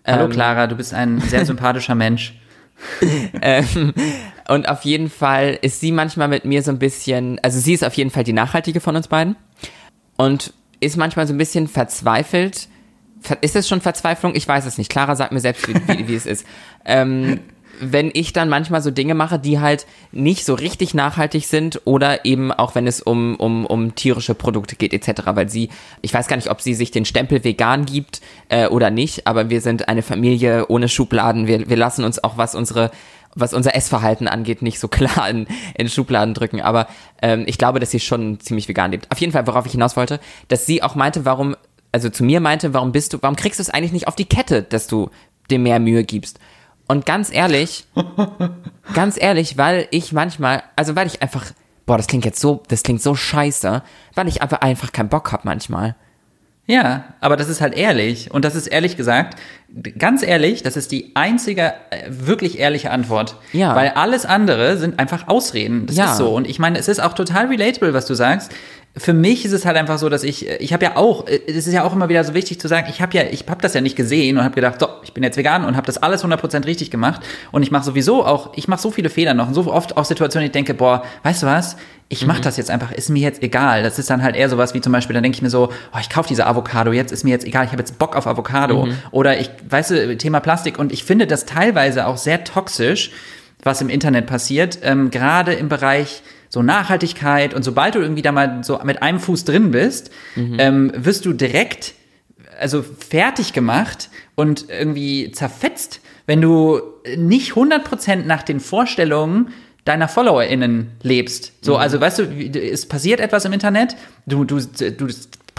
Hallo 0.07 0.25
Ähm, 0.25 0.31
Clara, 0.31 0.67
du 0.67 0.77
bist 0.77 0.95
ein 0.95 1.21
sehr 1.21 1.45
sympathischer 1.45 1.95
Mensch. 1.95 2.35
Ähm, 3.43 3.93
und 4.49 4.69
auf 4.71 4.83
jeden 4.87 5.11
Fall 5.11 5.59
ist 5.61 5.81
sie 5.81 5.93
manchmal 5.93 6.29
mit 6.29 6.47
mir 6.47 6.63
so 6.63 6.71
ein 6.71 6.79
bisschen, 6.79 7.39
also 7.43 7.59
sie 7.61 7.75
ist 7.75 7.85
auf 7.85 7.93
jeden 7.95 8.11
Fall 8.11 8.25
die 8.25 8.33
nachhaltige 8.33 8.81
von 8.81 8.97
uns 8.97 9.07
beiden 9.09 9.37
und 10.17 10.55
ist 10.81 10.97
manchmal 10.97 11.27
so 11.27 11.35
ein 11.35 11.39
bisschen 11.39 11.69
verzweifelt. 11.69 12.69
Ver- 13.21 13.37
Ist 13.43 13.55
es 13.55 13.69
schon 13.69 13.83
Verzweiflung? 13.83 14.35
Ich 14.35 14.49
weiß 14.49 14.65
es 14.65 14.79
nicht. 14.79 14.91
Clara 14.91 15.15
sagt 15.15 15.33
mir 15.33 15.41
selbst, 15.41 15.69
wie, 15.69 15.75
wie, 15.89 16.09
wie 16.09 16.15
es 16.15 16.25
ist. 16.25 16.47
Ähm, 16.87 17.41
wenn 17.81 18.11
ich 18.13 18.33
dann 18.33 18.49
manchmal 18.49 18.83
so 18.83 18.91
Dinge 18.91 19.15
mache, 19.15 19.39
die 19.39 19.59
halt 19.59 19.87
nicht 20.13 20.45
so 20.45 20.55
richtig 20.55 20.95
nachhaltig 20.95 21.47
sind 21.47 21.81
oder 21.87 22.25
eben 22.25 22.53
auch 22.53 22.75
wenn 22.75 22.87
es 22.87 23.01
um, 23.01 23.37
um, 23.37 23.65
um 23.67 23.95
tierische 23.95 24.35
Produkte 24.35 24.77
geht 24.77 24.93
etc., 24.93 25.23
weil 25.35 25.49
sie, 25.49 25.71
ich 26.03 26.13
weiß 26.13 26.29
gar 26.29 26.37
nicht, 26.37 26.51
ob 26.51 26.61
sie 26.61 26.75
sich 26.75 26.91
den 26.91 27.05
Stempel 27.05 27.43
vegan 27.43 27.87
gibt 27.87 28.21
äh, 28.51 28.69
oder 28.69 28.91
nicht, 28.91 29.27
aber 29.27 29.51
wir 29.51 29.61
sind 29.63 29.89
eine 29.89 30.03
Familie 30.03 30.67
ohne 30.69 30.89
Schubladen. 30.89 31.47
Wir, 31.47 31.69
wir 31.69 31.77
lassen 31.77 32.05
uns 32.05 32.23
auch, 32.23 32.37
was 32.37 32.55
unsere 32.55 32.91
was 33.37 33.55
unser 33.55 33.77
Essverhalten 33.77 34.27
angeht, 34.27 34.61
nicht 34.61 34.81
so 34.81 34.89
klar 34.89 35.31
in, 35.31 35.47
in 35.77 35.89
Schubladen 35.89 36.35
drücken. 36.35 36.61
Aber 36.61 36.89
ähm, 37.23 37.45
ich 37.47 37.59
glaube, 37.59 37.79
dass 37.79 37.93
sie 37.93 38.01
schon 38.01 38.41
ziemlich 38.41 38.69
vegan 38.69 38.91
lebt. 38.91 39.11
Auf 39.11 39.19
jeden 39.19 39.33
Fall, 39.33 39.47
worauf 39.47 39.67
ich 39.67 39.73
hinaus 39.73 39.97
wollte, 39.97 40.19
dass 40.49 40.67
sie 40.67 40.83
auch 40.83 40.97
meinte, 40.97 41.25
warum, 41.25 41.55
also 41.93 42.11
zu 42.11 42.25
mir 42.25 42.41
meinte, 42.41 42.75
warum 42.75 42.91
bist 42.91 43.13
du, 43.13 43.19
warum 43.23 43.37
kriegst 43.37 43.61
du 43.61 43.63
es 43.63 43.71
eigentlich 43.71 43.93
nicht 43.93 44.09
auf 44.09 44.17
die 44.17 44.25
Kette, 44.25 44.63
dass 44.63 44.89
du 44.89 45.11
dir 45.49 45.61
mehr 45.61 45.79
Mühe 45.79 46.03
gibst? 46.03 46.41
Und 46.91 47.07
ganz 47.07 47.33
ehrlich, 47.33 47.85
ganz 48.95 49.17
ehrlich, 49.17 49.57
weil 49.57 49.87
ich 49.93 50.13
manchmal, 50.13 50.65
also 50.75 50.97
weil 50.97 51.07
ich 51.07 51.23
einfach, 51.23 51.47
boah, 51.87 51.97
das 51.97 52.09
klingt 52.09 52.25
jetzt 52.25 52.41
so, 52.41 52.65
das 52.67 52.83
klingt 52.83 53.01
so 53.01 53.15
scheiße, 53.15 53.83
weil 54.17 54.27
ich 54.27 54.43
einfach 54.43 54.61
einfach 54.61 54.91
keinen 54.91 55.09
Bock 55.09 55.31
hab 55.31 55.45
manchmal. 55.45 55.95
Ja, 56.67 57.05
aber 57.21 57.37
das 57.37 57.49
ist 57.49 57.61
halt 57.61 57.75
ehrlich. 57.75 58.31
Und 58.33 58.45
das 58.45 58.55
ist 58.55 58.67
ehrlich 58.69 58.97
gesagt, 58.97 59.37
ganz 59.99 60.23
ehrlich, 60.25 60.63
das 60.65 60.77
ist 60.77 60.93
die 60.93 61.13
einzige 61.15 61.75
äh, 61.91 62.07
wirklich 62.09 62.59
ehrliche 62.59 62.91
Antwort. 62.91 63.37
Ja. 63.53 63.75
Weil 63.75 63.91
alles 63.91 64.27
andere 64.27 64.77
sind 64.77 64.99
einfach 64.99 65.27
Ausreden. 65.29 65.87
Das 65.87 65.97
Ja. 65.97 66.13
ist 66.13 66.19
so. 66.19 66.35
Und 66.35 66.49
ich 66.49 66.59
meine, 66.59 66.79
es 66.79 66.89
ist 66.89 67.01
auch 67.01 67.13
total 67.13 67.47
relatable, 67.47 67.93
was 67.95 68.07
du 68.07 68.15
sagst. 68.15 68.53
Für 68.97 69.13
mich 69.13 69.45
ist 69.45 69.53
es 69.53 69.65
halt 69.65 69.77
einfach 69.77 69.99
so, 69.99 70.09
dass 70.09 70.25
ich, 70.25 70.49
ich 70.49 70.73
habe 70.73 70.85
ja 70.85 70.97
auch, 70.97 71.29
äh, 71.29 71.41
es 71.47 71.67
ist 71.67 71.73
ja 71.73 71.85
auch 71.85 71.93
immer 71.93 72.09
wieder 72.09 72.25
so 72.25 72.35
wichtig 72.35 72.61
zu 72.61 72.67
sagen, 72.67 72.89
ich 72.91 73.01
habe 73.01 73.17
ja, 73.17 73.23
ich 73.31 73.45
habe 73.49 73.63
das 73.63 73.75
ja 73.75 73.81
nicht 73.81 73.95
gesehen 73.95 74.37
und 74.37 74.43
habe 74.43 74.55
gedacht, 74.55 74.81
so, 74.81 74.89
ich 75.05 75.13
bin 75.13 75.23
jetzt 75.23 75.37
vegan 75.37 75.65
und 75.65 75.77
habe 75.77 75.87
das 75.87 75.99
alles 75.99 76.25
100% 76.25 76.67
richtig 76.67 76.91
gemacht. 76.91 77.21
Und 77.53 77.63
ich 77.63 77.71
mache 77.71 77.85
sowieso 77.85 78.25
auch, 78.25 78.53
ich 78.57 78.67
mache 78.67 78.81
so 78.81 78.91
viele 78.91 79.09
Fehler 79.09 79.35
noch 79.35 79.49
und 79.49 79.55
so 79.55 79.73
oft 79.73 79.97
auch 79.97 80.05
Situationen, 80.05 80.47
ich 80.47 80.53
denke, 80.53 80.75
boah, 80.75 81.05
weißt 81.23 81.45
du 81.45 81.47
was, 81.47 81.77
ich 82.13 82.27
mache 82.27 82.41
das 82.41 82.57
jetzt 82.57 82.71
einfach, 82.71 82.91
ist 82.91 83.09
mir 83.09 83.21
jetzt 83.21 83.41
egal. 83.41 83.85
Das 83.85 84.01
ist 84.01 84.11
dann 84.11 84.25
halt 84.25 84.35
eher 84.35 84.49
sowas 84.49 84.75
wie 84.75 84.81
zum 84.81 84.93
Beispiel, 84.93 85.15
dann 85.15 85.23
denke 85.23 85.37
ich 85.37 85.43
mir 85.43 85.51
so, 85.51 85.69
oh, 85.95 85.99
ich 86.01 86.11
kaufe 86.11 86.29
diese 86.29 86.45
Avocado, 86.45 86.93
jetzt 86.93 87.13
ist 87.13 87.23
mir 87.23 87.31
jetzt 87.31 87.47
egal, 87.47 87.65
ich 87.67 87.71
habe 87.71 87.81
jetzt 87.81 88.01
Bock 88.01 88.17
auf 88.17 88.27
Avocado. 88.27 88.89
Oder 89.13 89.39
ich, 89.39 89.49
weißt 89.69 89.93
du, 89.93 90.17
Thema 90.17 90.41
Plastik. 90.41 90.81
Und 90.81 90.91
ich 90.91 91.05
finde 91.05 91.29
das 91.29 91.47
teilweise 91.47 92.09
auch 92.09 92.17
sehr 92.17 92.43
toxisch, 92.43 93.13
was 93.63 93.81
im 93.81 93.89
Internet 93.89 94.27
passiert, 94.27 94.81
ähm, 94.83 95.13
gerade 95.13 95.53
im 95.53 95.69
Bereich 95.69 96.23
so 96.51 96.63
Nachhaltigkeit 96.63 97.55
und 97.55 97.63
sobald 97.63 97.95
du 97.95 98.01
irgendwie 98.01 98.23
da 98.23 98.33
mal 98.33 98.63
so 98.63 98.79
mit 98.85 99.03
einem 99.03 99.21
Fuß 99.21 99.45
drin 99.45 99.71
bist, 99.71 100.11
ähm, 100.59 100.93
wirst 100.95 101.25
du 101.25 101.33
direkt 101.33 101.95
also 102.61 102.83
fertig 102.83 103.55
gemacht 103.55 104.11
und 104.35 104.69
irgendwie 104.69 105.33
zerfetzt, 105.33 106.01
wenn 106.27 106.43
du 106.43 106.81
nicht 107.17 107.53
100% 107.53 108.27
nach 108.27 108.43
den 108.43 108.61
Vorstellungen 108.61 109.53
deiner 109.85 110.09
FollowerInnen 110.09 110.93
lebst. 111.03 111.53
So, 111.63 111.77
also 111.77 112.01
weißt 112.01 112.19
du, 112.19 112.25
es 112.25 112.87
passiert 112.87 113.21
etwas 113.21 113.45
im 113.47 113.53
Internet, 113.53 113.97
du, 114.27 114.45
du, 114.45 114.61
du 114.61 115.09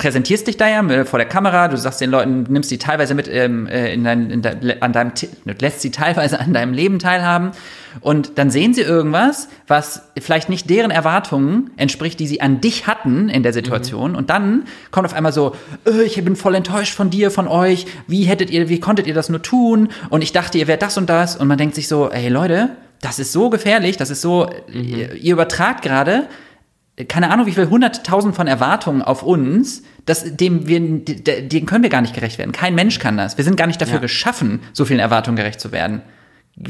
präsentierst 0.01 0.47
dich 0.47 0.57
da 0.57 0.67
ja 0.67 0.83
äh, 0.89 1.05
vor 1.05 1.19
der 1.19 1.27
Kamera, 1.27 1.67
du 1.67 1.77
sagst 1.77 2.01
den 2.01 2.09
Leuten, 2.09 2.47
nimmst 2.49 2.69
sie 2.69 2.79
teilweise 2.79 3.13
mit 3.13 3.27
ähm, 3.27 3.67
äh, 3.67 3.93
in 3.93 4.03
dein, 4.03 4.31
in 4.31 4.41
dein, 4.41 4.81
an 4.81 4.93
deinem, 4.93 5.11
lässt 5.59 5.81
sie 5.81 5.91
teilweise 5.91 6.39
an 6.39 6.53
deinem 6.53 6.73
Leben 6.73 6.97
teilhaben 6.97 7.51
und 7.99 8.39
dann 8.39 8.49
sehen 8.49 8.73
sie 8.73 8.81
irgendwas, 8.81 9.47
was 9.67 10.01
vielleicht 10.19 10.49
nicht 10.49 10.71
deren 10.71 10.89
Erwartungen 10.89 11.69
entspricht, 11.77 12.19
die 12.19 12.25
sie 12.25 12.41
an 12.41 12.61
dich 12.61 12.87
hatten 12.87 13.29
in 13.29 13.43
der 13.43 13.53
Situation 13.53 14.15
und 14.15 14.31
dann 14.31 14.63
kommt 14.89 15.05
auf 15.05 15.13
einmal 15.13 15.33
so, 15.33 15.55
äh, 15.85 16.01
ich 16.01 16.15
bin 16.25 16.35
voll 16.35 16.55
enttäuscht 16.55 16.95
von 16.95 17.11
dir, 17.11 17.29
von 17.29 17.47
euch, 17.47 17.85
wie 18.07 18.23
hättet 18.23 18.49
ihr, 18.49 18.69
wie 18.69 18.79
konntet 18.79 19.05
ihr 19.05 19.13
das 19.13 19.29
nur 19.29 19.43
tun? 19.43 19.89
Und 20.09 20.23
ich 20.23 20.33
dachte, 20.33 20.57
ihr 20.57 20.67
wärt 20.67 20.81
das 20.81 20.97
und 20.97 21.11
das 21.11 21.35
und 21.35 21.47
man 21.47 21.59
denkt 21.59 21.75
sich 21.75 21.87
so, 21.87 22.09
ey 22.09 22.27
Leute, 22.27 22.71
das 23.01 23.19
ist 23.19 23.33
so 23.33 23.51
gefährlich, 23.51 23.97
das 23.97 24.09
ist 24.09 24.21
so, 24.21 24.49
ihr, 24.73 25.13
ihr 25.13 25.33
übertragt 25.33 25.83
gerade 25.83 26.27
keine 27.05 27.29
Ahnung, 27.31 27.45
wie 27.45 27.51
viel 27.53 27.69
hunderttausend 27.69 28.35
von 28.35 28.47
Erwartungen 28.47 29.01
auf 29.01 29.23
uns, 29.23 29.83
das, 30.05 30.35
dem 30.35 30.67
wir, 30.67 30.79
de- 30.79 31.47
denen 31.47 31.65
können 31.65 31.83
wir 31.83 31.89
gar 31.89 32.01
nicht 32.01 32.13
gerecht 32.13 32.37
werden. 32.37 32.51
Kein 32.51 32.75
Mensch 32.75 32.99
kann 32.99 33.17
das. 33.17 33.37
Wir 33.37 33.43
sind 33.45 33.57
gar 33.57 33.67
nicht 33.67 33.81
dafür 33.81 33.95
Ja. 33.95 34.01
geschaffen, 34.01 34.59
so 34.73 34.85
vielen 34.85 34.99
Erwartungen 34.99 35.37
gerecht 35.37 35.59
zu 35.59 35.71
werden. 35.71 36.01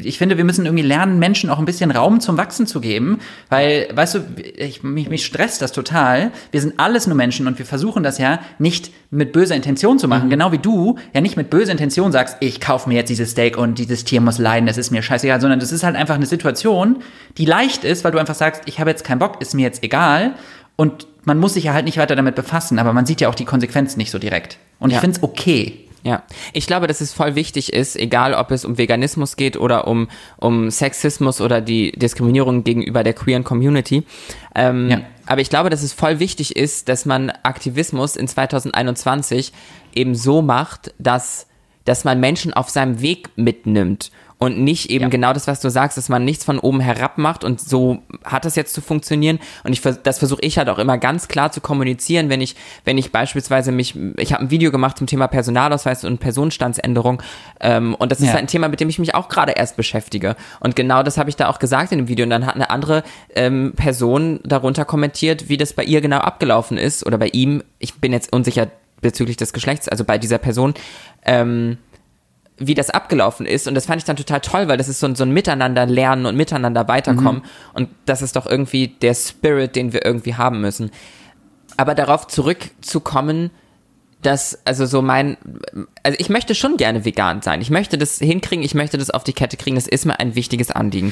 Ich 0.04 0.20
finde, 0.20 0.38
wir 0.38 0.46
müssen 0.46 0.66
irgendwie 0.66 0.84
lernen, 0.84 1.18
Menschen 1.18 1.50
auch 1.50 1.58
ein 1.58 1.66
bisschen 1.66 1.90
Raum 1.90 2.20
zum 2.20 2.38
Wachsen 2.38 2.68
zu 2.68 2.80
geben, 2.82 3.20
weil, 3.50 3.90
weißt 3.92 4.16
du, 4.16 4.20
ich, 4.56 4.84
mich, 4.84 5.10
mich 5.10 5.26
stresst 5.26 5.62
das 5.62 5.72
total. 5.72 6.32
Wir 6.52 6.62
sind 6.62 6.80
alles 6.80 7.08
nur 7.08 7.16
Menschen 7.16 7.48
und 7.48 7.58
wir 7.58 7.66
versuchen 7.66 8.04
das 8.04 8.20
ja 8.20 8.40
nicht 8.60 8.92
mit 9.10 9.34
böser 9.34 9.56
Intention 9.56 9.98
zu 9.98 10.08
machen. 10.08 10.30
Genau 10.30 10.52
wie 10.52 10.60
du 10.60 10.98
ja 11.14 11.22
nicht 11.22 11.36
mit 11.36 11.50
böser 11.50 11.72
Intention 11.72 12.12
sagst, 12.12 12.38
ich 12.42 12.62
kaufe 12.62 12.88
mir 12.88 12.96
jetzt 12.96 13.10
dieses 13.10 13.32
Steak 13.32 13.58
und 13.58 13.80
dieses 13.80 14.04
Tier 14.04 14.22
muss 14.22 14.38
leiden, 14.38 14.68
das 14.68 14.78
ist 14.78 14.92
mir 14.92 15.02
scheißegal, 15.02 15.42
sondern 15.42 15.60
das 15.60 15.72
ist 15.72 15.84
halt 15.84 15.96
einfach 15.96 16.16
eine 16.16 16.28
Situation, 16.28 16.98
die 17.38 17.46
leicht 17.46 17.84
ist, 17.84 18.04
weil 18.04 18.12
du 18.12 18.20
einfach 18.20 18.36
sagst, 18.36 18.62
ich 18.68 18.80
habe 18.80 18.92
jetzt 18.92 19.04
keinen 19.04 19.20
Bock, 19.20 19.42
ist 19.42 19.56
mir 19.56 19.64
jetzt 19.64 19.84
egal. 19.84 20.36
Und 20.76 21.08
man 21.26 21.38
muss 21.40 21.56
sich 21.56 21.66
ja 21.66 21.74
halt 21.74 21.86
nicht 21.86 21.98
weiter 21.98 22.16
damit 22.16 22.36
befassen, 22.36 22.80
aber 22.80 22.94
man 22.94 23.06
sieht 23.06 23.20
ja 23.20 23.30
auch 23.30 23.36
die 23.36 23.46
Konsequenzen 23.46 23.98
nicht 23.98 24.12
so 24.12 24.20
direkt. 24.20 24.58
Und 24.80 24.92
Ja. 24.92 24.98
ich 24.98 25.02
finde 25.02 25.18
es 25.18 25.24
okay. 25.24 25.88
Ja, 26.04 26.24
ich 26.54 26.66
glaube, 26.66 26.88
dass 26.88 27.00
es 27.00 27.14
voll 27.14 27.36
wichtig 27.36 27.74
ist, 27.74 27.96
egal 27.96 28.34
ob 28.34 28.52
es 28.52 28.66
um 28.66 28.78
Veganismus 28.78 29.36
geht 29.36 29.56
oder 29.56 29.88
um, 29.88 30.08
um 30.38 30.72
Sexismus 30.72 31.42
oder 31.42 31.62
die 31.62 31.92
Diskriminierung 31.92 32.64
gegenüber 32.64 33.04
der 33.04 33.14
queeren 33.14 33.44
Community. 33.44 34.04
Ähm, 34.56 34.90
Ja. 34.90 35.02
Aber 35.28 35.40
ich 35.40 35.50
glaube, 35.50 35.70
dass 35.70 35.84
es 35.84 35.94
voll 35.94 36.20
wichtig 36.20 36.56
ist, 36.56 36.90
dass 36.90 37.06
man 37.06 37.30
Aktivismus 37.44 38.16
in 38.16 38.28
2021 38.28 39.54
eben 39.94 40.16
so 40.16 40.42
macht, 40.42 40.94
dass, 40.98 41.48
dass 41.86 42.04
man 42.04 42.20
Menschen 42.20 42.54
auf 42.54 42.70
seinem 42.70 43.02
Weg 43.02 43.30
mitnimmt 43.38 44.12
und 44.42 44.58
nicht 44.60 44.90
eben 44.90 45.04
Ja. 45.04 45.10
genau 45.10 45.34
das, 45.34 45.46
was 45.46 45.60
du 45.60 45.70
sagst, 45.70 45.98
dass 45.98 46.10
man 46.10 46.26
nichts 46.26 46.44
von 46.44 46.58
oben 46.58 46.80
herab 46.80 47.20
macht 47.20 47.44
und 47.44 47.62
so 47.62 48.00
hat 48.26 48.44
das 48.44 48.56
jetzt 48.56 48.74
zu 48.74 48.82
funktionieren. 48.82 49.38
Und 49.64 49.72
ich, 49.72 49.82
das 49.82 50.18
versuche 50.18 50.42
ich 50.42 50.58
halt 50.58 50.68
auch 50.68 50.80
immer 50.80 50.98
ganz 50.98 51.28
klar 51.28 51.52
zu 51.52 51.62
kommunizieren, 51.62 52.30
wenn 52.30 52.42
ich, 52.42 52.56
wenn 52.84 52.98
ich 52.98 53.12
beispielsweise 53.12 53.72
mich, 53.72 53.96
ich 54.18 54.34
habe 54.34 54.44
ein 54.46 54.50
Video 54.50 54.72
gemacht 54.72 54.98
zum 54.98 55.06
Thema 55.06 55.28
Personalausweis 55.28 56.04
und 56.06 56.18
Personenstandsänderung 56.20 57.22
ähm, 57.60 57.94
und 57.94 58.12
das 58.12 58.20
ist 58.20 58.26
Ja. 58.28 58.34
halt 58.34 58.44
ein 58.46 58.48
Thema, 58.48 58.68
mit 58.68 58.80
dem 58.80 58.90
ich 58.90 58.98
mich 58.98 59.14
auch 59.14 59.30
gerade 59.30 59.52
erst 59.52 59.78
beschäftige. 59.78 60.36
Und 60.60 60.76
genau 60.76 61.04
das 61.04 61.20
habe 61.20 61.30
ich 61.30 61.36
da 61.36 61.48
auch 61.48 61.60
gesagt 61.60 61.92
in 61.92 62.00
dem 62.00 62.08
Video. 62.08 62.24
Und 62.24 62.32
dann 62.32 62.48
hat 62.48 62.56
eine 62.56 62.72
andere 62.72 63.04
ähm, 63.36 63.74
Person 63.76 64.40
darunter 64.44 64.86
kommentiert, 64.86 65.50
wie 65.50 65.58
das 65.58 65.74
bei 65.74 65.84
ihr 65.84 66.02
genau 66.02 66.18
abgelaufen 66.18 66.78
ist 66.80 67.06
oder 67.06 67.20
bei 67.20 67.28
ihm. 67.28 67.62
Ich 67.78 67.94
bin 68.02 68.12
jetzt 68.12 68.34
unsicher 68.34 68.70
bezüglich 69.02 69.38
des 69.38 69.54
Geschlechts, 69.54 69.88
also 69.88 70.04
bei 70.04 70.18
dieser 70.18 70.40
Person. 70.40 70.74
Ähm, 71.26 71.78
wie 72.68 72.76
das 72.76 72.90
abgelaufen 72.90 73.46
ist. 73.46 73.68
Und 73.68 73.76
das 73.76 73.88
fand 73.88 74.02
ich 74.02 74.06
dann 74.06 74.16
total 74.16 74.40
toll, 74.42 74.68
weil 74.68 74.78
das 74.78 74.88
ist 74.88 75.00
so 75.00 75.08
ein, 75.08 75.16
so 75.16 75.24
ein 75.24 75.32
Miteinander 75.32 75.86
lernen 75.86 76.26
und 76.26 76.36
miteinander 76.36 76.88
weiterkommen. 76.88 77.42
Und 77.74 77.90
das 78.06 78.22
ist 78.22 78.36
doch 78.36 78.46
irgendwie 78.46 78.88
der 78.88 79.14
Spirit, 79.14 79.76
den 79.76 79.94
wir 79.94 80.06
irgendwie 80.06 80.36
haben 80.36 80.62
müssen. 80.62 80.92
Aber 81.78 81.96
darauf 81.96 82.28
zurückzukommen, 82.28 83.50
dass, 84.22 84.60
also 84.66 84.86
so 84.86 85.02
mein, 85.02 85.38
also 86.04 86.16
ich 86.20 86.30
möchte 86.30 86.54
schon 86.54 86.78
gerne 86.78 87.06
vegan 87.06 87.42
sein. 87.42 87.62
Ich 87.62 87.72
möchte 87.72 87.98
das 87.98 88.20
hinkriegen, 88.20 88.64
ich 88.64 88.76
möchte 88.76 88.98
das 88.98 89.10
auf 89.10 89.24
die 89.24 89.34
Kette 89.34 89.58
kriegen. 89.58 89.76
Das 89.76 89.88
ist 89.88 90.06
mir 90.06 90.20
ein 90.20 90.36
wichtiges 90.36 90.70
Anliegen. 90.70 91.12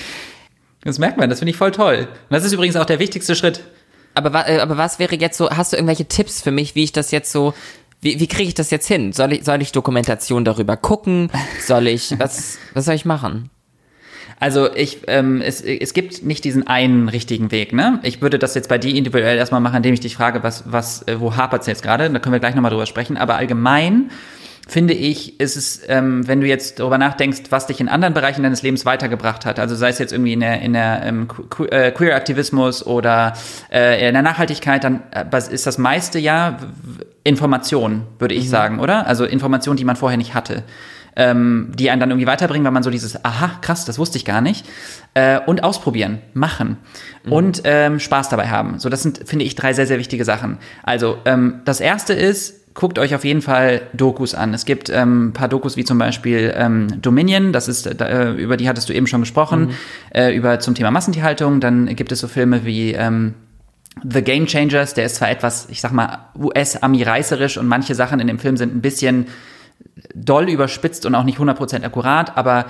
Das 0.84 1.00
merkt 1.00 1.18
man, 1.18 1.30
das 1.30 1.40
finde 1.40 1.52
ich 1.52 1.58
voll 1.58 1.72
toll. 1.72 2.08
Und 2.08 2.36
das 2.36 2.46
ist 2.46 2.54
übrigens 2.54 2.76
auch 2.76 2.86
der 2.86 3.00
wichtigste 3.00 3.36
Schritt. 3.36 3.64
Aber, 4.14 4.48
äh, 4.48 4.60
aber 4.60 4.78
was 4.78 5.00
wäre 5.00 5.16
jetzt 5.16 5.38
so, 5.38 5.50
hast 5.50 5.74
du 5.74 5.78
irgendwelche 5.78 6.06
Tipps 6.06 6.42
für 6.42 6.52
mich, 6.52 6.76
wie 6.76 6.84
ich 6.84 6.92
das 6.92 7.12
jetzt 7.12 7.32
so, 7.32 7.54
wie, 8.02 8.20
wie 8.20 8.28
kriege 8.28 8.48
ich 8.48 8.54
das 8.54 8.72
jetzt 8.72 8.88
hin? 8.88 9.12
Soll 9.12 9.34
ich, 9.34 9.44
soll 9.44 9.62
ich 9.62 9.72
Dokumentation 9.72 10.46
darüber 10.46 10.78
gucken? 10.78 11.30
Soll 11.66 11.88
ich, 11.88 12.14
was, 12.20 12.58
was 12.74 12.86
soll 12.86 12.96
ich 12.96 13.06
machen? 13.06 13.50
Also 14.40 14.74
ich, 14.74 15.00
ähm, 15.08 15.42
es, 15.42 15.60
es 15.60 15.94
gibt 15.94 16.24
nicht 16.24 16.46
diesen 16.46 16.66
einen 16.66 17.10
richtigen 17.10 17.52
Weg, 17.52 17.74
ne? 17.74 18.00
Ich 18.04 18.22
würde 18.22 18.40
das 18.40 18.56
jetzt 18.56 18.70
bei 18.70 18.78
dir 18.78 18.96
individuell 18.96 19.38
erstmal 19.38 19.60
machen, 19.60 19.78
indem 19.78 19.94
ich 19.94 20.00
dich 20.00 20.16
frage, 20.16 20.44
was, 20.44 20.64
was, 20.72 21.06
äh, 21.10 21.20
wo 21.20 21.36
hapert 21.36 21.62
es 21.62 21.68
jetzt 21.68 21.84
gerade? 21.84 22.10
Da 22.10 22.20
können 22.20 22.32
wir 22.32 22.40
gleich 22.40 22.56
nochmal 22.56 22.72
drüber 22.72 22.86
sprechen. 22.86 23.18
Aber 23.18 23.36
allgemein 23.36 24.12
finde 24.69 24.93
ich, 24.93 25.39
ist 25.39 25.55
es, 25.58 25.82
ähm, 25.88 26.27
wenn 26.27 26.41
du 26.41 26.47
jetzt 26.47 26.79
darüber 26.79 26.97
nachdenkst, 26.97 27.43
was 27.49 27.67
dich 27.67 27.79
in 27.79 27.89
anderen 27.89 28.13
Bereichen 28.13 28.43
deines 28.43 28.62
Lebens 28.62 28.86
weitergebracht 28.86 29.45
hat, 29.45 29.60
also 29.60 29.75
sei 29.75 29.89
es 29.89 29.99
jetzt 29.99 30.13
irgendwie 30.13 30.34
in 30.34 30.39
der, 30.39 30.62
in 30.62 30.73
der 30.73 31.01
ähm, 31.03 31.27
äh, 31.69 31.91
Queer-Aktivismus 31.91 32.86
oder 32.86 33.34
äh, 33.71 34.08
in 34.08 34.13
der 34.13 34.23
Nachhaltigkeit, 34.23 34.84
dann 34.84 35.01
äh, 35.12 35.25
ist 35.51 35.65
das 35.65 35.77
meiste 35.77 36.19
ja 36.19 36.58
Information, 37.23 38.03
würde 38.19 38.36
ich 38.36 38.49
sagen, 38.49 38.79
oder? 38.79 39.08
Also 39.08 39.25
Information, 39.25 39.75
die 39.75 39.86
man 39.86 39.95
vorher 39.95 40.17
nicht 40.17 40.34
hatte 40.34 40.63
ähm, 41.19 41.71
die 41.75 41.89
einen 41.89 41.99
dann 41.99 42.10
irgendwie 42.10 42.27
weiterbringen, 42.27 42.65
weil 42.65 42.71
man 42.71 42.84
so 42.84 42.89
dieses, 42.89 43.23
aha, 43.23 43.51
krass, 43.62 43.86
das 43.86 43.99
wusste 43.99 44.17
ich 44.17 44.25
gar 44.25 44.41
nicht. 44.41 44.65
Äh, 45.13 45.39
und 45.39 45.63
ausprobieren, 45.63 46.21
machen 46.34 46.77
und 47.29 47.62
ähm, 47.65 47.99
Spaß 47.99 48.29
dabei 48.29 48.47
haben. 48.47 48.79
So, 48.79 48.89
das 48.89 49.03
sind, 49.03 49.27
finde 49.27 49.43
ich, 49.43 49.55
drei 49.55 49.73
sehr, 49.73 49.88
sehr 49.88 49.99
wichtige 49.99 50.23
Sachen. 50.23 50.58
Also, 50.84 51.17
ähm, 51.25 51.62
das 51.65 51.82
erste 51.82 52.13
ist, 52.13 52.59
guckt 52.80 52.98
euch 52.98 53.13
auf 53.13 53.26
jeden 53.26 53.42
Fall 53.42 53.82
Dokus 53.92 54.34
an. 54.34 54.54
Es 54.54 54.63
gibt 54.63 54.89
ähm, 54.89 55.28
ein 55.28 55.34
paar 55.34 55.50
Dokus 55.50 55.76
wie 55.76 55.84
zum 55.84 55.98
Beispiel 55.98 56.54
ähm, 56.56 57.02
Dominion, 57.02 57.52
das 57.52 57.68
ist, 57.68 57.86
äh, 57.86 58.32
über 58.32 58.56
die 58.56 58.70
hattest 58.70 58.88
du 58.88 58.94
eben 58.94 59.06
schon 59.06 59.20
gesprochen, 59.20 59.72
äh, 60.15 60.34
über 60.34 60.62
zum 60.62 60.76
Thema 60.76 60.89
Massentierhaltung. 60.89 61.60
Dann 61.60 61.94
gibt 61.98 62.13
es 62.13 62.20
so 62.20 62.30
Filme 62.30 62.63
wie 62.63 62.94
ähm, 62.94 63.34
The 64.10 64.22
Game 64.22 64.46
Changers, 64.46 64.94
der 64.94 65.06
ist 65.06 65.15
zwar 65.15 65.30
etwas, 65.30 65.68
ich 65.70 65.82
sag 65.82 65.92
mal, 65.92 66.30
US-Ami-reißerisch 66.39 67.58
und 67.58 67.68
manche 67.68 67.96
Sachen 67.96 68.22
in 68.22 68.28
dem 68.28 68.39
Film 68.39 68.56
sind 68.56 68.74
ein 68.74 68.82
bisschen 68.82 69.28
doll 70.15 70.50
überspitzt 70.50 71.06
und 71.06 71.15
auch 71.15 71.26
nicht 71.26 71.38
100% 71.38 71.84
akkurat, 71.84 72.38
aber 72.38 72.65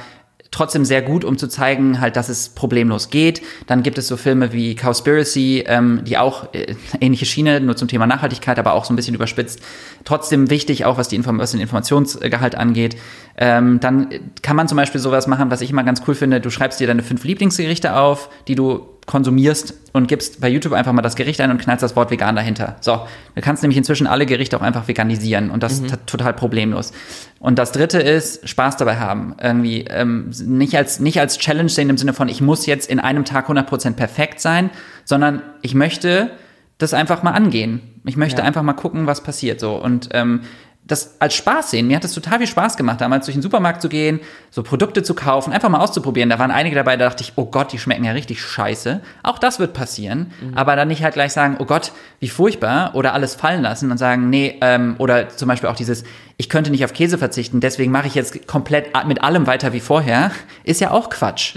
trotzdem 0.52 0.84
sehr 0.84 1.02
gut, 1.02 1.24
um 1.24 1.38
zu 1.38 1.48
zeigen, 1.48 2.02
halt, 2.02 2.16
dass 2.16 2.30
es 2.30 2.50
problemlos 2.50 3.10
geht. 3.10 3.42
Dann 3.68 3.84
gibt 3.84 3.98
es 3.98 4.08
so 4.08 4.18
Filme 4.18 4.52
wie 4.52 4.76
Cowspiracy, 4.76 5.64
ähm, 5.68 6.02
die 6.06 6.18
auch 6.18 6.54
äh, 6.54 6.76
ähnliche 7.00 7.26
Schiene, 7.26 7.62
nur 7.62 7.76
zum 7.76 7.88
Thema 7.88 8.08
Nachhaltigkeit, 8.08 8.58
aber 8.58 8.74
auch 8.74 8.86
so 8.86 8.94
ein 8.94 8.96
bisschen 8.96 9.16
überspitzt. 9.16 9.62
Trotzdem 10.06 10.50
wichtig, 10.50 10.86
auch 10.86 10.98
was, 10.98 11.08
die 11.08 11.16
Inform 11.16 11.40
was 11.40 11.52
den 11.52 11.62
Informationsgehalt 11.62 12.56
angeht. 12.56 12.98
Ähm, 13.38 13.80
dann 13.80 14.10
kann 14.42 14.56
man 14.56 14.68
zum 14.68 14.76
Beispiel 14.76 15.00
sowas 15.00 15.28
machen, 15.28 15.52
was 15.52 15.62
ich 15.62 15.70
immer 15.70 15.84
ganz 15.84 16.02
cool 16.08 16.16
finde. 16.16 16.42
Du 16.42 16.50
schreibst 16.50 16.80
dir 16.80 16.88
deine 16.88 17.04
fünf 17.04 17.24
Lieblingsgerichte 17.24 17.96
auf, 17.96 18.30
die 18.48 18.56
du 18.56 18.99
konsumierst 19.10 19.74
und 19.92 20.08
gibst 20.08 20.40
bei 20.40 20.48
YouTube 20.48 20.74
einfach 20.74 20.94
mal 20.94 21.02
das 21.02 21.16
Gericht 21.16 21.42
ein 21.42 21.50
und 21.50 21.58
knallst 21.60 21.82
das 21.82 21.96
Wort 21.96 22.12
vegan 22.12 22.36
dahinter. 22.36 22.76
So, 22.80 23.08
du 23.34 23.42
kannst 23.42 23.64
nämlich 23.64 23.76
inzwischen 23.78 24.06
alle 24.06 24.28
Gerichte 24.28 24.56
auch 24.56 24.62
einfach 24.62 24.88
veganisieren 24.88 25.50
und 25.50 25.64
das 25.64 25.80
ist 25.80 25.96
total 26.06 26.34
problemlos. 26.34 26.92
Und 27.40 27.58
das 27.58 27.72
dritte 27.72 28.00
ist, 28.00 28.48
Spaß 28.48 28.78
dabei 28.78 28.98
haben. 28.98 29.36
Irgendwie 29.42 29.86
ähm, 29.90 30.30
nicht, 30.46 30.78
als, 30.78 31.00
nicht 31.00 31.20
als 31.20 31.40
Challenge 31.40 31.70
sehen 31.70 31.90
im 31.90 31.98
Sinne 31.98 32.14
von, 32.14 32.30
ich 32.30 32.40
muss 32.40 32.68
jetzt 32.68 32.88
in 32.88 33.00
einem 33.00 33.26
Tag 33.26 33.50
100% 33.50 33.94
perfekt 33.94 34.42
sein, 34.42 34.70
sondern 35.06 35.42
ich 35.64 35.74
möchte 35.74 36.30
das 36.78 36.94
einfach 36.94 37.24
mal 37.24 37.32
angehen. 37.32 37.82
Ich 38.06 38.16
möchte 38.16 38.42
Ja. 38.42 38.48
einfach 38.48 38.62
mal 38.62 38.74
gucken, 38.74 39.08
was 39.08 39.24
passiert 39.24 39.60
so. 39.60 39.74
Und 39.76 40.10
ähm, 40.14 40.42
das 40.90 41.16
als 41.20 41.36
Spaß 41.36 41.72
sehen. 41.72 41.88
Mir 41.88 41.96
hat 41.96 42.04
es 42.04 42.14
total 42.14 42.40
viel 42.40 42.48
Spaß 42.48 42.76
gemacht, 42.76 43.00
damals 43.00 43.26
durch 43.26 43.36
den 43.36 43.42
Supermarkt 43.42 43.82
zu 43.82 43.88
gehen, 43.88 44.20
so 44.50 44.64
Produkte 44.64 45.04
zu 45.04 45.14
kaufen, 45.14 45.54
einfach 45.54 45.70
mal 45.70 45.80
auszuprobieren. 45.80 46.30
Da 46.30 46.40
waren 46.40 46.52
einige 46.52 46.76
dabei, 46.76 46.98
da 46.98 47.06
dachte 47.06 47.24
ich, 47.24 47.34
oh 47.36 47.46
Gott, 47.46 47.72
die 47.72 47.80
schmecken 47.80 48.04
ja 48.04 48.12
richtig 48.12 48.42
scheiße. 48.42 49.00
Auch 49.24 49.40
das 49.40 49.60
wird 49.60 49.74
passieren. 49.74 50.34
Aber 50.56 50.76
dann 50.76 50.88
nicht 50.88 51.04
halt 51.04 51.14
gleich 51.14 51.32
sagen, 51.32 51.58
oh 51.60 51.66
Gott, 51.66 51.92
wie 52.20 52.30
furchtbar, 52.30 52.96
oder 52.96 53.14
alles 53.14 53.36
fallen 53.36 53.62
lassen 53.62 53.92
und 53.92 53.98
sagen, 53.98 54.30
nee, 54.30 54.58
ähm, 54.62 54.96
oder 54.98 55.30
zum 55.30 55.48
Beispiel 55.48 55.70
auch 55.70 55.76
dieses, 55.76 56.04
ich 56.38 56.50
könnte 56.50 56.72
nicht 56.72 56.84
auf 56.84 56.94
Käse 56.94 57.18
verzichten, 57.18 57.60
deswegen 57.60 57.92
mache 57.92 58.08
ich 58.08 58.16
jetzt 58.16 58.48
komplett 58.48 58.88
mit 59.06 59.24
allem 59.24 59.48
weiter 59.48 59.74
wie 59.74 59.80
vorher, 59.80 60.32
ist 60.64 60.82
ja 60.82 60.92
auch 60.92 61.10
Quatsch. 61.10 61.56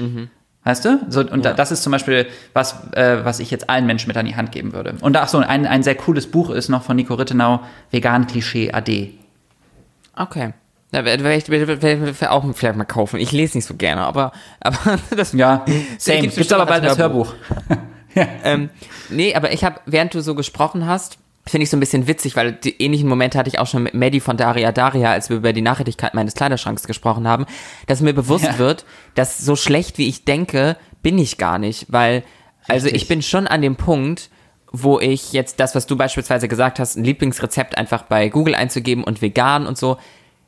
Weißt 0.65 0.85
du? 0.85 1.01
So, 1.09 1.23
und 1.23 1.45
da, 1.45 1.55
das 1.55 1.73
ist 1.73 1.83
zum 1.83 1.91
Beispiel 1.91 2.27
was, 2.53 2.77
äh, 2.93 3.25
was 3.25 3.41
ich 3.41 3.51
jetzt 3.51 3.69
allen 3.69 3.85
Menschen 3.85 4.07
mit 4.09 4.17
an 4.17 4.27
die 4.27 4.37
Hand 4.37 4.53
geben 4.53 4.73
würde. 4.73 4.95
Und 5.01 5.17
ach 5.17 5.27
so, 5.27 5.39
ein, 5.39 5.67
ein 5.67 5.83
sehr 5.83 5.97
cooles 5.97 6.29
Buch 6.29 6.51
ist 6.51 6.69
noch 6.69 6.85
von 6.85 6.95
Nico 6.95 7.15
Rittenau, 7.15 7.61
Vegan 7.91 8.29
Klischee 8.29 8.71
AD. 8.71 9.13
Okay. 10.17 10.53
Da 10.91 11.07
werde 11.07 11.35
ich 11.35 11.49
werd, 11.49 11.83
werd 11.83 12.31
auch 12.31 12.45
vielleicht 12.55 12.77
mal 12.77 12.85
kaufen. 12.85 13.19
Ich 13.19 13.33
lese 13.33 13.57
nicht 13.57 13.65
so 13.65 13.75
gerne, 13.75 14.03
aber, 14.03 14.33
aber 14.61 14.99
das 15.17 15.33
Ja, 15.33 15.65
same. 15.99 16.21
Gibt's, 16.21 16.37
bestimmt 16.37 16.61
aber 16.61 16.71
bald 16.71 16.83
als 16.83 16.93
als 16.93 16.99
Hörbuch. 17.01 17.35
ähm, 18.45 18.69
nee, 19.09 19.35
aber 19.35 19.53
ich 19.53 19.65
habe, 19.65 19.81
während 19.87 20.13
du 20.15 20.21
so 20.21 20.35
gesprochen 20.35 20.87
hast, 20.87 21.19
finde 21.47 21.65
ich 21.65 21.71
so 21.71 21.77
ein 21.77 21.81
bisschen 21.81 22.07
witzig, 22.07 22.37
weil 22.37 22.53
die 22.53 22.81
ähnlichen 22.81 23.09
Momente 23.09 23.39
hatte 23.39 23.49
ich 23.49 23.59
auch 23.59 23.67
schon 23.67 23.83
mit 23.83 23.95
Maddie 23.95 24.21
von 24.21 24.37
Daria 24.37 24.71
Daria, 24.71 25.11
als 25.11 25.29
wir 25.31 25.39
über 25.39 25.53
die 25.53 25.63
Nachhaltigkeit 25.63 26.15
meines 26.15 26.35
Kleiderschranks 26.35 26.87
gesprochen 26.87 27.27
haben, 27.27 27.47
dass 27.87 28.01
mir 28.01 28.13
bewusst 28.13 28.45
Ja. 28.45 28.59
wird, 28.59 28.85
dass 29.15 29.39
so 29.39 29.57
schlecht 29.57 29.99
wie 29.99 30.09
ich 30.09 30.25
denke, 30.25 30.77
bin 31.03 31.19
ich 31.19 31.39
gar 31.39 31.59
nicht, 31.59 31.87
weil, 31.89 32.23
also 32.69 32.85
Richtig. 32.85 33.03
ich 33.03 33.09
bin 33.09 33.23
schon 33.23 33.47
an 33.49 33.61
dem 33.63 33.77
Punkt, 33.77 34.31
wo 34.73 34.99
ich 34.99 35.33
jetzt 35.33 35.61
das, 35.61 35.75
was 35.75 35.87
du 35.87 35.97
beispielsweise 35.97 36.49
gesagt 36.49 36.79
hast, 36.79 36.97
ein 36.97 37.05
Lieblingsrezept 37.05 37.77
einfach 37.77 38.05
bei 38.05 38.29
Google 38.29 38.55
einzugeben 38.55 39.05
und 39.05 39.21
vegan 39.23 39.67
und 39.67 39.77
so, 39.77 39.99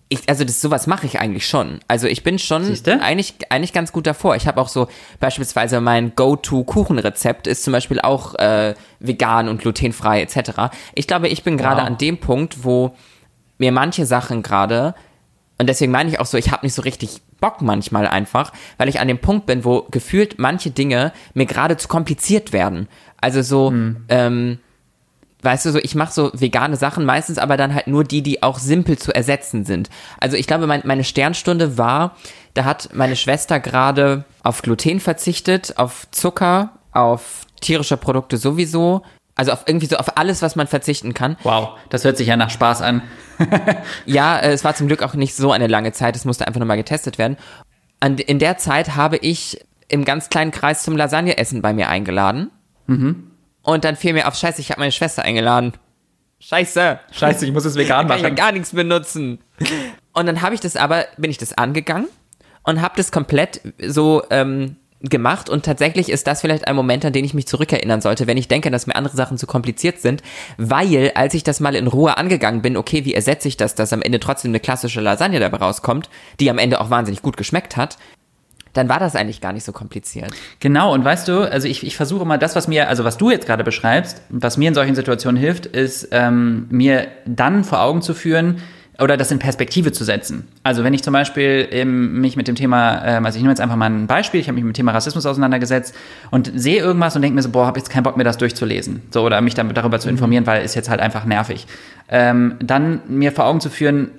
ich, 0.08 0.28
also 0.28 0.44
das 0.44 0.60
sowas 0.60 0.86
mache 0.86 1.06
ich 1.06 1.18
eigentlich 1.18 1.46
schon. 1.46 1.80
Also 1.88 2.06
ich 2.06 2.22
bin 2.22 2.38
schon 2.38 2.64
Siehste? 2.64 3.00
eigentlich, 3.00 3.34
eigentlich 3.48 3.72
ganz 3.72 3.90
gut 3.90 4.06
davor. 4.06 4.36
Ich 4.36 4.46
habe 4.46 4.60
auch 4.60 4.68
so 4.68 4.86
beispielsweise 5.18 5.80
mein 5.80 6.14
Go-To-Kuchenrezept 6.14 7.46
ist 7.46 7.64
zum 7.64 7.72
Beispiel 7.72 8.00
auch 8.00 8.34
äh, 8.36 8.74
vegan 9.00 9.48
und 9.48 9.60
glutenfrei 9.60 10.20
etc. 10.22 10.74
Ich 10.94 11.06
glaube, 11.06 11.28
ich 11.28 11.42
bin 11.42 11.56
gerade 11.56 11.80
Wow. 11.80 11.86
an 11.88 11.98
dem 11.98 12.18
Punkt, 12.18 12.64
wo 12.64 12.94
mir 13.58 13.72
manche 13.72 14.04
Sachen 14.06 14.42
gerade 14.42 14.94
und 15.58 15.68
deswegen 15.68 15.92
meine 15.92 16.10
ich 16.10 16.18
auch 16.20 16.26
so, 16.26 16.36
ich 16.36 16.50
habe 16.50 16.66
nicht 16.66 16.74
so 16.74 16.82
richtig 16.82 17.20
Bock 17.40 17.62
manchmal 17.62 18.06
einfach, 18.06 18.52
weil 18.76 18.88
ich 18.88 19.00
an 19.00 19.08
dem 19.08 19.18
Punkt 19.18 19.46
bin, 19.46 19.64
wo 19.64 19.86
gefühlt 19.90 20.38
manche 20.38 20.70
Dinge 20.70 21.12
mir 21.34 21.46
gerade 21.46 21.76
zu 21.76 21.88
kompliziert 21.88 22.52
werden. 22.52 22.88
Also 23.20 23.42
so, 23.42 23.72
ähm, 24.08 24.58
weißt 25.42 25.66
du, 25.66 25.72
so 25.72 25.78
ich 25.78 25.94
mache 25.94 26.12
so 26.12 26.30
vegane 26.34 26.76
Sachen 26.76 27.04
meistens, 27.04 27.38
aber 27.38 27.56
dann 27.56 27.74
halt 27.74 27.86
nur 27.86 28.02
die, 28.02 28.22
die 28.22 28.42
auch 28.42 28.58
simpel 28.58 28.98
zu 28.98 29.14
ersetzen 29.14 29.64
sind. 29.64 29.90
Also 30.18 30.36
ich 30.36 30.46
glaube, 30.46 30.66
mein, 30.66 30.82
meine 30.84 31.04
Sternstunde 31.04 31.78
war, 31.78 32.16
da 32.54 32.64
hat 32.64 32.90
meine 32.92 33.16
Schwester 33.16 33.60
gerade 33.60 34.24
auf 34.42 34.62
Gluten 34.62 35.00
verzichtet, 35.00 35.74
auf 35.76 36.08
Zucker, 36.10 36.72
auf 36.92 37.46
tierische 37.60 37.96
Produkte 37.96 38.36
sowieso, 38.36 39.02
also 39.34 39.52
auf 39.52 39.64
irgendwie 39.66 39.86
so 39.86 39.96
auf 39.96 40.16
alles, 40.16 40.42
was 40.42 40.56
man 40.56 40.66
verzichten 40.66 41.14
kann. 41.14 41.36
Wow, 41.42 41.78
das 41.88 42.04
hört 42.04 42.16
sich 42.16 42.28
ja 42.28 42.36
nach 42.36 42.50
Spaß 42.50 42.82
an. 42.82 43.02
Ja, 44.06 44.38
äh, 44.38 44.52
es 44.52 44.62
war 44.62 44.76
zum 44.76 44.86
Glück 44.86 45.02
auch 45.02 45.14
nicht 45.14 45.34
so 45.34 45.50
eine 45.50 45.66
lange 45.66 45.90
Zeit, 45.92 46.14
es 46.14 46.24
musste 46.24 46.46
einfach 46.46 46.60
nochmal 46.60 46.76
getestet 46.76 47.18
werden. 47.18 47.36
In 48.00 48.38
der 48.38 48.58
Zeit 48.58 48.94
habe 48.94 49.16
ich 49.16 49.64
im 49.88 50.04
ganz 50.04 50.28
kleinen 50.28 50.50
Kreis 50.50 50.82
zum 50.84 50.96
Lasagne-Essen 50.96 51.62
bei 51.62 51.72
mir 51.72 51.88
eingeladen. 51.88 52.50
Und 53.62 53.84
dann 53.84 53.96
fiel 53.96 54.12
mir 54.12 54.28
auf, 54.28 54.36
scheiße, 54.36 54.60
ich 54.60 54.70
habe 54.70 54.80
meine 54.80 54.92
Schwester 54.92 55.22
eingeladen. 55.22 55.72
Scheiße. 56.38 57.00
Scheiße, 57.12 57.46
ich 57.46 57.52
muss 57.52 57.64
es 57.64 57.76
vegan 57.76 58.06
Kann 58.06 58.18
ich 58.18 58.22
ja 58.22 58.30
gar 58.30 58.52
nichts 58.52 58.72
benutzen. 58.72 59.38
Und 60.12 60.26
dann 60.26 60.42
habe 60.42 60.54
ich 60.54 60.60
das 60.60 60.76
aber, 60.76 61.06
bin 61.16 61.30
ich 61.30 61.38
das 61.38 61.56
angegangen 61.56 62.06
und 62.62 62.82
habe 62.82 62.94
das 62.96 63.10
komplett 63.10 63.60
so 63.78 64.22
ähm, 64.30 64.76
gemacht 65.10 65.50
und 65.50 65.64
tatsächlich 65.64 66.08
ist 66.08 66.26
das 66.26 66.40
vielleicht 66.40 66.66
ein 66.66 66.76
Moment, 66.76 67.04
an 67.04 67.12
den 67.12 67.24
ich 67.24 67.34
mich 67.34 67.46
zurückerinnern 67.46 68.00
sollte, 68.00 68.26
wenn 68.26 68.36
ich 68.36 68.48
denke, 68.48 68.70
dass 68.70 68.86
mir 68.86 68.96
andere 68.96 69.16
Sachen 69.16 69.38
zu 69.38 69.46
kompliziert 69.46 70.00
sind, 70.00 70.22
weil 70.56 71.12
als 71.14 71.34
ich 71.34 71.44
das 71.44 71.60
mal 71.60 71.74
in 71.74 71.86
Ruhe 71.86 72.16
angegangen 72.16 72.62
bin, 72.62 72.76
okay, 72.76 73.04
wie 73.04 73.14
ersetze 73.14 73.48
ich 73.48 73.56
das, 73.56 73.74
dass 73.74 73.92
am 73.92 74.02
Ende 74.02 74.20
trotzdem 74.20 74.50
eine 74.50 74.60
klassische 74.60 75.00
Lasagne 75.00 75.40
dabei 75.40 75.58
rauskommt, 75.58 76.08
die 76.40 76.50
am 76.50 76.58
Ende 76.58 76.80
auch 76.80 76.90
wahnsinnig 76.90 77.22
gut 77.22 77.36
geschmeckt 77.36 77.76
hat, 77.76 77.98
dann 78.72 78.88
war 78.88 78.98
das 78.98 79.14
eigentlich 79.14 79.40
gar 79.40 79.52
nicht 79.52 79.64
so 79.64 79.72
kompliziert. 79.72 80.32
Genau, 80.60 80.92
und 80.92 81.04
weißt 81.04 81.28
du, 81.28 81.50
also 81.50 81.68
ich, 81.68 81.86
ich 81.86 81.96
versuche 81.96 82.24
mal 82.24 82.38
das, 82.38 82.56
was 82.56 82.66
mir, 82.66 82.88
also 82.88 83.04
was 83.04 83.16
du 83.16 83.30
jetzt 83.30 83.46
gerade 83.46 83.62
beschreibst, 83.62 84.22
was 84.30 84.56
mir 84.56 84.68
in 84.68 84.74
solchen 84.74 84.96
Situationen 84.96 85.40
hilft, 85.40 85.66
ist 85.66 86.08
ähm, 86.10 86.66
mir 86.70 87.06
dann 87.24 87.64
vor 87.64 87.82
Augen 87.82 88.02
zu 88.02 88.14
führen 88.14 88.62
oder 88.98 89.16
das 89.16 89.30
in 89.30 89.38
Perspektive 89.38 89.92
zu 89.92 90.04
setzen. 90.04 90.46
Also 90.62 90.84
wenn 90.84 90.94
ich 90.94 91.02
zum 91.02 91.12
Beispiel 91.12 91.68
ähm, 91.70 92.20
mich 92.20 92.36
mit 92.36 92.46
dem 92.46 92.54
Thema, 92.54 93.04
ähm, 93.04 93.26
also 93.26 93.36
ich 93.36 93.42
nehme 93.42 93.52
jetzt 93.52 93.60
einfach 93.60 93.76
mal 93.76 93.90
ein 93.90 94.06
Beispiel, 94.06 94.40
ich 94.40 94.46
habe 94.46 94.54
mich 94.54 94.64
mit 94.64 94.72
dem 94.72 94.76
Thema 94.76 94.92
Rassismus 94.92 95.26
auseinandergesetzt 95.26 95.94
und 96.30 96.52
sehe 96.54 96.80
irgendwas 96.80 97.16
und 97.16 97.22
denke 97.22 97.34
mir 97.34 97.42
so, 97.42 97.48
boah, 97.48 97.66
habe 97.66 97.78
jetzt 97.78 97.90
keinen 97.90 98.04
Bock 98.04 98.16
mehr, 98.16 98.24
das 98.24 98.38
durchzulesen. 98.38 99.02
So, 99.10 99.22
oder 99.22 99.40
mich 99.40 99.54
damit 99.54 99.76
darüber 99.76 99.98
zu 99.98 100.08
informieren, 100.08 100.46
weil 100.46 100.64
ist 100.64 100.74
jetzt 100.74 100.88
halt 100.88 101.00
einfach 101.00 101.24
nervig. 101.24 101.66
Ähm, 102.08 102.54
dann 102.60 103.00
mir 103.08 103.32
vor 103.32 103.46
Augen 103.46 103.60
zu 103.60 103.68
führen, 103.68 104.10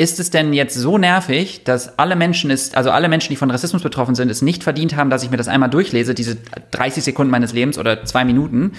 ist 0.00 0.18
es 0.18 0.30
denn 0.30 0.54
jetzt 0.54 0.76
so 0.76 0.96
nervig, 0.96 1.64
dass 1.64 1.98
alle 1.98 2.16
Menschen 2.16 2.50
es, 2.50 2.74
also 2.74 2.90
alle 2.90 3.08
Menschen, 3.08 3.30
die 3.30 3.36
von 3.36 3.50
Rassismus 3.50 3.82
betroffen 3.82 4.14
sind, 4.14 4.30
es 4.30 4.40
nicht 4.40 4.62
verdient 4.62 4.96
haben, 4.96 5.10
dass 5.10 5.22
ich 5.22 5.30
mir 5.30 5.36
das 5.36 5.48
einmal 5.48 5.68
durchlese, 5.68 6.14
diese 6.14 6.38
30 6.70 7.04
Sekunden 7.04 7.30
meines 7.30 7.52
Lebens 7.52 7.76
oder 7.76 8.04
zwei 8.04 8.24
Minuten? 8.24 8.72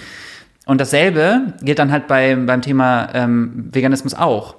Und 0.66 0.80
dasselbe 0.80 1.54
gilt 1.62 1.78
dann 1.78 1.92
halt 1.92 2.08
bei, 2.08 2.34
beim 2.34 2.62
Thema 2.62 3.08
ähm, 3.14 3.68
Veganismus 3.72 4.14
auch. 4.14 4.56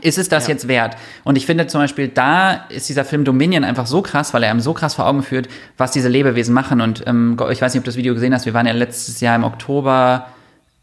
Ist 0.00 0.16
es 0.16 0.28
das 0.30 0.46
Ja. 0.46 0.54
jetzt 0.54 0.68
wert? 0.68 0.96
Und 1.22 1.36
ich 1.36 1.44
finde 1.44 1.66
zum 1.66 1.80
Beispiel, 1.82 2.08
da 2.08 2.52
ist 2.70 2.88
dieser 2.88 3.04
Film 3.04 3.24
Dominion 3.24 3.62
einfach 3.62 3.86
so 3.86 4.00
krass, 4.00 4.32
weil 4.32 4.42
er 4.42 4.50
einem 4.50 4.60
so 4.60 4.72
krass 4.72 4.94
vor 4.94 5.06
Augen 5.06 5.22
führt, 5.22 5.48
was 5.76 5.90
diese 5.90 6.08
Lebewesen 6.08 6.54
machen. 6.54 6.80
Und 6.80 7.04
ähm, 7.06 7.36
ich 7.50 7.60
weiß 7.60 7.74
nicht, 7.74 7.80
ob 7.80 7.84
du 7.84 7.88
das 7.90 7.96
Video 7.96 8.14
gesehen 8.14 8.32
hast, 8.32 8.46
wir 8.46 8.54
waren 8.54 8.66
ja 8.66 8.72
letztes 8.72 9.20
Jahr 9.20 9.36
im 9.36 9.44
Oktober, 9.44 10.28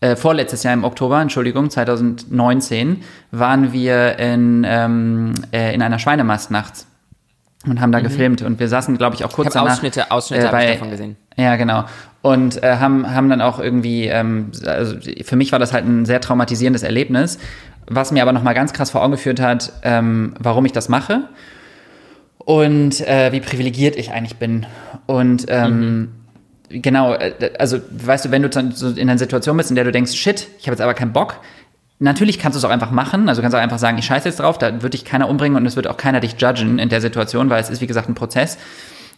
äh, 0.01 0.16
vorletztes 0.16 0.62
Jahr 0.64 0.76
im 0.76 0.84
Oktober, 0.84 1.20
Entschuldigung, 1.22 1.72
2019, 1.72 3.01
waren 3.32 3.74
wir 3.74 4.18
in, 4.20 4.64
ähm, 4.68 5.34
äh, 5.51 5.74
in 5.74 5.82
einer 5.82 5.99
Schweinemast 5.99 6.51
nachts 6.51 6.86
und 7.66 7.82
haben 7.82 7.91
da 7.91 7.99
gefilmt. 8.01 8.41
Und 8.43 8.60
wir 8.60 8.68
saßen, 8.70 8.97
glaube 8.97 9.16
ich, 9.16 9.26
auch 9.26 9.32
kurz 9.34 9.47
Mhm. 9.47 9.49
Ich 9.49 9.53
danach. 9.55 9.72
Ausschnitte, 9.74 10.12
Ausschnitte 10.12 10.47
äh, 10.47 10.51
bei- 10.51 10.72
davon 10.74 10.91
gesehen. 10.91 11.18
Ja, 11.36 11.55
genau. 11.55 11.86
Und 12.22 12.62
äh, 12.64 12.76
haben, 12.78 13.10
haben 13.16 13.30
dann 13.30 13.41
auch 13.41 13.60
irgendwie, 13.60 14.07
ähm, 14.07 14.51
also 14.66 14.95
für 15.24 15.36
mich 15.38 15.53
war 15.53 15.60
das 15.60 15.72
halt 15.72 15.86
ein 15.86 16.05
sehr 16.05 16.20
traumatisierendes 16.20 16.84
Erlebnis, 16.84 17.39
was 17.90 18.12
mir 18.12 18.22
aber 18.22 18.32
nochmal 18.32 18.54
ganz 18.54 18.74
krass 18.74 18.92
vor 18.92 19.02
Augen 19.02 19.12
geführt 19.12 19.40
hat, 19.40 19.74
ähm, 19.84 20.34
warum 20.40 20.66
ich 20.66 20.72
das 20.72 20.90
mache 20.90 21.24
und 22.38 23.02
äh, 23.08 23.32
wie 23.32 23.42
privilegiert 23.42 23.96
ich 23.96 24.12
eigentlich 24.12 24.38
bin. 24.38 24.66
Und 25.06 25.46
ähm, 25.50 26.10
genau, 26.70 27.14
äh, 27.14 27.52
also 27.60 27.80
weißt 27.90 28.26
du, 28.26 28.32
wenn 28.32 28.44
du 28.44 28.60
in 28.60 29.10
einer 29.10 29.18
Situation 29.18 29.58
bist, 29.58 29.70
in 29.70 29.76
der 29.76 29.84
du 29.84 29.92
denkst, 29.92 30.14
shit, 30.14 30.48
ich 30.60 30.68
habe 30.68 30.74
jetzt 30.74 30.82
aber 30.82 30.94
keinen 30.94 31.14
Bock, 31.14 31.40
Natürlich 32.02 32.40
kannst 32.40 32.56
du 32.56 32.60
es 32.60 32.64
auch 32.64 32.70
einfach 32.70 32.92
machen. 32.92 33.28
Also 33.28 33.42
kannst 33.42 33.54
du 33.54 33.58
auch 33.58 33.62
einfach 33.62 33.78
sagen, 33.78 33.98
ich 33.98 34.06
scheiße 34.06 34.30
jetzt 34.30 34.40
drauf, 34.40 34.58
da 34.58 34.82
wird 34.82 34.94
dich 34.94 35.04
keiner 35.04 35.28
umbringen 35.28 35.58
und 35.58 35.66
es 35.66 35.76
wird 35.76 35.86
auch 35.86 35.98
keiner 35.98 36.22
dich 36.22 36.40
judgen 36.40 36.80
in 36.80 36.88
der 36.88 37.02
Situation, 37.02 37.50
weil 37.50 37.62
es 37.62 37.70
ist, 37.70 37.82
wie 37.82 37.88
gesagt, 37.88 38.08
ein 38.08 38.16
Prozess. 38.16 38.58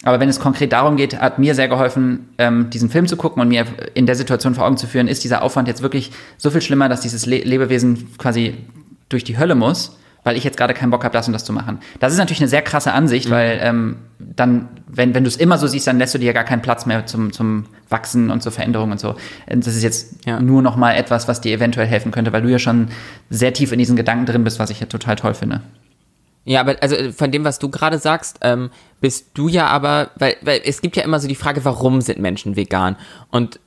Aber 0.04 0.20
wenn 0.20 0.30
es 0.30 0.40
konkret 0.40 0.72
darum 0.74 0.98
geht, 0.98 1.20
hat 1.20 1.38
mir 1.38 1.54
sehr 1.54 1.68
geholfen, 1.68 2.30
ähm, 2.40 2.70
diesen 2.72 2.90
Film 2.90 3.06
zu 3.08 3.18
gucken 3.18 3.42
und 3.42 3.50
mir 3.50 3.66
in 3.94 4.06
der 4.08 4.16
Situation 4.16 4.56
vor 4.56 4.66
Augen 4.66 4.78
zu 4.78 4.88
führen, 4.88 5.08
ist 5.08 5.24
dieser 5.24 5.44
Aufwand 5.44 5.68
jetzt 5.68 5.84
wirklich 5.84 6.12
so 6.38 6.50
viel 6.50 6.62
schlimmer, 6.62 6.90
dass 6.90 7.02
dieses 7.02 7.26
Le 7.26 7.38
Lebewesen 7.40 8.08
quasi 8.18 8.56
durch 9.10 9.24
die 9.24 9.38
Hölle 9.38 9.54
muss, 9.54 9.98
weil 10.24 10.38
ich 10.38 10.44
jetzt 10.44 10.58
gerade 10.58 10.74
keinen 10.74 10.90
Bock 10.90 11.04
habe, 11.04 11.14
das 11.14 11.28
und 11.28 11.34
das 11.34 11.44
zu 11.46 11.54
machen. 11.54 11.80
Das 12.00 12.14
ist 12.14 12.18
natürlich 12.20 12.40
eine 12.42 12.48
sehr 12.48 12.62
krasse 12.64 12.94
Ansicht, 12.94 13.30
weil 13.30 13.60
ähm, 13.62 13.98
dann, 14.20 14.70
wenn, 14.88 15.14
wenn 15.14 15.24
du 15.24 15.28
es 15.28 15.36
immer 15.36 15.58
so 15.60 15.68
siehst, 15.68 15.86
dann 15.86 16.00
lässt 16.00 16.14
du 16.16 16.18
dir 16.20 16.26
ja 16.28 16.34
gar 16.34 16.44
keinen 16.46 16.62
Platz 16.64 16.86
mehr 16.88 17.06
zum, 17.06 17.32
zum 17.32 17.66
Wachsen 17.90 18.32
und 18.32 18.42
zur 18.42 18.52
Veränderung 18.52 18.92
und 18.92 19.00
so. 19.00 19.16
Das 19.48 19.68
ist 19.68 19.84
jetzt 19.84 20.26
Ja. 20.26 20.40
nur 20.40 20.62
noch 20.62 20.78
mal 20.78 20.94
etwas, 20.94 21.28
was 21.28 21.42
dir 21.42 21.54
eventuell 21.54 21.86
helfen 21.88 22.12
könnte, 22.12 22.34
weil 22.34 22.42
du 22.42 22.50
ja 22.50 22.60
schon 22.60 22.88
sehr 23.30 23.54
tief 23.54 23.72
in 23.72 23.78
diesen 23.80 23.96
Gedanken 23.96 24.26
drin 24.26 24.44
bist, 24.44 24.58
was 24.58 24.70
ich 24.72 24.80
ja 24.80 24.88
total 24.88 25.16
toll 25.16 25.34
finde. 25.36 25.62
Ja, 26.44 26.62
aber 26.62 26.76
also 26.82 26.96
äh, 26.96 27.12
von 27.12 27.32
dem, 27.32 27.44
was 27.44 27.60
du 27.60 27.70
gerade 27.70 27.98
sagst, 27.98 28.40
ähm, 28.42 28.72
bist 29.00 29.32
du 29.34 29.48
ja 29.48 29.68
aber, 29.68 30.12
weil, 30.16 30.36
weil 30.42 30.62
es 30.66 30.82
gibt 30.82 30.96
ja 30.96 31.04
immer 31.04 31.20
so 31.20 31.28
die 31.28 31.36
Frage, 31.36 31.64
warum 31.66 32.02
sind 32.02 32.20
Menschen 32.20 32.56
vegan? 32.56 32.96
Und 33.30 33.60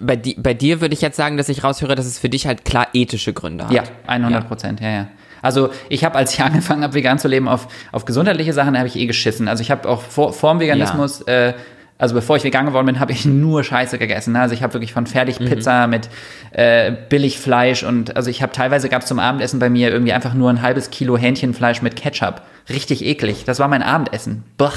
bei, 0.00 0.16
di 0.16 0.34
bei 0.34 0.54
dir 0.54 0.80
würde 0.80 0.94
ich 0.94 1.00
jetzt 1.00 1.16
sagen, 1.16 1.36
dass 1.36 1.48
ich 1.48 1.64
raushöre, 1.64 1.94
dass 1.94 2.06
es 2.06 2.18
für 2.18 2.28
dich 2.28 2.46
halt 2.46 2.64
klar 2.64 2.88
ethische 2.92 3.32
Gründe 3.32 3.64
hat. 3.64 3.72
Ja, 3.72 3.82
100 4.06 4.46
Prozent, 4.46 4.80
ja. 4.80 4.90
ja, 4.90 5.08
Also 5.42 5.70
ich 5.88 6.04
habe, 6.04 6.16
als 6.16 6.34
ich 6.34 6.42
angefangen 6.42 6.82
habe, 6.82 6.94
vegan 6.94 7.18
zu 7.18 7.28
leben, 7.28 7.48
auf, 7.48 7.68
auf 7.92 8.04
gesundheitliche 8.04 8.52
Sachen 8.52 8.76
habe 8.76 8.86
ich 8.86 8.96
eh 8.96 9.06
geschissen. 9.06 9.48
Also 9.48 9.62
ich 9.62 9.70
habe 9.70 9.88
auch 9.88 10.02
vor, 10.02 10.32
vor 10.32 10.52
dem 10.52 10.60
Veganismus, 10.60 11.22
äh, 11.22 11.54
also 11.98 12.14
bevor 12.14 12.36
ich 12.36 12.44
vegan 12.44 12.66
geworden 12.66 12.86
bin, 12.86 13.00
habe 13.00 13.10
ich 13.10 13.26
nur 13.26 13.64
Scheiße 13.64 13.98
gegessen. 13.98 14.36
Also 14.36 14.54
ich 14.54 14.62
habe 14.62 14.72
wirklich 14.72 14.92
von 14.92 15.06
Fertigpizza 15.06 15.86
mit 15.88 16.08
äh, 16.52 16.92
Billigfleisch 17.08 17.82
und 17.82 18.16
also 18.16 18.30
ich 18.30 18.40
habe 18.40 18.52
teilweise 18.52 18.88
gab 18.88 19.02
es 19.02 19.08
zum 19.08 19.18
Abendessen 19.18 19.58
bei 19.58 19.68
mir 19.68 19.90
irgendwie 19.90 20.12
einfach 20.12 20.34
nur 20.34 20.48
ein 20.48 20.62
halbes 20.62 20.90
Kilo 20.90 21.18
Hähnchenfleisch 21.18 21.82
mit 21.82 21.96
Ketchup. 21.96 22.42
Richtig 22.68 23.04
eklig. 23.04 23.44
Das 23.44 23.58
war 23.58 23.66
mein 23.66 23.82
Abendessen. 23.82 24.44
Boah. 24.56 24.72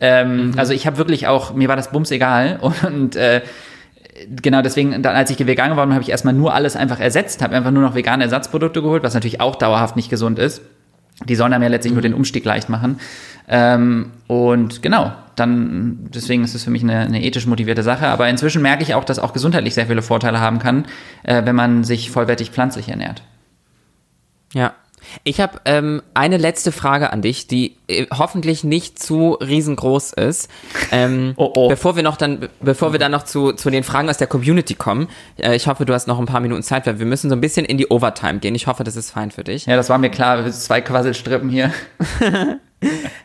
Ähm, 0.00 0.52
Also 0.56 0.72
ich 0.72 0.88
habe 0.88 0.98
wirklich 0.98 1.28
auch, 1.28 1.54
mir 1.54 1.68
war 1.68 1.76
das 1.76 1.92
Bums 1.92 2.10
egal 2.10 2.58
und 2.82 3.14
äh, 3.14 3.42
genau 4.42 4.60
deswegen, 4.60 5.02
dann, 5.02 5.14
als 5.14 5.30
ich 5.30 5.38
vegan 5.46 5.70
geworden 5.70 5.90
bin, 5.90 5.94
habe 5.94 6.02
ich 6.02 6.10
erstmal 6.10 6.34
nur 6.34 6.52
alles 6.52 6.74
einfach 6.74 6.98
ersetzt, 6.98 7.42
habe 7.42 7.54
einfach 7.54 7.70
nur 7.70 7.82
noch 7.82 7.94
vegane 7.94 8.24
Ersatzprodukte 8.24 8.82
geholt, 8.82 9.04
was 9.04 9.14
natürlich 9.14 9.40
auch 9.40 9.54
dauerhaft 9.54 9.94
nicht 9.94 10.10
gesund 10.10 10.38
ist. 10.38 10.62
Die 11.28 11.36
sollen 11.36 11.52
einem 11.52 11.62
ja 11.62 11.68
letztlich 11.68 11.92
nur 11.92 12.02
den 12.02 12.12
Umstieg 12.12 12.44
leicht 12.44 12.68
machen. 12.68 12.98
Ähm, 13.48 14.12
und 14.26 14.82
genau, 14.82 15.12
dann, 15.36 16.08
deswegen 16.14 16.44
ist 16.44 16.54
es 16.54 16.64
für 16.64 16.70
mich 16.70 16.82
eine, 16.82 17.00
eine 17.00 17.22
ethisch 17.22 17.46
motivierte 17.46 17.82
Sache. 17.82 18.06
Aber 18.08 18.28
inzwischen 18.28 18.62
merke 18.62 18.82
ich 18.82 18.94
auch, 18.94 19.04
dass 19.04 19.18
auch 19.18 19.32
gesundheitlich 19.32 19.74
sehr 19.74 19.86
viele 19.86 20.02
Vorteile 20.02 20.40
haben 20.40 20.58
kann, 20.58 20.86
äh, 21.22 21.42
wenn 21.44 21.56
man 21.56 21.84
sich 21.84 22.10
vollwertig 22.10 22.50
pflanzlich 22.50 22.88
ernährt. 22.88 23.22
Ja. 24.52 24.74
Ich 25.22 25.40
habe 25.40 25.60
ähm, 25.66 26.02
eine 26.14 26.38
letzte 26.38 26.72
Frage 26.72 27.12
an 27.12 27.20
dich, 27.20 27.46
die 27.46 27.76
äh, 27.88 28.06
hoffentlich 28.16 28.64
nicht 28.64 28.98
zu 28.98 29.34
riesengroß 29.34 30.14
ist. 30.14 30.50
Ähm, 30.90 31.34
Oh, 31.44 31.52
oh. 31.54 31.68
Bevor 31.68 31.96
wir 31.96 32.02
noch 32.02 32.16
dann, 32.16 32.48
bevor 32.60 32.92
wir 32.92 32.98
dann 32.98 33.12
noch 33.12 33.24
zu, 33.24 33.52
zu 33.52 33.68
den 33.68 33.82
Fragen 33.82 34.08
aus 34.08 34.18
der 34.18 34.26
Community 34.26 34.74
kommen, 34.74 35.08
äh, 35.36 35.54
ich 35.54 35.66
hoffe, 35.66 35.84
du 35.84 35.92
hast 35.92 36.06
noch 36.06 36.18
ein 36.18 36.26
paar 36.26 36.40
Minuten 36.40 36.62
Zeit, 36.62 36.86
weil 36.86 36.98
wir 36.98 37.06
müssen 37.06 37.28
so 37.28 37.36
ein 37.36 37.40
bisschen 37.40 37.66
in 37.66 37.76
die 37.76 37.88
Overtime 37.88 38.38
gehen. 38.38 38.54
Ich 38.54 38.66
hoffe, 38.66 38.84
das 38.84 38.96
ist 38.96 39.10
fein 39.10 39.30
für 39.30 39.44
dich. 39.44 39.66
Ja, 39.66 39.76
das 39.76 39.90
war 39.90 39.98
mir 39.98 40.10
klar. 40.10 40.50
Zwei 40.50 40.80
Quasselstrippen 40.80 41.50
hier. 41.50 41.72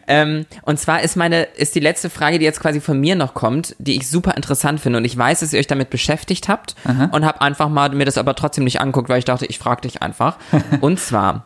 Ähm, 0.07 0.45
und 0.63 0.79
zwar 0.79 1.01
ist 1.01 1.15
meine, 1.15 1.43
ist 1.43 1.75
die 1.75 1.79
letzte 1.79 2.09
Frage, 2.09 2.39
die 2.39 2.45
jetzt 2.45 2.59
quasi 2.59 2.81
von 2.81 2.99
mir 2.99 3.15
noch 3.15 3.33
kommt, 3.33 3.75
die 3.79 3.95
ich 3.97 4.09
super 4.09 4.35
interessant 4.35 4.79
finde. 4.79 4.97
Und 4.99 5.05
ich 5.05 5.17
weiß, 5.17 5.41
dass 5.41 5.53
ihr 5.53 5.59
euch 5.59 5.67
damit 5.67 5.89
beschäftigt 5.89 6.47
habt 6.49 6.75
und 7.11 7.25
habe 7.25 7.41
einfach 7.41 7.69
mal 7.69 7.89
mir 7.89 8.05
das 8.05 8.17
aber 8.17 8.35
trotzdem 8.35 8.63
nicht 8.63 8.81
anguckt, 8.81 9.09
weil 9.09 9.19
ich 9.19 9.25
dachte, 9.25 9.45
ich 9.45 9.59
frage 9.59 9.81
dich 9.81 10.01
einfach. 10.01 10.37
und 10.81 10.99
zwar, 10.99 11.45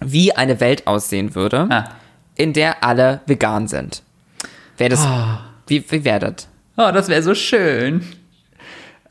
wie 0.00 0.32
eine 0.34 0.60
Welt 0.60 0.86
aussehen 0.86 1.34
würde, 1.34 1.66
Ah. 1.70 1.88
in 2.36 2.52
der 2.52 2.82
alle 2.82 3.20
vegan 3.26 3.68
sind. 3.68 4.02
Wäre 4.78 4.90
das, 4.90 5.06
wie, 5.66 5.84
wie 5.90 6.04
wäre 6.04 6.32
das? 6.32 6.48
Oh, 6.76 6.90
das 6.92 7.08
wäre 7.08 7.22
so 7.22 7.34
schön. 7.34 8.02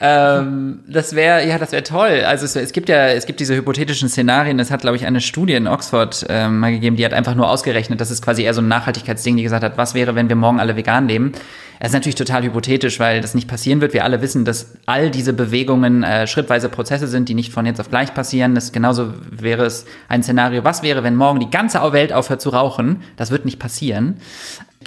Ähm, 0.03 0.79
das 0.87 1.15
wäre, 1.15 1.47
ja, 1.47 1.59
das 1.59 1.71
wäre 1.71 1.83
toll. 1.83 2.23
Also 2.25 2.45
es, 2.45 2.55
es 2.55 2.73
gibt 2.73 2.89
ja, 2.89 3.09
es 3.09 3.27
gibt 3.27 3.39
diese 3.39 3.55
hypothetischen 3.55 4.09
Szenarien. 4.09 4.57
Es 4.57 4.71
hat, 4.71 4.81
glaube 4.81 4.97
ich, 4.97 5.05
eine 5.05 5.21
Studie 5.21 5.53
in 5.53 5.67
Oxford 5.67 6.25
ähm, 6.27 6.57
mal 6.59 6.71
gegeben, 6.71 6.95
die 6.95 7.05
hat 7.05 7.13
einfach 7.13 7.35
nur 7.35 7.47
ausgerechnet, 7.47 8.01
das 8.01 8.09
ist 8.09 8.23
quasi 8.23 8.41
eher 8.41 8.55
so 8.55 8.61
ein 8.61 8.67
Nachhaltigkeitsding, 8.67 9.37
die 9.37 9.43
gesagt 9.43 9.63
hat, 9.63 9.77
was 9.77 9.93
wäre, 9.93 10.15
wenn 10.15 10.27
wir 10.27 10.35
morgen 10.35 10.59
alle 10.59 10.75
vegan 10.75 11.07
leben? 11.07 11.33
Das 11.79 11.89
ist 11.89 11.93
natürlich 11.93 12.15
total 12.15 12.43
hypothetisch, 12.43 12.99
weil 12.99 13.21
das 13.21 13.35
nicht 13.35 13.47
passieren 13.47 13.79
wird. 13.79 13.93
Wir 13.93 14.03
alle 14.03 14.23
wissen, 14.23 14.43
dass 14.43 14.73
all 14.87 15.11
diese 15.11 15.33
Bewegungen 15.33 16.03
äh, 16.03 16.25
schrittweise 16.25 16.67
Prozesse 16.69 17.07
sind, 17.07 17.29
die 17.29 17.35
nicht 17.35 17.51
von 17.51 17.67
jetzt 17.67 17.79
auf 17.79 17.89
gleich 17.89 18.13
passieren. 18.15 18.55
Das 18.55 18.71
genauso 18.71 19.13
wäre 19.29 19.65
es 19.65 19.85
ein 20.07 20.23
Szenario. 20.23 20.63
Was 20.63 20.81
wäre, 20.81 21.03
wenn 21.03 21.15
morgen 21.15 21.39
die 21.39 21.49
ganze 21.49 21.79
Welt 21.93 22.11
aufhört 22.11 22.41
zu 22.41 22.49
rauchen? 22.49 23.01
Das 23.17 23.29
wird 23.29 23.45
nicht 23.45 23.59
passieren. 23.59 24.17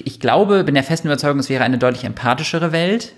Ich 0.02 0.18
glaube, 0.18 0.64
bin 0.64 0.74
der 0.74 0.82
festen 0.82 1.06
Überzeugung, 1.06 1.38
es 1.38 1.48
wäre 1.48 1.62
eine 1.62 1.78
deutlich 1.78 2.04
empathischere 2.04 2.72
Welt 2.72 3.12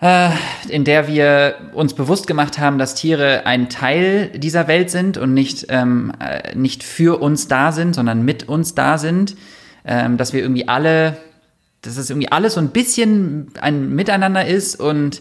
in 0.00 0.84
der 0.84 1.08
wir 1.08 1.56
uns 1.74 1.94
bewusst 1.94 2.28
gemacht 2.28 2.58
haben, 2.60 2.78
dass 2.78 2.94
Tiere 2.94 3.46
ein 3.46 3.68
Teil 3.68 4.28
dieser 4.28 4.68
Welt 4.68 4.90
sind 4.90 5.18
und 5.18 5.34
nicht, 5.34 5.66
ähm, 5.70 6.12
äh, 6.20 6.54
nicht 6.54 6.84
für 6.84 7.20
uns 7.20 7.48
da 7.48 7.72
sind, 7.72 7.94
sondern 7.94 8.24
mit 8.24 8.48
uns 8.48 8.76
da 8.76 8.96
sind. 8.96 9.34
Ähm, 9.84 10.16
dass 10.16 10.32
wir 10.32 10.40
irgendwie 10.40 10.68
alle, 10.68 11.16
dass 11.82 11.96
es 11.96 12.10
irgendwie 12.10 12.30
alles 12.30 12.54
so 12.54 12.60
ein 12.60 12.68
bisschen 12.68 13.50
ein 13.60 13.92
Miteinander 13.94 14.46
ist 14.46 14.78
und 14.78 15.20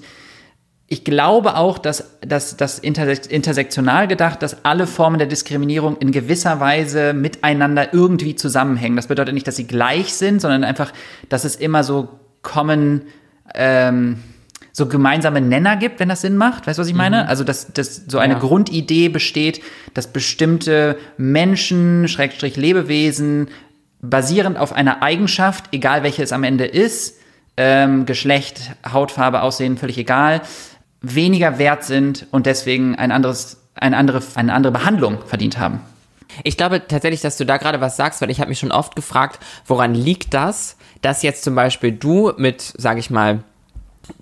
ich 0.89 1.03
glaube 1.03 1.55
auch, 1.57 1.79
dass 1.79 2.19
dass 2.21 2.55
das 2.55 2.79
intersek 2.79 3.31
intersektional 3.31 4.07
gedacht, 4.07 4.41
dass 4.41 4.63
alle 4.63 4.87
Formen 4.87 5.17
der 5.17 5.27
Diskriminierung 5.27 5.97
in 5.97 6.11
gewisser 6.11 6.59
Weise 6.59 7.13
miteinander 7.13 7.93
irgendwie 7.93 8.35
zusammenhängen. 8.35 8.95
Das 8.95 9.07
bedeutet 9.07 9.33
nicht, 9.33 9.47
dass 9.47 9.55
sie 9.55 9.67
gleich 9.67 10.13
sind, 10.13 10.39
sondern 10.39 10.63
einfach, 10.63 10.93
dass 11.29 11.45
es 11.45 11.55
immer 11.55 11.83
so 11.83 12.09
kommen, 12.41 13.03
ähm, 13.53 14.19
so 14.77 14.85
gemeinsame 14.85 15.41
Nenner 15.41 15.75
gibt, 15.75 15.99
wenn 15.99 16.07
das 16.07 16.21
Sinn 16.21 16.37
macht. 16.37 16.67
Weißt 16.67 16.77
du, 16.77 16.81
was 16.81 16.87
ich 16.87 16.93
meine? 16.93 17.27
Also, 17.27 17.43
dass, 17.43 17.73
dass 17.73 18.03
so 18.07 18.19
eine 18.19 18.33
Ja. 18.33 18.39
Grundidee 18.39 19.09
besteht, 19.09 19.59
dass 19.95 20.05
bestimmte 20.05 20.99
Menschen, 21.17 22.07
Schrägstrich 22.07 22.57
Lebewesen, 22.57 23.47
basierend 24.03 24.55
auf 24.59 24.73
einer 24.73 25.01
Eigenschaft, 25.01 25.65
egal 25.71 26.03
welche 26.03 26.21
es 26.21 26.31
am 26.31 26.43
Ende 26.43 26.65
ist, 26.65 27.15
ähm, 27.57 28.05
Geschlecht, 28.05 28.69
Hautfarbe, 28.93 29.41
Aussehen, 29.41 29.77
völlig 29.77 29.97
egal, 29.97 30.41
weniger 31.01 31.57
wert 31.57 31.83
sind 31.83 32.27
und 32.29 32.45
deswegen 32.45 32.93
ein 32.95 33.11
anderes, 33.11 33.63
eine 33.73 33.97
andere, 33.97 34.21
eine 34.35 34.53
andere 34.53 34.71
Behandlung 34.71 35.17
verdient 35.25 35.57
haben. 35.57 35.79
Ich 36.43 36.55
glaube 36.55 36.83
tatsächlich, 36.87 37.21
dass 37.21 37.35
du 37.37 37.47
da 37.47 37.57
gerade 37.57 37.81
was 37.81 37.97
sagst, 37.97 38.21
weil 38.21 38.29
ich 38.29 38.39
habe 38.41 38.49
mich 38.49 38.59
schon 38.59 38.71
oft 38.71 38.95
gefragt, 38.95 39.39
woran 39.65 39.95
liegt 39.95 40.35
das, 40.35 40.77
dass 41.01 41.23
jetzt 41.23 41.43
zum 41.43 41.55
Beispiel 41.55 41.93
du 41.93 42.33
mit, 42.37 42.61
sage 42.77 42.99
ich 42.99 43.09
mal, 43.09 43.39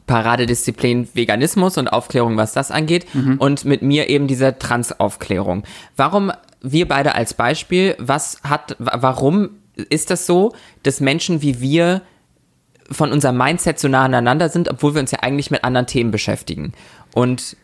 Paradedisziplin 0.07 1.07
Veganismus 1.13 1.77
und 1.77 1.87
Aufklärung, 1.87 2.37
was 2.37 2.53
das 2.53 2.71
angeht, 2.71 3.05
und 3.39 3.65
mit 3.65 3.81
mir 3.81 4.09
eben 4.09 4.27
diese 4.27 4.57
Transaufklärung. 4.57 5.63
Warum 5.95 6.31
wir 6.61 6.87
beide 6.87 7.15
als 7.15 7.33
Beispiel, 7.33 7.95
was 7.99 8.39
hat, 8.43 8.75
wa- 8.79 8.97
warum 9.01 9.49
ist 9.89 10.09
das 10.09 10.25
so, 10.25 10.53
dass 10.83 10.99
Menschen 10.99 11.41
wie 11.41 11.59
wir 11.61 12.01
von 12.91 13.11
unserem 13.11 13.37
Mindset 13.37 13.79
so 13.79 13.87
nah 13.87 14.05
aneinander 14.05 14.49
sind, 14.49 14.69
obwohl 14.69 14.93
wir 14.93 15.01
uns 15.01 15.11
ja 15.11 15.19
eigentlich 15.21 15.51
mit 15.51 15.63
anderen 15.63 15.87
Themen 15.87 16.11
beschäftigen? 16.11 16.73
Und 17.13 17.57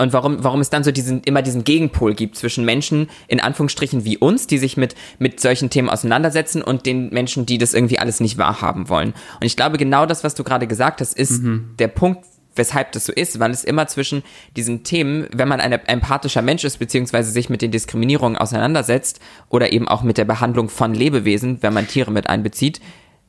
und 0.00 0.12
warum, 0.12 0.42
warum 0.42 0.60
es 0.60 0.70
dann 0.70 0.82
so 0.82 0.90
diesen, 0.90 1.22
immer 1.22 1.42
diesen 1.42 1.64
Gegenpol 1.64 2.14
gibt 2.14 2.36
zwischen 2.36 2.64
Menschen, 2.64 3.08
in 3.28 3.40
Anführungsstrichen 3.40 4.04
wie 4.04 4.16
uns, 4.16 4.46
die 4.46 4.58
sich 4.58 4.76
mit, 4.76 4.94
mit 5.18 5.40
solchen 5.40 5.70
Themen 5.70 5.88
auseinandersetzen 5.88 6.62
und 6.62 6.86
den 6.86 7.10
Menschen, 7.10 7.46
die 7.46 7.58
das 7.58 7.74
irgendwie 7.74 7.98
alles 7.98 8.20
nicht 8.20 8.38
wahrhaben 8.38 8.88
wollen. 8.88 9.14
Und 9.40 9.46
ich 9.46 9.56
glaube, 9.56 9.78
genau 9.78 10.06
das, 10.06 10.24
was 10.24 10.34
du 10.34 10.42
gerade 10.42 10.66
gesagt 10.66 11.00
hast, 11.00 11.16
ist 11.16 11.42
der 11.78 11.88
Punkt, 11.88 12.24
weshalb 12.56 12.92
das 12.92 13.06
so 13.06 13.12
ist, 13.12 13.40
weil 13.40 13.50
es 13.50 13.64
immer 13.64 13.86
zwischen 13.86 14.22
diesen 14.56 14.82
Themen, 14.82 15.26
wenn 15.32 15.48
man 15.48 15.60
ein 15.60 15.72
empathischer 15.72 16.42
Mensch 16.42 16.64
ist, 16.64 16.78
beziehungsweise 16.78 17.30
sich 17.30 17.48
mit 17.48 17.62
den 17.62 17.70
Diskriminierungen 17.70 18.36
auseinandersetzt 18.36 19.20
oder 19.48 19.72
eben 19.72 19.88
auch 19.88 20.02
mit 20.02 20.18
der 20.18 20.24
Behandlung 20.24 20.68
von 20.68 20.94
Lebewesen, 20.94 21.58
wenn 21.62 21.72
man 21.72 21.86
Tiere 21.86 22.10
mit 22.10 22.28
einbezieht, 22.28 22.80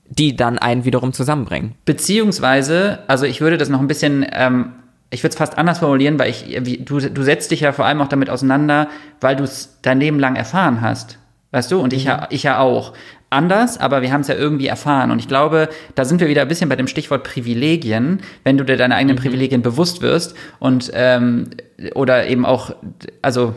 die 0.10 0.36
dann 0.36 0.58
einen 0.58 0.84
wiederum 0.84 1.14
zusammenbringen. 1.14 1.76
Beziehungsweise, 1.86 3.00
also 3.08 3.26
ich 3.26 3.40
würde 3.40 3.58
das 3.58 3.70
noch 3.70 3.80
ein 3.80 3.88
bisschen, 3.88 4.26
ähm, 4.34 4.74
ich 5.12 5.24
würde 5.24 5.34
es 5.34 5.38
fast 5.38 5.58
anders 5.58 5.80
formulieren, 5.80 6.18
weil 6.18 6.30
ich, 6.30 6.60
du, 6.86 7.00
du 7.00 7.24
setzt 7.24 7.52
dich 7.52 7.60
ja 7.60 7.74
vor 7.74 7.86
allem 7.86 8.02
auch 8.02 8.08
damit 8.08 8.30
auseinander, 8.30 8.88
weil 9.20 9.36
du 9.36 9.44
es 9.44 9.78
dein 9.82 10.00
Leben 10.00 10.20
lang 10.20 10.36
erfahren 10.36 10.82
hast. 10.82 11.20
Weißt 11.52 11.70
du? 11.70 11.80
Und 11.80 11.92
ich, 11.92 12.06
ja, 12.06 12.28
ich 12.30 12.44
ja 12.44 12.60
auch. 12.60 12.94
Anders, 13.30 13.78
aber 13.78 14.02
wir 14.02 14.12
haben 14.12 14.22
es 14.22 14.28
ja 14.28 14.36
irgendwie 14.36 14.68
erfahren. 14.68 15.10
Und 15.10 15.20
ich 15.20 15.28
glaube, 15.28 15.70
da 15.96 16.04
sind 16.04 16.20
wir 16.20 16.28
wieder 16.28 16.42
ein 16.42 16.50
bisschen 16.50 16.68
bei 16.68 16.76
dem 16.76 16.88
Stichwort 16.88 17.24
Privilegien, 17.24 18.22
wenn 18.44 18.58
du 18.58 18.66
dir 18.66 18.76
deine 18.76 18.96
eigenen 18.96 19.16
Privilegien 19.16 19.62
bewusst 19.62 20.02
wirst 20.02 20.36
und 20.60 20.92
ähm, 20.94 21.50
oder 21.96 22.28
eben 22.28 22.46
auch, 22.46 22.76
also 23.22 23.56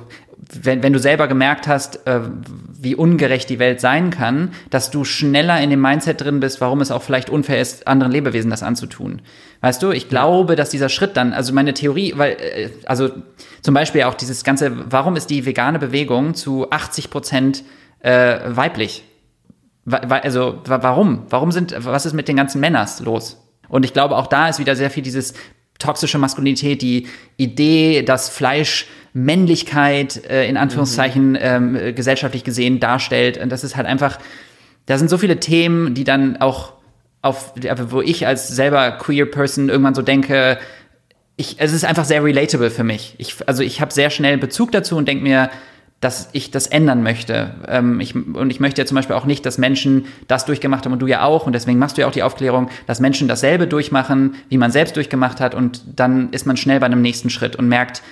wenn, 0.63 0.83
wenn 0.83 0.93
du 0.93 0.99
selber 0.99 1.27
gemerkt 1.29 1.67
hast, 1.69 2.07
äh, 2.07 2.21
wie 2.79 2.95
ungerecht 2.95 3.49
die 3.49 3.59
Welt 3.59 3.81
sein 3.81 4.11
kann, 4.11 4.51
dass 4.71 4.91
du 4.91 5.05
schneller 5.05 5.61
in 5.61 5.71
dem 5.71 5.81
Mindset 5.81 6.21
drin 6.21 6.41
bist, 6.41 6.61
warum 6.61 6.81
es 6.81 6.91
auch 6.91 7.03
vielleicht 7.03 7.31
unfair 7.31 7.61
ist, 7.61 7.87
anderen 7.87 8.13
Lebewesen 8.13 8.51
das 8.51 8.63
anzutun. 8.63 9.23
Weißt 9.61 9.83
du, 9.83 9.91
ich 9.93 10.09
glaube, 10.09 10.57
dass 10.57 10.71
dieser 10.71 10.89
Schritt 10.89 11.17
dann, 11.17 11.33
also 11.33 11.53
meine 11.55 11.73
Theorie, 11.75 12.13
weil, 12.17 12.33
äh, 12.33 12.71
also 12.87 13.11
zum 13.63 13.75
Beispiel 13.75 14.03
auch 14.03 14.15
dieses 14.15 14.45
ganze, 14.45 14.73
warum 14.91 15.17
ist 15.17 15.31
die 15.31 15.47
vegane 15.47 15.79
Bewegung 15.79 16.35
zu 16.35 16.71
80 16.71 17.11
Prozent 17.11 17.65
äh, 18.01 18.39
weiblich? 18.49 19.05
Also 19.87 20.61
wa- 20.65 20.79
warum? 20.83 21.25
Warum 21.31 21.53
sind, 21.53 21.75
was 21.79 22.07
ist 22.07 22.13
mit 22.15 22.29
den 22.29 22.37
ganzen 22.37 22.61
Männers 22.61 23.01
los? 23.01 23.41
Und 23.69 23.85
ich 23.85 23.93
glaube, 23.93 24.17
auch 24.17 24.27
da 24.27 24.49
ist 24.49 24.59
wieder 24.59 24.77
sehr 24.77 24.91
viel 24.91 25.03
dieses 25.03 25.35
toxische 25.79 26.19
Maskulinität, 26.19 26.81
die 26.83 27.09
Idee, 27.37 28.03
dass 28.03 28.29
Fleisch 28.29 28.87
Männlichkeit 29.15 30.29
äh, 30.29 30.47
in 30.49 30.57
Anführungszeichen 30.57 31.39
ähm, 31.41 31.77
äh, 31.77 31.93
gesellschaftlich 31.93 32.45
gesehen 32.45 32.81
darstellt. 32.81 33.39
Und 33.39 33.51
das 33.51 33.65
ist 33.65 33.77
halt 33.77 33.87
einfach, 33.87 34.19
da 34.87 34.99
sind 34.99 35.09
so 35.09 35.17
viele 35.17 35.41
Themen, 35.41 35.95
die 35.95 36.05
dann 36.05 36.37
auch 36.39 36.75
auf, 37.23 37.55
wo 37.89 38.03
ich 38.03 38.27
als 38.27 38.49
selber 38.49 38.91
queer 38.93 39.25
Person 39.25 39.71
irgendwann 39.71 39.95
so 39.95 40.03
denke, 40.03 40.59
ich, 41.37 41.57
es 41.59 41.73
ist 41.73 41.85
einfach 41.85 42.05
sehr 42.05 42.23
relatable 42.23 42.71
für 42.71 42.85
mich. 42.85 43.15
Ich, 43.19 43.49
also 43.49 43.63
ich 43.63 43.81
habe 43.81 43.93
sehr 43.93 44.11
schnell 44.11 44.37
Bezug 44.37 44.73
dazu 44.73 44.97
und 44.97 45.09
denke 45.09 45.23
mir, 45.23 45.49
dass 46.01 46.29
ich 46.33 46.51
das 46.51 46.67
ändern 46.67 47.03
möchte. 47.03 47.55
Ähm, 47.67 47.99
ich, 48.01 48.15
und 48.15 48.51
ich 48.51 48.61
möchte 48.61 48.83
ja 48.83 48.87
zum 48.87 48.97
Beispiel 48.97 49.17
auch 49.17 49.25
nicht, 49.25 49.47
dass 49.47 49.59
Menschen 49.59 50.07
das 50.29 50.45
durchgemacht 50.45 50.85
haben 50.85 50.93
und 50.93 50.99
du 50.99 51.07
ja 51.07 51.23
auch. 51.23 51.47
Und 51.47 51.55
deswegen 51.55 51.79
machst 51.79 51.97
du 51.97 52.03
ja 52.03 52.09
auch 52.09 52.13
die 52.13 52.23
Aufklärung, 52.23 52.69
dass 52.87 53.01
Menschen 53.01 53.27
dasselbe 53.27 53.67
durchmachen, 53.67 54.35
wie 54.51 54.59
man 54.59 54.71
selbst 54.71 54.97
durchgemacht 54.97 55.41
hat. 55.41 55.55
Und 55.55 55.83
dann 55.97 56.31
ist 56.33 56.47
man 56.47 56.57
schnell 56.57 56.79
bei 56.79 56.87
einem 56.87 57.01
nächsten 57.01 57.31
Schritt 57.31 57.57
und 57.57 57.69
merkt, 57.69 58.03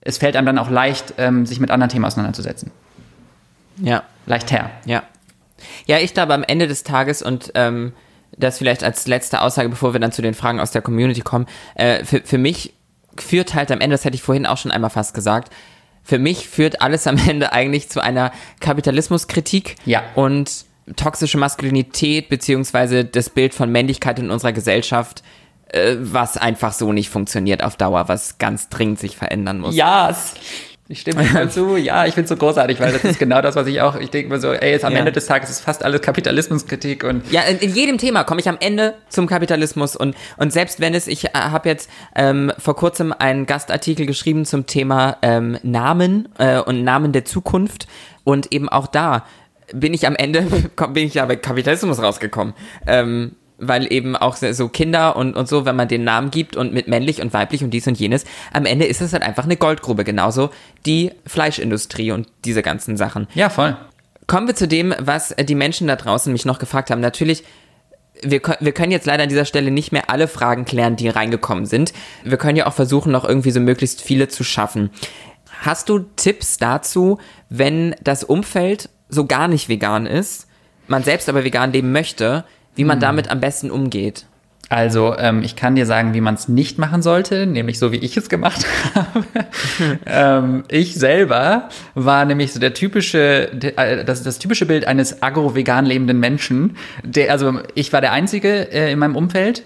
es 0.00 0.18
fällt 0.18 0.36
einem 0.36 0.46
dann 0.46 0.58
auch 0.58 0.70
leicht, 0.70 1.14
ähm, 1.18 1.46
sich 1.46 1.60
mit 1.60 1.70
anderen 1.70 1.90
Themen 1.90 2.04
auseinanderzusetzen. 2.04 2.70
Ja. 3.78 4.02
Leichter. 4.26 4.70
Ja. 4.84 5.02
Ja, 5.86 5.98
ich 5.98 6.14
glaube 6.14 6.34
am 6.34 6.42
Ende 6.42 6.66
des 6.68 6.84
Tages 6.84 7.22
und 7.22 7.52
ähm, 7.54 7.92
das 8.36 8.58
vielleicht 8.58 8.82
als 8.82 9.06
letzte 9.06 9.42
Aussage, 9.42 9.68
bevor 9.68 9.92
wir 9.92 10.00
dann 10.00 10.12
zu 10.12 10.22
den 10.22 10.34
Fragen 10.34 10.60
aus 10.60 10.70
der 10.70 10.82
Community 10.82 11.20
kommen, 11.20 11.46
äh, 11.74 12.04
für, 12.04 12.22
für 12.22 12.38
mich 12.38 12.72
führt 13.18 13.54
halt 13.54 13.70
am 13.70 13.80
Ende, 13.80 13.94
das 13.94 14.04
hätte 14.04 14.14
ich 14.14 14.22
vorhin 14.22 14.46
auch 14.46 14.56
schon 14.56 14.70
einmal 14.70 14.90
fast 14.90 15.12
gesagt, 15.14 15.52
für 16.02 16.18
mich 16.18 16.48
führt 16.48 16.80
alles 16.80 17.06
am 17.06 17.18
Ende 17.28 17.52
eigentlich 17.52 17.90
zu 17.90 18.00
einer 18.00 18.32
Kapitalismuskritik 18.60 19.76
Ja. 19.84 20.02
und 20.14 20.64
toxische 20.96 21.38
Maskulinität 21.38 22.28
beziehungsweise 22.28 23.04
das 23.04 23.30
Bild 23.30 23.54
von 23.54 23.70
Männlichkeit 23.70 24.18
in 24.18 24.30
unserer 24.30 24.52
Gesellschaft, 24.52 25.22
äh, 25.72 25.96
was 26.00 26.36
einfach 26.36 26.72
so 26.72 26.92
nicht 26.92 27.10
funktioniert 27.10 27.62
auf 27.62 27.76
Dauer, 27.76 28.08
was 28.08 28.38
ganz 28.38 28.68
dringend 28.68 28.98
sich 28.98 29.16
verändern 29.16 29.60
muss. 29.60 29.74
Ja, 29.74 30.14
ich 30.88 31.02
stimme 31.02 31.22
voll 31.24 31.48
zu. 31.50 31.76
Ja, 31.76 32.04
ich 32.06 32.14
finde 32.14 32.24
es 32.24 32.28
so 32.30 32.36
großartig, 32.36 32.80
weil 32.80 32.92
das 32.92 33.04
ist 33.04 33.18
genau 33.20 33.40
das, 33.40 33.54
was 33.54 33.68
ich 33.68 33.80
auch, 33.80 33.94
ich 33.94 34.10
denke 34.10 34.28
mir 34.28 34.40
so, 34.40 34.52
ey, 34.52 34.72
jetzt 34.72 34.84
am 34.84 34.92
Ja. 34.92 34.98
Ende 34.98 35.12
des 35.12 35.26
Tages 35.26 35.48
ist 35.48 35.60
fast 35.60 35.84
alles 35.84 36.00
Kapitalismuskritik 36.00 37.04
und 37.04 37.30
Ja, 37.30 37.42
in, 37.42 37.58
in 37.58 37.72
jedem 37.72 37.96
Thema 37.96 38.24
komme 38.24 38.40
ich 38.40 38.48
am 38.48 38.56
Ende 38.58 38.94
zum 39.08 39.28
Kapitalismus 39.28 39.94
und, 39.94 40.16
und 40.36 40.52
selbst 40.52 40.80
wenn 40.80 40.92
es, 40.94 41.06
ich 41.06 41.26
äh, 41.26 41.30
habe 41.34 41.68
jetzt 41.68 41.88
ähm, 42.16 42.52
vor 42.58 42.74
kurzem 42.74 43.12
einen 43.16 43.46
Gastartikel 43.46 44.04
geschrieben 44.04 44.44
zum 44.44 44.66
Thema 44.66 45.18
ähm, 45.22 45.58
Namen 45.62 46.28
äh, 46.38 46.58
und 46.58 46.82
Namen 46.82 47.12
der 47.12 47.24
Zukunft 47.24 47.86
Und 48.24 48.52
eben 48.52 48.68
auch 48.68 48.88
da 48.88 49.24
bin 49.72 49.94
ich 49.94 50.06
am 50.06 50.16
Ende, 50.16 50.42
bin 50.92 51.06
ich 51.06 51.14
ja 51.14 51.26
bei 51.26 51.36
Kapitalismus 51.36 52.02
rausgekommen. 52.02 52.54
Ähm, 52.88 53.36
weil 53.60 53.92
eben 53.92 54.16
auch 54.16 54.36
so 54.36 54.68
Kinder 54.68 55.16
und, 55.16 55.36
und 55.36 55.48
so, 55.48 55.64
wenn 55.64 55.76
man 55.76 55.86
den 55.86 56.02
Namen 56.02 56.30
gibt 56.30 56.56
und 56.56 56.72
mit 56.72 56.88
männlich 56.88 57.20
und 57.20 57.32
weiblich 57.32 57.62
und 57.62 57.70
dies 57.70 57.86
und 57.86 57.98
jenes, 57.98 58.24
am 58.52 58.64
Ende 58.66 58.86
ist 58.86 59.00
es 59.00 59.12
halt 59.12 59.22
einfach 59.22 59.44
eine 59.44 59.56
Goldgrube, 59.56 60.04
genauso 60.04 60.50
die 60.86 61.12
Fleischindustrie 61.26 62.10
und 62.10 62.28
diese 62.44 62.62
ganzen 62.62 62.96
Sachen. 62.96 63.28
Ja, 63.34 63.50
voll. 63.50 63.76
Kommen 64.26 64.46
wir 64.46 64.54
zu 64.54 64.66
dem, 64.66 64.94
was 64.98 65.34
die 65.38 65.54
Menschen 65.54 65.86
da 65.86 65.96
draußen 65.96 66.32
mich 66.32 66.44
noch 66.44 66.58
gefragt 66.58 66.90
haben. 66.90 67.00
Natürlich, 67.00 67.44
wir, 68.22 68.40
wir 68.60 68.72
können 68.72 68.92
jetzt 68.92 69.06
leider 69.06 69.24
an 69.24 69.28
dieser 69.28 69.44
Stelle 69.44 69.70
nicht 69.70 69.92
mehr 69.92 70.08
alle 70.08 70.28
Fragen 70.28 70.64
klären, 70.64 70.96
die 70.96 71.08
reingekommen 71.08 71.66
sind. 71.66 71.92
Wir 72.24 72.38
können 72.38 72.56
ja 72.56 72.66
auch 72.66 72.74
versuchen, 72.74 73.12
noch 73.12 73.24
irgendwie 73.24 73.50
so 73.50 73.60
möglichst 73.60 74.00
viele 74.00 74.28
zu 74.28 74.44
schaffen. 74.44 74.90
Hast 75.62 75.88
du 75.88 75.98
Tipps 76.16 76.56
dazu, 76.58 77.18
wenn 77.48 77.94
das 78.02 78.24
Umfeld 78.24 78.88
so 79.08 79.26
gar 79.26 79.48
nicht 79.48 79.68
vegan 79.68 80.06
ist, 80.06 80.46
man 80.86 81.02
selbst 81.02 81.28
aber 81.28 81.44
vegan 81.44 81.72
leben 81.72 81.92
möchte, 81.92 82.44
wie 82.80 82.84
man 82.84 82.98
damit 82.98 83.30
am 83.30 83.40
besten 83.40 83.70
umgeht? 83.70 84.24
Also, 84.70 85.14
ähm, 85.18 85.42
ich 85.42 85.54
kann 85.54 85.74
dir 85.74 85.84
sagen, 85.84 86.14
wie 86.14 86.22
man 86.22 86.34
es 86.34 86.48
nicht 86.48 86.78
machen 86.78 87.02
sollte, 87.02 87.44
nämlich 87.44 87.78
so, 87.78 87.92
wie 87.92 87.98
ich 87.98 88.16
es 88.16 88.30
gemacht 88.30 88.64
habe. 88.94 89.24
ähm, 90.06 90.64
ich 90.68 90.94
selber 90.94 91.68
war 91.94 92.24
nämlich 92.24 92.54
so 92.54 92.58
der 92.58 92.72
typische, 92.72 93.50
äh, 93.76 94.02
das, 94.06 94.22
das 94.22 94.38
typische 94.38 94.64
Bild 94.64 94.86
eines 94.86 95.22
agro-vegan 95.22 95.84
lebenden 95.84 96.20
Menschen. 96.20 96.78
Der, 97.04 97.30
also, 97.32 97.60
ich 97.74 97.92
war 97.92 98.00
der 98.00 98.12
Einzige 98.12 98.72
äh, 98.72 98.90
in 98.90 98.98
meinem 98.98 99.16
Umfeld, 99.16 99.62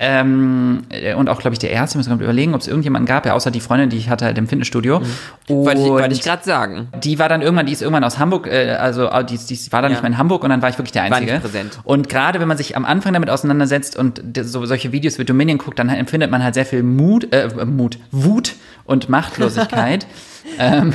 ähm, 0.00 0.84
und 1.16 1.28
auch, 1.28 1.40
glaube 1.40 1.54
ich, 1.54 1.58
der 1.58 1.70
erste, 1.70 1.98
müssen 1.98 2.16
wir 2.18 2.24
überlegen, 2.24 2.54
ob 2.54 2.60
es 2.60 2.68
irgendjemanden 2.68 3.06
gab, 3.06 3.26
ja, 3.26 3.34
außer 3.34 3.50
die 3.50 3.60
Freundin, 3.60 3.90
die 3.90 3.96
ich 3.96 4.08
hatte 4.08 4.24
halt 4.24 4.38
im 4.38 4.46
Fitnessstudio. 4.46 5.00
Mhm. 5.00 5.04
Wollte 5.48 5.80
ich, 5.80 5.88
wollte 5.88 6.14
ich 6.14 6.22
gerade 6.22 6.44
sagen. 6.44 6.88
Die 7.02 7.18
war 7.18 7.28
dann 7.28 7.42
irgendwann, 7.42 7.66
die 7.66 7.72
ist 7.72 7.82
irgendwann 7.82 8.04
aus 8.04 8.18
Hamburg, 8.18 8.46
äh, 8.46 8.76
also 8.78 9.08
die, 9.22 9.38
die 9.38 9.72
war 9.72 9.82
dann 9.82 9.90
ja. 9.90 9.96
nicht 9.96 10.02
mehr 10.02 10.12
in 10.12 10.18
Hamburg 10.18 10.44
und 10.44 10.50
dann 10.50 10.62
war 10.62 10.68
ich 10.68 10.78
wirklich 10.78 10.92
der 10.92 11.02
Einzige. 11.02 11.26
War 11.26 11.34
nicht 11.34 11.42
präsent. 11.42 11.78
Und 11.84 12.08
gerade 12.08 12.40
wenn 12.40 12.48
man 12.48 12.56
sich 12.56 12.76
am 12.76 12.84
Anfang 12.84 13.12
damit 13.12 13.30
auseinandersetzt 13.30 13.96
und 13.96 14.22
so, 14.42 14.64
solche 14.66 14.92
Videos 14.92 15.18
wie 15.18 15.24
Dominion 15.24 15.58
guckt, 15.58 15.78
dann 15.78 15.88
empfindet 15.88 16.30
man 16.30 16.42
halt 16.42 16.54
sehr 16.54 16.66
viel 16.66 16.82
Mut, 16.82 17.32
äh, 17.32 17.48
Mut, 17.64 17.98
Wut 18.12 18.54
und 18.84 19.08
Machtlosigkeit. 19.08 20.06
ähm, 20.58 20.92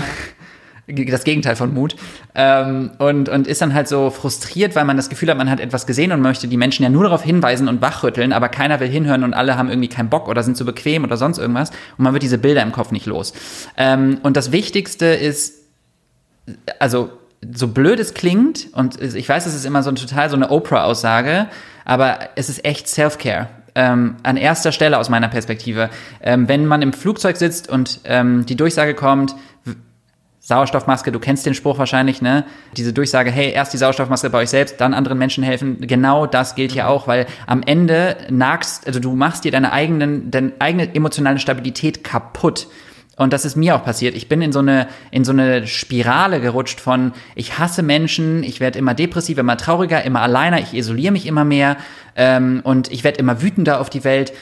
das 0.88 1.23
Gegenteil 1.23 1.55
von 1.55 1.73
Mut. 1.73 1.95
Ähm, 2.36 2.91
und, 2.97 3.29
und 3.29 3.47
ist 3.47 3.61
dann 3.61 3.73
halt 3.73 3.88
so 3.88 4.09
frustriert, 4.09 4.75
weil 4.75 4.86
man 4.86 4.97
das 4.97 5.09
Gefühl 5.09 5.29
hat, 5.29 5.38
man 5.38 5.49
hat 5.49 5.59
etwas 5.59 5.88
gesehen 5.88 6.11
und 6.11 6.21
möchte 6.21 6.47
die 6.47 6.57
Menschen 6.57 6.84
ja 6.84 6.89
nur 6.89 7.03
darauf 7.03 7.23
hinweisen 7.23 7.67
und 7.67 7.81
wachrütteln, 7.81 8.34
aber 8.34 8.49
keiner 8.49 8.79
will 8.79 8.89
hinhören 8.89 9.23
und 9.23 9.34
alle 9.34 9.57
haben 9.57 9.69
irgendwie 9.69 9.89
keinen 9.89 10.09
Bock 10.09 10.27
oder 10.27 10.43
sind 10.43 10.57
zu 10.57 10.65
bequem 10.65 11.03
oder 11.03 11.17
sonst 11.17 11.38
irgendwas. 11.38 11.69
Und 11.97 12.03
man 12.03 12.13
wird 12.13 12.23
diese 12.23 12.38
Bilder 12.38 12.61
im 12.61 12.71
Kopf 12.71 12.91
nicht 12.91 13.05
los. 13.05 13.34
Ähm, 13.77 14.19
und 14.23 14.36
das 14.36 14.51
Wichtigste 14.51 15.05
ist, 15.05 15.61
also 16.79 17.11
so 17.53 17.67
blöd 17.67 17.99
es 17.99 18.13
klingt, 18.13 18.67
und 18.73 19.01
ich 19.01 19.27
weiß, 19.27 19.45
es 19.45 19.53
ist 19.53 19.65
immer 19.65 19.84
so 19.84 19.89
ein 19.89 19.95
total 19.95 20.29
so 20.29 20.36
eine 20.36 20.49
Oprah-Aussage, 20.49 21.47
aber 21.86 22.19
es 22.36 22.49
ist 22.49 22.65
echt 22.65 22.88
Self-Care. 22.88 23.47
Ähm, 23.75 24.17
an 24.21 24.38
erster 24.38 24.71
Stelle 24.71 24.99
aus 24.99 25.09
meiner 25.09 25.29
Perspektive. 25.29 25.89
Ähm, 26.21 26.47
wenn 26.47 26.67
man 26.67 26.84
im 26.84 26.93
Flugzeug 26.93 27.38
sitzt 27.38 27.69
und 27.69 28.01
ähm, 28.03 28.45
die 28.45 28.55
Durchsage 28.55 28.93
kommt, 28.93 29.34
Sauerstoffmaske, 30.46 31.14
du 31.14 31.20
kennst 31.20 31.46
den 31.46 31.54
Spruch 31.54 31.78
wahrscheinlich, 31.78 32.22
ne? 32.22 32.44
Diese 32.76 32.91
Durchsage, 32.91 33.32
hey, 33.32 33.54
erst 33.54 33.72
die 33.72 33.78
Sauerstoffmaske 33.78 34.30
bei 34.30 34.39
euch 34.39 34.50
selbst, 34.50 34.82
dann 34.82 34.94
anderen 34.94 35.18
Menschen 35.18 35.41
helfen. 35.41 35.78
Genau 35.80 36.26
das 36.26 36.56
gilt 36.56 36.74
hier 36.74 36.89
auch, 36.89 37.08
weil 37.08 37.28
am 37.48 37.64
Ende 37.64 38.18
nagst, 38.30 38.86
also 38.86 39.00
du 39.00 39.16
machst 39.16 39.46
dir 39.46 39.54
deine 39.54 39.72
eigenen, 39.72 40.32
deine 40.32 40.52
eigene 40.60 40.94
emotionale 40.94 41.39
Stabilität 41.39 42.04
kaputt. 42.04 42.68
Und 43.16 43.32
das 43.32 43.46
ist 43.46 43.56
mir 43.56 43.74
auch 43.74 43.86
passiert. 43.86 44.16
Ich 44.16 44.28
bin 44.28 44.41
in 44.41 44.52
so 44.52 44.60
eine, 44.60 44.88
in 45.12 45.24
so 45.24 45.32
eine 45.32 45.66
Spirale 45.66 46.41
gerutscht 46.41 46.82
von, 46.82 47.14
ich 47.36 47.58
hasse 47.58 47.82
Menschen, 47.82 48.44
ich 48.44 48.60
werde 48.60 48.80
immer 48.80 48.96
depressiver, 48.96 49.41
immer 49.41 49.56
trauriger, 49.56 50.04
immer 50.04 50.22
alleiner, 50.22 50.60
ich 50.60 50.74
isoliere 50.74 51.14
mich 51.14 51.26
immer 51.26 51.46
mehr 51.46 51.78
ähm, 52.18 52.60
und 52.66 52.91
ich 52.91 53.06
werde 53.06 53.20
immer 53.20 53.41
wütender 53.41 53.80
auf 53.80 53.89
die 53.89 54.04
Welt. 54.04 54.34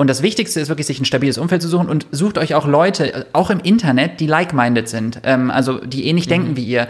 Und 0.00 0.08
das 0.08 0.22
Wichtigste 0.22 0.60
ist 0.60 0.68
wirklich, 0.68 0.86
sich 0.86 1.00
ein 1.00 1.04
stabiles 1.04 1.38
Umfeld 1.38 1.60
zu 1.60 1.66
suchen 1.66 1.88
und 1.88 2.06
sucht 2.12 2.38
euch 2.38 2.54
auch 2.54 2.68
Leute, 2.68 3.26
auch 3.32 3.50
im 3.50 3.58
Internet, 3.58 4.20
die 4.20 4.28
like-minded 4.28 4.88
sind. 4.88 5.20
Ähm, 5.24 5.50
also 5.50 5.84
die 5.84 6.06
ähnlich 6.06 6.26
mhm. 6.26 6.30
denken 6.30 6.56
wie 6.56 6.62
ihr. 6.62 6.86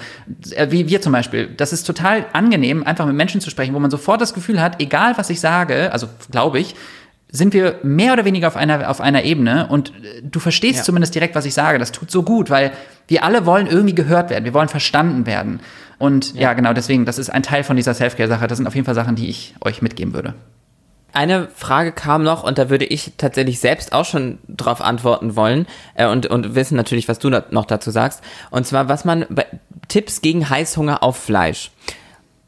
Äh, 0.51 0.71
wie 0.71 0.91
wir 0.91 1.01
zum 1.01 1.15
Beispiel. 1.15 1.49
Das 1.57 1.73
ist 1.73 1.85
total 1.85 2.27
angenehm, 2.35 2.85
einfach 2.85 3.07
mit 3.07 3.17
Menschen 3.17 3.41
zu 3.41 3.49
sprechen, 3.49 3.75
wo 3.75 3.79
man 3.79 3.91
sofort 3.91 4.21
das 4.21 4.35
Gefühl 4.35 4.61
hat, 4.61 4.83
egal 4.83 5.17
was 5.17 5.31
ich 5.31 5.41
sage, 5.41 5.91
also 5.91 6.07
glaube 6.31 6.59
ich, 6.59 6.75
sind 7.31 7.55
wir 7.55 7.79
mehr 7.83 8.13
oder 8.13 8.27
weniger 8.27 8.47
auf 8.47 8.57
einer, 8.57 8.91
auf 8.91 9.01
einer 9.01 9.23
Ebene 9.23 9.69
und 9.69 9.89
äh, 9.89 10.23
du 10.23 10.39
verstehst 10.39 10.81
ja. 10.81 10.83
zumindest 10.83 11.15
direkt, 11.15 11.35
was 11.35 11.47
ich 11.47 11.55
sage. 11.55 11.79
Das 11.79 11.93
tut 11.93 12.11
so 12.11 12.23
gut, 12.23 12.51
weil 12.51 12.73
wir 13.07 13.25
alle 13.25 13.47
wollen 13.47 13.69
irgendwie 13.69 13.95
gehört 13.95 14.29
werden. 14.29 14.45
Wir 14.45 14.53
wollen 14.53 14.69
verstanden 14.69 15.25
werden. 15.25 15.61
Und 15.97 16.35
ja, 16.35 16.43
ja 16.43 16.53
genau, 16.53 16.75
deswegen, 16.75 17.07
das 17.07 17.17
ist 17.17 17.31
ein 17.31 17.43
Teil 17.43 17.65
von 17.65 17.77
dieser 17.77 17.95
Self-Care-Sache. 17.95 18.47
Das 18.49 18.59
sind 18.59 18.67
auf 18.67 18.75
jeden 18.75 18.85
Fall 18.85 18.95
Sachen, 18.95 19.17
die 19.17 19.31
ich 19.31 19.55
euch 19.63 19.81
mitgeben 19.81 20.13
würde. 20.13 20.35
Eine 21.13 21.49
Frage 21.55 21.93
kam 21.93 22.23
noch 22.23 22.45
und 22.45 22.59
da 22.59 22.69
würde 22.69 22.85
ich 22.85 23.13
tatsächlich 23.17 23.61
selbst 23.61 23.93
auch 23.93 24.05
schon 24.05 24.39
drauf 24.47 24.83
antworten 24.83 25.37
wollen 25.37 25.67
äh, 25.95 26.07
und, 26.07 26.27
und 26.27 26.55
wissen 26.55 26.77
natürlich, 26.77 27.09
was 27.09 27.19
du 27.19 27.31
da 27.31 27.45
noch 27.51 27.65
dazu 27.65 27.91
sagst. 27.91 28.23
Und 28.51 28.67
zwar, 28.67 28.89
was 28.89 29.05
man 29.05 29.27
Tipps 29.89 30.21
gegen 30.21 30.49
Heißhunger 30.51 31.03
auf 31.03 31.17
Fleisch. 31.17 31.71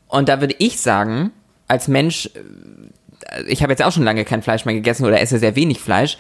Und 0.09 0.29
da 0.29 0.41
würde 0.41 0.55
ich 0.59 0.81
sagen, 0.81 1.33
als 1.69 1.89
Mensch, 1.89 2.31
äh, 3.25 3.43
ich 3.47 3.63
habe 3.63 3.73
jetzt 3.73 3.83
auch 3.83 3.93
schon 3.93 4.03
lange 4.03 4.25
kein 4.25 4.43
Fleisch 4.43 4.67
mehr 4.67 4.75
gegessen 4.75 5.07
oder 5.07 5.21
esse 5.21 5.39
sehr 5.39 5.57
wenig 5.57 5.81
Fleisch, 5.81 6.19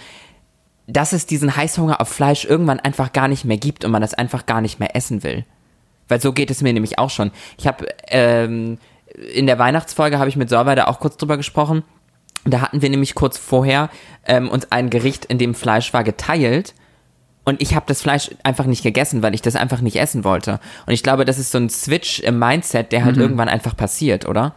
dass 0.86 1.12
es 1.12 1.26
diesen 1.26 1.54
Heißhunger 1.54 2.00
auf 2.00 2.08
Fleisch 2.08 2.46
irgendwann 2.46 2.80
einfach 2.80 3.12
gar 3.12 3.28
nicht 3.28 3.44
mehr 3.44 3.58
gibt 3.58 3.84
und 3.84 3.90
man 3.90 4.02
das 4.02 4.14
einfach 4.14 4.46
gar 4.46 4.62
nicht 4.62 4.80
mehr 4.80 4.96
essen 4.96 5.22
will. 5.22 5.44
Weil 6.08 6.20
so 6.20 6.32
geht 6.32 6.50
es 6.50 6.62
mir 6.62 6.72
nämlich 6.72 6.98
auch 6.98 7.10
schon. 7.10 7.32
Ich 7.58 7.66
habe 7.66 7.86
ähm, 8.08 8.78
in 9.34 9.46
der 9.46 9.58
Weihnachtsfolge 9.58 10.18
habe 10.18 10.30
ich 10.30 10.36
mit 10.36 10.48
Sorber 10.48 10.74
da 10.74 10.86
auch 10.86 11.00
kurz 11.00 11.16
drüber 11.16 11.36
gesprochen 11.36 11.84
da 12.44 12.60
hatten 12.60 12.82
wir 12.82 12.90
nämlich 12.90 13.14
kurz 13.14 13.38
vorher 13.38 13.90
ähm, 14.26 14.48
uns 14.48 14.70
ein 14.70 14.90
Gericht, 14.90 15.24
in 15.26 15.38
dem 15.38 15.54
Fleisch 15.54 15.92
war, 15.92 16.04
geteilt. 16.04 16.74
Und 17.44 17.62
ich 17.62 17.74
habe 17.74 17.86
das 17.88 18.02
Fleisch 18.02 18.30
einfach 18.42 18.66
nicht 18.66 18.82
gegessen, 18.82 19.22
weil 19.22 19.34
ich 19.34 19.42
das 19.42 19.56
einfach 19.56 19.80
nicht 19.80 19.96
essen 19.96 20.24
wollte. 20.24 20.60
Und 20.86 20.92
ich 20.92 21.02
glaube, 21.02 21.24
das 21.24 21.38
ist 21.38 21.50
so 21.50 21.58
ein 21.58 21.70
Switch 21.70 22.20
im 22.20 22.38
Mindset, 22.38 22.92
der 22.92 23.04
halt 23.04 23.16
mhm. 23.16 23.22
irgendwann 23.22 23.48
einfach 23.48 23.76
passiert, 23.76 24.28
oder? 24.28 24.54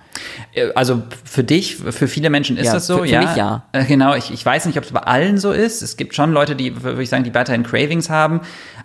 Äh, 0.53 0.67
also 0.75 1.01
für 1.23 1.43
dich, 1.43 1.77
für 1.77 2.07
viele 2.07 2.29
Menschen 2.29 2.57
ist 2.57 2.67
ja, 2.67 2.73
das 2.73 2.87
so, 2.87 2.97
für, 2.97 3.03
für 3.03 3.09
ja. 3.09 3.21
Mich 3.21 3.35
ja. 3.35 3.63
Äh, 3.71 3.85
genau, 3.85 4.15
ich, 4.15 4.31
ich 4.31 4.45
weiß 4.45 4.65
nicht, 4.65 4.77
ob 4.77 4.83
es 4.83 4.91
bei 4.91 4.99
allen 4.99 5.37
so 5.37 5.51
ist. 5.51 5.81
Es 5.81 5.97
gibt 5.97 6.13
schon 6.13 6.33
Leute, 6.33 6.55
die, 6.55 6.83
würde 6.83 7.01
ich 7.01 7.09
sagen, 7.09 7.23
die 7.23 7.33
weiterhin 7.33 7.63
Cravings 7.63 8.09
haben. 8.09 8.41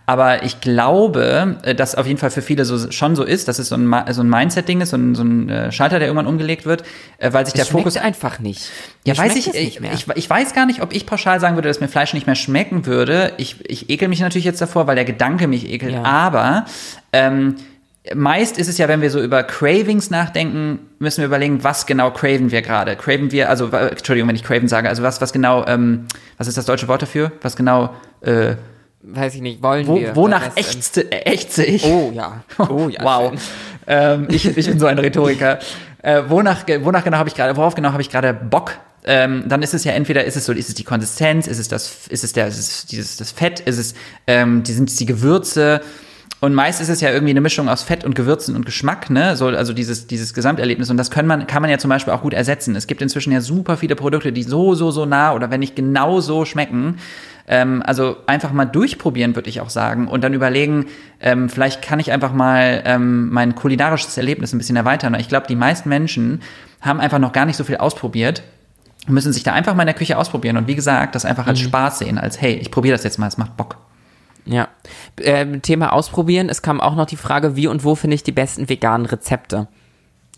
Aber 0.08 0.42
ich 0.42 0.62
glaube, 0.62 1.58
äh, 1.64 1.74
dass 1.74 1.94
auf 1.94 2.06
jeden 2.06 2.18
Fall 2.18 2.30
für 2.30 2.40
viele 2.40 2.64
so, 2.64 2.90
schon 2.90 3.14
so 3.14 3.24
ist, 3.24 3.46
dass 3.46 3.58
es 3.58 3.68
so 3.68 3.74
ein, 3.74 3.94
so 4.12 4.22
ein 4.22 4.30
Mindset-Ding 4.30 4.80
ist, 4.80 4.88
so 4.88 4.96
ein, 4.96 5.14
so 5.14 5.22
ein 5.22 5.50
äh, 5.50 5.70
Schalter, 5.70 5.98
der 5.98 6.08
irgendwann 6.08 6.26
umgelegt 6.26 6.64
wird, 6.64 6.82
äh, 7.18 7.30
weil 7.34 7.44
sich 7.44 7.52
der 7.52 7.66
Fokus 7.66 7.98
einfach 7.98 8.38
nicht. 8.38 8.70
Ja, 9.04 9.18
weiß 9.18 9.36
ich, 9.36 9.48
ich, 9.54 9.82
ich, 9.82 10.08
ich, 10.14 10.30
weiß 10.30 10.54
gar 10.54 10.64
nicht, 10.64 10.80
ob 10.80 10.94
ich 10.94 11.04
pauschal 11.04 11.40
sagen 11.40 11.58
würde, 11.58 11.68
dass 11.68 11.80
mir 11.80 11.88
Fleisch 11.88 12.14
nicht 12.14 12.26
mehr 12.26 12.36
schmecken 12.36 12.86
würde. 12.86 13.34
Ich, 13.36 13.56
ich 13.68 13.90
ekel 13.90 14.08
mich 14.08 14.20
natürlich 14.20 14.46
jetzt 14.46 14.62
davor, 14.62 14.86
weil 14.86 14.94
der 14.94 15.04
Gedanke 15.04 15.46
mich 15.46 15.68
ekelt. 15.68 15.92
Ja. 15.92 16.04
Aber 16.04 16.64
ähm, 17.12 17.56
meist 18.14 18.56
ist 18.56 18.68
es 18.68 18.78
ja, 18.78 18.88
wenn 18.88 19.02
wir 19.02 19.10
so 19.10 19.20
über 19.20 19.42
Cravings 19.42 20.08
nachdenken, 20.08 20.78
müssen 21.00 21.18
wir 21.18 21.26
überlegen, 21.26 21.64
was 21.64 21.84
genau 21.84 22.12
craven 22.12 22.50
wir 22.50 22.62
gerade. 22.62 22.96
Craven 22.96 23.30
wir, 23.30 23.50
also 23.50 23.66
Entschuldigung, 23.66 24.30
wenn 24.30 24.36
ich 24.36 24.42
craven 24.42 24.68
sage, 24.68 24.88
also 24.88 25.02
was, 25.02 25.20
was 25.20 25.34
genau, 25.34 25.66
ähm, 25.66 26.06
was 26.38 26.48
ist 26.48 26.56
das 26.56 26.64
deutsche 26.64 26.88
Wort 26.88 27.02
dafür? 27.02 27.30
Was 27.42 27.56
genau 27.56 27.94
äh, 28.22 28.54
weiß 29.02 29.34
ich 29.34 29.40
nicht, 29.40 29.62
wollen 29.62 29.86
Wo, 29.86 29.96
wir. 29.96 30.16
Wonach 30.16 30.56
ächzte, 30.56 31.10
äh, 31.12 31.32
ächze 31.32 31.64
ich? 31.64 31.84
Oh 31.84 32.12
ja. 32.14 32.42
Oh 32.58 32.88
ja. 32.88 33.02
wow. 33.02 33.32
ähm, 33.86 34.26
ich, 34.30 34.46
ich 34.46 34.66
bin 34.66 34.78
so 34.78 34.86
ein 34.86 34.98
Rhetoriker. 34.98 35.58
Äh, 36.02 36.22
wonach, 36.28 36.64
wonach 36.80 37.04
genau 37.04 37.18
habe 37.18 37.28
ich 37.28 37.34
gerade, 37.34 37.56
worauf 37.56 37.74
genau 37.74 37.92
habe 37.92 38.02
ich 38.02 38.10
gerade 38.10 38.32
Bock? 38.34 38.72
Ähm, 39.04 39.44
dann 39.46 39.62
ist 39.62 39.74
es 39.74 39.84
ja 39.84 39.92
entweder 39.92 40.24
ist 40.24 40.36
es 40.36 40.44
so, 40.44 40.52
ist 40.52 40.68
es 40.68 40.74
die 40.74 40.84
Konsistenz, 40.84 41.46
ist 41.46 41.58
es 41.58 41.68
das, 41.68 42.08
ist 42.08 42.24
es 42.24 42.32
der, 42.32 42.48
ist 42.48 42.58
es 42.58 42.86
dieses 42.86 43.16
das 43.16 43.30
Fett, 43.32 43.60
ist 43.60 43.78
es, 43.78 43.94
ähm, 44.26 44.62
die 44.64 44.72
sind 44.72 44.90
es 44.90 44.96
die 44.96 45.06
Gewürze. 45.06 45.80
Und 46.40 46.54
meist 46.54 46.80
ist 46.80 46.88
es 46.88 47.00
ja 47.00 47.10
irgendwie 47.10 47.32
eine 47.32 47.40
Mischung 47.40 47.68
aus 47.68 47.82
Fett 47.82 48.04
und 48.04 48.14
Gewürzen 48.14 48.54
und 48.54 48.64
Geschmack, 48.64 49.10
ne? 49.10 49.36
So, 49.36 49.46
also 49.46 49.72
dieses, 49.72 50.06
dieses 50.06 50.34
Gesamterlebnis. 50.34 50.88
Und 50.88 50.96
das 50.96 51.10
kann 51.10 51.26
man, 51.26 51.48
kann 51.48 51.62
man 51.62 51.70
ja 51.70 51.78
zum 51.78 51.88
Beispiel 51.88 52.12
auch 52.12 52.22
gut 52.22 52.32
ersetzen. 52.32 52.76
Es 52.76 52.86
gibt 52.86 53.02
inzwischen 53.02 53.32
ja 53.32 53.40
super 53.40 53.76
viele 53.76 53.96
Produkte, 53.96 54.32
die 54.32 54.44
so, 54.44 54.74
so, 54.74 54.92
so 54.92 55.04
nah 55.04 55.32
oder 55.32 55.50
wenn 55.50 55.58
nicht 55.58 55.74
genau 55.74 56.20
so 56.20 56.44
schmecken. 56.44 56.98
Ähm, 57.48 57.82
also 57.84 58.16
einfach 58.26 58.52
mal 58.52 58.66
durchprobieren, 58.66 59.34
würde 59.34 59.48
ich 59.48 59.60
auch 59.60 59.70
sagen. 59.70 60.06
Und 60.06 60.22
dann 60.22 60.34
überlegen, 60.34 60.86
ähm, 61.20 61.48
vielleicht 61.48 61.82
kann 61.82 61.98
ich 61.98 62.12
einfach 62.12 62.32
mal 62.32 62.82
ähm, 62.84 63.30
mein 63.30 63.54
kulinarisches 63.54 64.16
Erlebnis 64.16 64.52
ein 64.52 64.58
bisschen 64.58 64.76
erweitern. 64.76 65.14
Ich 65.14 65.28
glaube, 65.28 65.46
die 65.48 65.56
meisten 65.56 65.88
Menschen 65.88 66.42
haben 66.80 67.00
einfach 67.00 67.18
noch 67.18 67.32
gar 67.32 67.46
nicht 67.46 67.56
so 67.56 67.64
viel 67.64 67.78
ausprobiert 67.78 68.42
müssen 69.06 69.32
sich 69.32 69.42
da 69.42 69.52
einfach 69.52 69.74
mal 69.74 69.82
in 69.82 69.86
der 69.86 69.94
Küche 69.94 70.18
ausprobieren 70.18 70.56
und 70.56 70.66
wie 70.66 70.74
gesagt, 70.74 71.14
das 71.14 71.24
einfach 71.24 71.46
als 71.46 71.60
mhm. 71.60 71.64
Spaß 71.64 71.98
sehen, 72.00 72.18
als 72.18 72.40
hey, 72.40 72.54
ich 72.54 72.70
probiere 72.70 72.94
das 72.94 73.04
jetzt 73.04 73.18
mal, 73.18 73.26
es 73.26 73.38
macht 73.38 73.56
Bock. 73.56 73.76
Ja. 74.44 74.68
Ähm, 75.20 75.62
Thema 75.62 75.92
ausprobieren, 75.92 76.48
es 76.48 76.62
kam 76.62 76.80
auch 76.80 76.94
noch 76.94 77.06
die 77.06 77.16
Frage, 77.16 77.56
wie 77.56 77.66
und 77.66 77.84
wo 77.84 77.94
finde 77.94 78.14
ich 78.14 78.22
die 78.22 78.32
besten 78.32 78.68
veganen 78.68 79.06
Rezepte? 79.06 79.68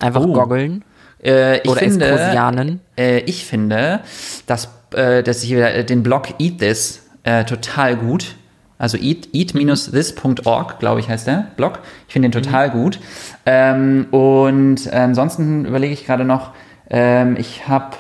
Einfach 0.01 0.23
oh. 0.23 0.33
goggeln. 0.33 0.85
Äh, 1.23 1.59
ich 1.59 1.69
Oder 1.69 1.81
finde, 1.81 2.79
äh, 2.97 3.19
ich 3.21 3.45
finde, 3.45 4.01
dass, 4.47 4.69
äh, 4.95 5.23
dass 5.23 5.43
ich 5.43 5.51
wieder 5.51 5.83
den 5.83 6.03
Blog 6.03 6.29
Eat 6.39 6.59
This 6.59 7.03
äh, 7.25 7.45
total 7.45 7.97
gut. 7.97 8.35
Also 8.79 8.97
eat, 8.97 9.29
eat-this.org, 9.35 10.79
glaube 10.79 11.01
ich, 11.01 11.11
heißt 11.11 11.27
der 11.27 11.49
Blog. 11.57 11.81
Ich 12.09 12.15
finde 12.15 12.31
den 12.31 12.43
total 12.43 12.71
gut. 12.71 12.99
Ähm, 13.45 14.07
und 14.11 14.91
ansonsten 14.91 15.67
überlege 15.67 15.93
ich 15.93 16.07
gerade 16.07 16.25
noch, 16.25 16.53
ähm, 16.89 17.37
ich 17.39 17.69
habe 17.69 17.97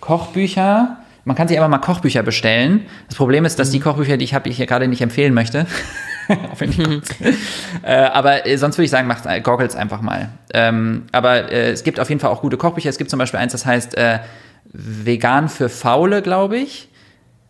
Kochbücher. 0.00 0.98
Man 1.24 1.34
kann 1.34 1.48
sich 1.48 1.56
einfach 1.56 1.70
mal 1.70 1.78
Kochbücher 1.78 2.22
bestellen. 2.22 2.84
Das 3.08 3.16
Problem 3.16 3.46
ist, 3.46 3.58
dass 3.58 3.70
die 3.70 3.80
Kochbücher, 3.80 4.18
die 4.18 4.24
ich 4.24 4.34
habe, 4.34 4.50
ich 4.50 4.58
hier 4.58 4.66
gerade 4.66 4.86
nicht 4.86 5.00
empfehlen 5.00 5.32
möchte. 5.32 5.66
Auch 6.52 6.60
wenn 6.60 6.70
ich- 6.70 6.78
äh, 7.82 7.92
aber 7.94 8.46
äh, 8.46 8.56
sonst 8.56 8.76
würde 8.78 8.84
ich 8.84 8.90
sagen, 8.90 9.06
macht 9.08 9.26
äh, 9.26 9.40
goggles 9.40 9.74
einfach 9.76 10.00
mal. 10.00 10.30
Ähm, 10.54 11.04
aber 11.12 11.50
äh, 11.52 11.70
es 11.70 11.84
gibt 11.84 12.00
auf 12.00 12.08
jeden 12.08 12.20
Fall 12.20 12.30
auch 12.30 12.40
gute 12.42 12.56
Kochbücher. 12.56 12.88
Es 12.90 12.98
gibt 12.98 13.10
zum 13.10 13.18
Beispiel 13.18 13.40
eins, 13.40 13.52
das 13.52 13.66
heißt 13.66 13.96
äh, 13.96 14.18
Vegan 14.72 15.48
für 15.48 15.68
Faule, 15.68 16.22
glaube 16.22 16.56
ich. 16.58 16.88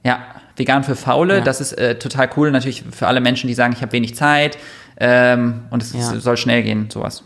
Ja, 0.05 0.21
vegan 0.57 0.85
für 0.85 0.97
Faule. 0.97 1.39
Ja. 1.39 1.41
Das 1.45 1.61
ist 1.61 1.73
äh, 1.75 1.99
total 1.99 2.31
cool. 2.37 2.51
Natürlich 2.51 2.85
für 2.91 3.07
alle 3.07 3.21
Menschen, 3.21 3.47
die 3.49 3.55
sagen, 3.55 3.73
ich 3.75 3.83
habe 3.83 3.93
wenig 3.93 4.15
Zeit 4.17 4.59
ähm, 4.99 5.63
und 5.71 5.83
es 5.83 5.93
Ja. 5.93 6.01
soll 6.21 6.37
schnell 6.37 6.63
gehen, 6.63 6.89
sowas. 6.91 7.23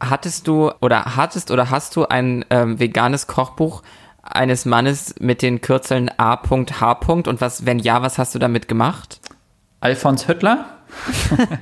Hattest 0.00 0.48
du 0.48 0.72
oder 0.80 1.16
hattest 1.16 1.50
oder 1.52 1.70
hast 1.70 1.94
du 1.94 2.06
ein 2.06 2.44
ähm, 2.50 2.80
veganes 2.80 3.26
Kochbuch 3.28 3.82
eines 4.24 4.64
Mannes 4.64 5.14
mit 5.20 5.42
den 5.42 5.60
Kürzeln 5.60 6.10
A.H. 6.16 6.92
und 7.08 7.40
was, 7.40 7.66
wenn 7.66 7.78
ja, 7.78 8.02
was 8.02 8.18
hast 8.18 8.34
du 8.34 8.38
damit 8.38 8.66
gemacht? 8.68 9.20
Alfons 9.82 10.28
Hüttler. 10.28 10.64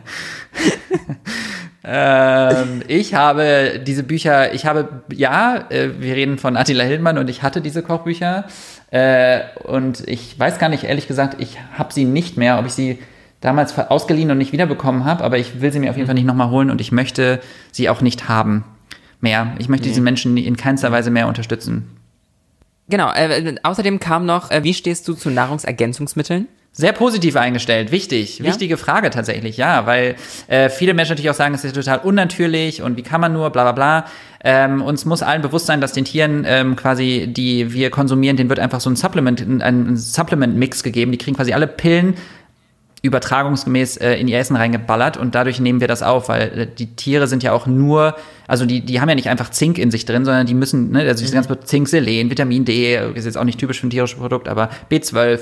ähm, 1.84 2.82
ich 2.86 3.14
habe 3.14 3.80
diese 3.84 4.02
Bücher, 4.02 4.52
ich 4.52 4.66
habe, 4.66 5.02
ja, 5.12 5.64
äh, 5.70 5.90
wir 5.98 6.14
reden 6.14 6.38
von 6.38 6.56
Attila 6.56 6.84
Hildmann 6.84 7.18
und 7.18 7.28
ich 7.28 7.42
hatte 7.42 7.60
diese 7.60 7.82
Kochbücher. 7.82 8.44
Äh, 8.90 9.40
und 9.64 10.06
ich 10.08 10.38
weiß 10.38 10.58
gar 10.58 10.68
nicht, 10.68 10.84
ehrlich 10.84 11.08
gesagt, 11.08 11.40
ich 11.40 11.58
habe 11.76 11.92
sie 11.92 12.04
nicht 12.04 12.36
mehr, 12.36 12.58
ob 12.58 12.66
ich 12.66 12.72
sie 12.72 12.98
damals 13.40 13.76
ausgeliehen 13.78 14.30
und 14.30 14.38
nicht 14.38 14.52
wiederbekommen 14.52 15.04
habe, 15.04 15.24
aber 15.24 15.38
ich 15.38 15.60
will 15.60 15.72
sie 15.72 15.78
mir 15.78 15.90
auf 15.90 15.96
jeden 15.96 16.06
Fall 16.06 16.14
nicht 16.14 16.26
nochmal 16.26 16.50
holen 16.50 16.70
und 16.70 16.80
ich 16.80 16.92
möchte 16.92 17.40
sie 17.72 17.88
auch 17.88 18.02
nicht 18.02 18.28
haben 18.28 18.64
mehr. 19.20 19.54
Ich 19.58 19.68
möchte 19.68 19.88
diese 19.88 20.00
Menschen 20.00 20.36
in 20.36 20.56
keinster 20.56 20.92
Weise 20.92 21.10
mehr 21.10 21.26
unterstützen. 21.26 21.96
Genau, 22.88 23.10
äh, 23.12 23.54
außerdem 23.62 24.00
kam 24.00 24.26
noch, 24.26 24.50
äh, 24.50 24.64
wie 24.64 24.74
stehst 24.74 25.06
du 25.08 25.14
zu 25.14 25.30
Nahrungsergänzungsmitteln? 25.30 26.48
Sehr 26.72 26.92
positiv 26.92 27.34
eingestellt, 27.34 27.90
wichtig, 27.90 28.38
Ja? 28.38 28.44
wichtige 28.44 28.76
Frage 28.76 29.10
tatsächlich, 29.10 29.56
ja, 29.56 29.86
weil 29.86 30.14
äh, 30.46 30.68
viele 30.68 30.94
Menschen 30.94 31.10
natürlich 31.10 31.30
auch 31.30 31.34
sagen, 31.34 31.52
es 31.52 31.64
ist 31.64 31.74
total 31.74 31.98
unnatürlich 31.98 32.82
und 32.82 32.96
wie 32.96 33.02
kann 33.02 33.20
man 33.20 33.32
nur, 33.32 33.50
bla 33.50 33.64
bla 33.64 33.72
bla. 33.72 34.10
Ähm, 34.44 34.80
uns 34.80 35.04
muss 35.04 35.22
allen 35.22 35.42
bewusst 35.42 35.66
sein, 35.66 35.80
dass 35.80 35.92
den 35.92 36.04
Tieren 36.04 36.44
ähm, 36.46 36.76
quasi, 36.76 37.26
die 37.28 37.72
wir 37.72 37.90
konsumieren, 37.90 38.36
denen 38.36 38.48
wird 38.48 38.60
einfach 38.60 38.80
so 38.80 38.88
ein 38.88 38.94
Supplement, 38.94 39.40
ein, 39.62 39.96
Supplement-Mix 39.96 40.84
gegeben. 40.84 41.10
Die 41.10 41.18
kriegen 41.18 41.36
quasi 41.36 41.52
alle 41.52 41.66
Pillen 41.66 42.14
übertragungsgemäß 43.02 43.96
äh, 43.96 44.14
in 44.14 44.28
ihr 44.28 44.38
Essen 44.38 44.54
reingeballert 44.54 45.16
und 45.16 45.34
dadurch 45.34 45.58
nehmen 45.58 45.80
wir 45.80 45.88
das 45.88 46.02
auf, 46.02 46.28
weil 46.28 46.58
äh, 46.58 46.66
die 46.66 46.94
Tiere 46.94 47.26
sind 47.26 47.42
ja 47.42 47.52
auch 47.52 47.66
nur, 47.66 48.14
also 48.46 48.64
die, 48.64 48.82
die 48.82 49.00
haben 49.00 49.08
ja 49.08 49.14
nicht 49.16 49.28
einfach 49.28 49.50
Zink 49.50 49.78
in 49.78 49.90
sich 49.90 50.04
drin, 50.04 50.24
sondern 50.24 50.46
die 50.46 50.54
müssen, 50.54 50.92
ne, 50.92 51.00
also 51.00 51.22
diese 51.22 51.34
ganze 51.34 51.58
Zink, 51.60 51.88
Selen, 51.88 52.30
Vitamin 52.30 52.64
D, 52.64 52.96
ist 53.14 53.24
jetzt 53.24 53.38
auch 53.38 53.44
nicht 53.44 53.58
typisch 53.58 53.80
für 53.80 53.88
ein 53.88 53.90
tierisches 53.90 54.18
Produkt, 54.18 54.48
aber 54.48 54.68
B12, 54.90 55.40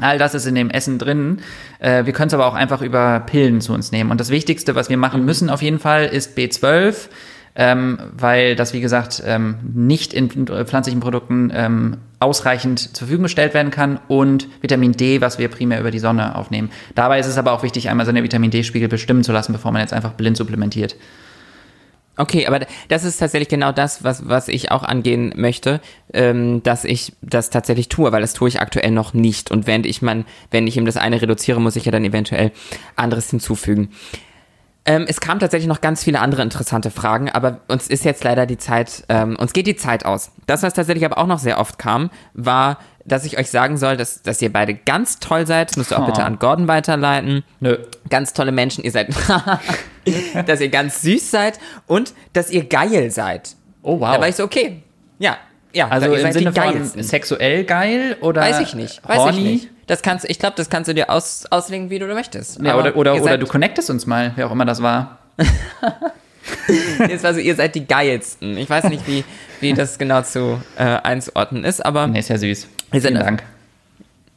All 0.00 0.18
das 0.18 0.34
ist 0.34 0.46
in 0.46 0.56
dem 0.56 0.70
Essen 0.70 0.98
drin. 0.98 1.38
Äh, 1.78 2.04
wir 2.04 2.12
können 2.12 2.28
es 2.28 2.34
aber 2.34 2.46
auch 2.46 2.54
einfach 2.54 2.82
über 2.82 3.20
Pillen 3.20 3.60
zu 3.60 3.72
uns 3.72 3.92
nehmen. 3.92 4.10
Und 4.10 4.20
das 4.20 4.30
Wichtigste, 4.30 4.74
was 4.74 4.88
wir 4.88 4.96
machen 4.96 5.24
müssen 5.24 5.50
auf 5.50 5.62
jeden 5.62 5.78
Fall, 5.78 6.06
ist 6.06 6.36
B12, 6.36 7.08
ähm, 7.56 7.98
weil 8.16 8.56
das, 8.56 8.72
wie 8.72 8.80
gesagt, 8.80 9.22
ähm, 9.24 9.58
nicht 9.72 10.12
in 10.12 10.28
pflanzlichen 10.46 10.98
Produkten 10.98 11.52
ähm, 11.54 11.98
ausreichend 12.18 12.80
zur 12.80 13.06
Verfügung 13.06 13.24
gestellt 13.24 13.54
werden 13.54 13.70
kann 13.70 14.00
und 14.08 14.48
Vitamin 14.60 14.92
D, 14.92 15.20
was 15.20 15.38
wir 15.38 15.48
primär 15.48 15.78
über 15.78 15.92
die 15.92 16.00
Sonne 16.00 16.34
aufnehmen. 16.34 16.70
Dabei 16.96 17.20
ist 17.20 17.26
es 17.26 17.38
aber 17.38 17.52
auch 17.52 17.62
wichtig, 17.62 17.88
einmal 17.88 18.06
seine 18.06 18.24
Vitamin 18.24 18.50
D-Spiegel 18.50 18.88
bestimmen 18.88 19.22
zu 19.22 19.30
lassen, 19.30 19.52
bevor 19.52 19.70
man 19.70 19.82
jetzt 19.82 19.92
einfach 19.92 20.14
blind 20.14 20.36
supplementiert. 20.36 20.96
Okay, 22.16 22.46
aber 22.46 22.60
das 22.88 23.02
ist 23.04 23.18
tatsächlich 23.18 23.48
genau 23.48 23.72
das, 23.72 24.04
was, 24.04 24.28
was 24.28 24.46
ich 24.46 24.70
auch 24.70 24.84
angehen 24.84 25.32
möchte, 25.36 25.80
ähm, 26.12 26.62
dass 26.62 26.84
ich 26.84 27.12
das 27.22 27.50
tatsächlich 27.50 27.88
tue, 27.88 28.12
weil 28.12 28.20
das 28.20 28.34
tue 28.34 28.48
ich 28.48 28.60
aktuell 28.60 28.92
noch 28.92 29.14
nicht. 29.14 29.50
Und 29.50 29.66
wenn 29.66 29.84
ich 29.84 30.00
mein, 30.00 30.24
wenn 30.50 30.66
ich 30.68 30.76
ihm 30.76 30.86
das 30.86 30.96
eine 30.96 31.20
reduziere, 31.20 31.60
muss 31.60 31.76
ich 31.76 31.86
ja 31.86 31.92
dann 31.92 32.04
eventuell 32.04 32.52
anderes 32.94 33.30
hinzufügen. 33.30 33.90
Ähm, 34.86 35.06
es 35.08 35.20
kamen 35.20 35.40
tatsächlich 35.40 35.66
noch 35.68 35.80
ganz 35.80 36.04
viele 36.04 36.20
andere 36.20 36.42
interessante 36.42 36.90
Fragen, 36.90 37.30
aber 37.30 37.60
uns 37.68 37.88
ist 37.88 38.04
jetzt 38.04 38.22
leider 38.22 38.44
die 38.44 38.58
Zeit, 38.58 39.04
ähm, 39.08 39.34
uns 39.36 39.54
geht 39.54 39.66
die 39.66 39.76
Zeit 39.76 40.04
aus. 40.04 40.30
Das, 40.46 40.62
was 40.62 40.74
tatsächlich 40.74 41.06
aber 41.06 41.16
auch 41.16 41.26
noch 41.26 41.38
sehr 41.38 41.58
oft 41.58 41.78
kam, 41.78 42.10
war, 42.34 42.78
dass 43.06 43.24
ich 43.24 43.38
euch 43.38 43.50
sagen 43.50 43.78
soll, 43.78 43.96
dass, 43.96 44.20
dass 44.22 44.42
ihr 44.42 44.52
beide 44.52 44.74
ganz 44.74 45.20
toll 45.20 45.46
seid. 45.46 45.70
Das 45.70 45.76
müsst 45.78 45.90
ihr 45.92 45.98
auch 45.98 46.02
Oh. 46.02 46.06
bitte 46.06 46.22
an 46.24 46.38
Gordon 46.38 46.68
weiterleiten 46.68 47.44
Nö. 47.60 47.78
ganz 48.10 48.34
tolle 48.34 48.52
Menschen, 48.52 48.84
ihr 48.84 48.90
seid, 48.90 49.08
dass 50.46 50.60
ihr 50.60 50.68
ganz 50.68 51.00
süß 51.02 51.30
seid 51.30 51.58
und 51.86 52.12
dass 52.34 52.50
ihr 52.50 52.64
geil 52.64 53.10
seid. 53.10 53.56
Oh, 53.82 54.00
wow. 54.00 54.14
Da 54.14 54.20
war 54.20 54.28
ich 54.28 54.36
so, 54.36 54.44
okay, 54.44 54.82
ja, 55.18 55.38
ja, 55.72 55.88
also 55.88 56.08
ihr 56.08 56.16
im 56.16 56.20
seid 56.22 56.32
Sinne 56.34 56.52
von 56.52 57.02
sexuell 57.02 57.64
geil 57.64 58.16
oder 58.20 58.42
Weiß 58.42 58.60
ich 58.60 58.74
nicht, 58.74 59.06
weiß 59.08 59.18
horny? 59.18 59.38
ich 59.38 59.62
nicht. 59.62 59.70
Das 59.86 60.02
kannst, 60.02 60.24
ich 60.28 60.38
glaube, 60.38 60.54
das 60.56 60.70
kannst 60.70 60.88
du 60.88 60.94
dir 60.94 61.10
aus, 61.10 61.46
auslegen, 61.50 61.90
wie 61.90 61.98
du 61.98 62.06
möchtest. 62.06 62.60
Ja, 62.62 62.76
oder 62.76 62.96
oder, 62.96 63.20
oder 63.20 63.38
du 63.38 63.46
connectest 63.46 63.90
uns 63.90 64.06
mal, 64.06 64.32
wer 64.36 64.46
auch 64.46 64.52
immer 64.52 64.64
das 64.64 64.82
war. 64.82 65.18
Jetzt 67.08 67.24
also, 67.24 67.40
ihr 67.40 67.54
seid 67.54 67.74
die 67.74 67.86
geilsten. 67.86 68.56
Ich 68.56 68.68
weiß 68.70 68.84
nicht, 68.84 69.06
wie, 69.06 69.24
wie 69.60 69.72
das 69.74 69.98
genau 69.98 70.22
zu 70.22 70.60
äh, 70.76 70.82
einzuordnen 70.82 71.64
ist, 71.64 71.84
aber 71.84 72.06
Nee, 72.06 72.20
ist 72.20 72.28
ja 72.28 72.38
süß. 72.38 72.68
Vielen 72.92 73.14
Dank. 73.14 73.42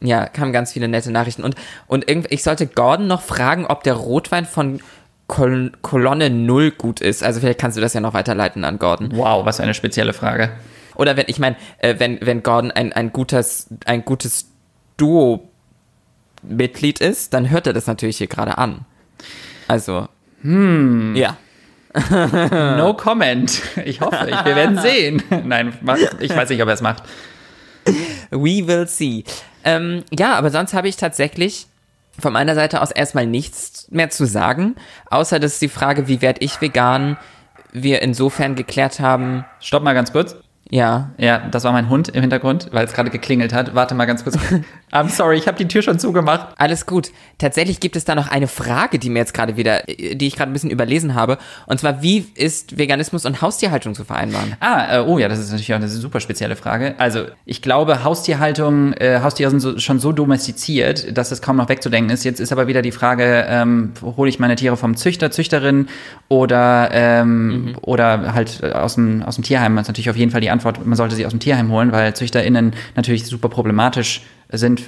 ja, 0.00 0.26
kamen 0.26 0.52
ganz 0.52 0.72
viele 0.72 0.88
nette 0.88 1.10
Nachrichten. 1.10 1.44
Und, 1.44 1.56
und 1.86 2.04
ich 2.08 2.42
sollte 2.42 2.66
Gordon 2.66 3.06
noch 3.06 3.22
fragen, 3.22 3.66
ob 3.66 3.82
der 3.84 3.94
Rotwein 3.94 4.46
von 4.46 4.80
Kol 5.26 5.72
Kolonne 5.82 6.30
Null 6.30 6.70
gut 6.70 7.00
ist. 7.00 7.22
Also 7.22 7.40
vielleicht 7.40 7.60
kannst 7.60 7.76
du 7.76 7.80
das 7.82 7.92
ja 7.94 8.00
noch 8.00 8.14
weiterleiten 8.14 8.64
an 8.64 8.78
Gordon. 8.78 9.10
Wow, 9.14 9.44
was 9.44 9.56
für 9.58 9.62
eine 9.62 9.74
spezielle 9.74 10.12
Frage. 10.14 10.50
Oder 10.94 11.16
wenn, 11.16 11.26
ich 11.28 11.38
meine, 11.38 11.56
äh, 11.78 11.94
wenn, 11.98 12.18
wenn 12.22 12.42
Gordon 12.42 12.70
ein, 12.70 12.92
ein 12.92 13.12
gutes, 13.12 13.68
ein 13.84 14.04
gutes 14.04 14.46
Duo-Mitglied 14.98 17.00
ist, 17.00 17.32
dann 17.32 17.48
hört 17.48 17.66
er 17.66 17.72
das 17.72 17.86
natürlich 17.86 18.18
hier 18.18 18.26
gerade 18.26 18.58
an. 18.58 18.84
Also. 19.66 20.08
Hm. 20.42 21.16
Ja. 21.16 21.38
No 22.76 22.94
comment. 22.94 23.60
Ich 23.84 24.00
hoffe, 24.00 24.28
ich, 24.28 24.44
wir 24.44 24.54
werden 24.54 24.78
sehen. 24.78 25.22
Nein, 25.44 25.72
ich 26.20 26.36
weiß 26.36 26.50
nicht, 26.50 26.62
ob 26.62 26.68
er 26.68 26.74
es 26.74 26.82
macht. 26.82 27.02
We 28.30 28.66
will 28.66 28.86
see. 28.86 29.24
Ähm, 29.64 30.04
ja, 30.16 30.34
aber 30.34 30.50
sonst 30.50 30.74
habe 30.74 30.88
ich 30.88 30.96
tatsächlich 30.96 31.66
von 32.18 32.32
meiner 32.32 32.54
Seite 32.54 32.82
aus 32.82 32.90
erstmal 32.90 33.26
nichts 33.26 33.86
mehr 33.90 34.10
zu 34.10 34.26
sagen, 34.26 34.74
außer 35.10 35.38
dass 35.38 35.58
die 35.58 35.68
Frage, 35.68 36.08
wie 36.08 36.20
werde 36.20 36.42
ich 36.42 36.60
vegan, 36.60 37.16
wir 37.72 38.02
insofern 38.02 38.54
geklärt 38.54 39.00
haben, 39.00 39.44
Stopp 39.60 39.82
mal 39.82 39.94
ganz 39.94 40.12
kurz. 40.12 40.36
Ja, 40.70 41.10
Ja, 41.16 41.38
das 41.50 41.64
war 41.64 41.72
mein 41.72 41.88
Hund 41.88 42.08
im 42.10 42.20
Hintergrund, 42.20 42.68
weil 42.72 42.84
es 42.84 42.92
gerade 42.92 43.10
geklingelt 43.10 43.54
hat. 43.54 43.74
Warte 43.74 43.94
mal 43.94 44.04
ganz 44.04 44.24
kurz. 44.24 44.36
I'm 44.92 45.08
sorry, 45.08 45.36
ich 45.36 45.46
habe 45.46 45.56
die 45.56 45.68
Tür 45.68 45.82
schon 45.82 45.98
zugemacht. 45.98 46.48
Alles 46.58 46.86
gut. 46.86 47.10
Tatsächlich 47.38 47.80
gibt 47.80 47.96
es 47.96 48.04
da 48.04 48.14
noch 48.14 48.28
eine 48.28 48.48
Frage, 48.48 48.98
die 48.98 49.10
mir 49.10 49.20
jetzt 49.20 49.32
gerade 49.32 49.56
wieder, 49.56 49.82
die 49.86 50.26
ich 50.26 50.36
gerade 50.36 50.50
ein 50.50 50.52
bisschen 50.52 50.70
überlesen 50.70 51.14
habe. 51.14 51.38
Und 51.66 51.80
zwar, 51.80 52.02
wie 52.02 52.26
ist 52.34 52.78
Veganismus 52.78 53.24
und 53.24 53.40
Haustierhaltung 53.40 53.94
zu 53.94 54.04
vereinbaren? 54.04 54.56
Ah, 54.60 54.98
äh, 54.98 55.00
oh 55.00 55.18
ja, 55.18 55.28
das 55.28 55.38
ist 55.38 55.50
natürlich 55.50 55.72
auch 55.72 55.76
eine 55.76 55.88
super 55.88 56.20
spezielle 56.20 56.56
Frage. 56.56 56.94
Also, 56.98 57.24
ich 57.46 57.62
glaube, 57.62 58.04
Haustierhaltung, 58.04 58.92
äh, 58.94 59.20
Haustiere 59.22 59.50
sind 59.50 59.60
so, 59.60 59.78
schon 59.78 59.98
so 60.00 60.12
domestiziert, 60.12 61.16
dass 61.16 61.30
es 61.30 61.42
kaum 61.42 61.56
noch 61.56 61.68
wegzudenken 61.68 62.12
ist. 62.12 62.24
Jetzt 62.24 62.40
ist 62.40 62.52
aber 62.52 62.66
wieder 62.66 62.82
die 62.82 62.92
Frage, 62.92 63.46
ähm, 63.48 63.92
hole 64.02 64.28
ich 64.28 64.38
meine 64.38 64.56
Tiere 64.56 64.76
vom 64.76 64.96
Züchter, 64.96 65.30
Züchterin 65.30 65.88
oder, 66.28 66.90
ähm, 66.92 67.76
oder 67.82 68.34
halt 68.34 68.62
aus 68.64 68.96
dem, 68.96 69.22
aus 69.22 69.36
dem 69.36 69.44
Tierheim? 69.44 69.76
Das 69.76 69.84
ist 69.84 69.88
natürlich 69.88 70.10
auf 70.10 70.16
jeden 70.16 70.30
Fall 70.30 70.40
die 70.40 70.50
Antwort, 70.50 70.57
man 70.64 70.96
sollte 70.96 71.14
sie 71.16 71.26
aus 71.26 71.32
dem 71.32 71.40
Tierheim 71.40 71.70
holen, 71.70 71.92
weil 71.92 72.14
ZüchterInnen 72.14 72.72
natürlich 72.96 73.26
super 73.26 73.48
problematisch 73.48 74.22
sind 74.50 74.82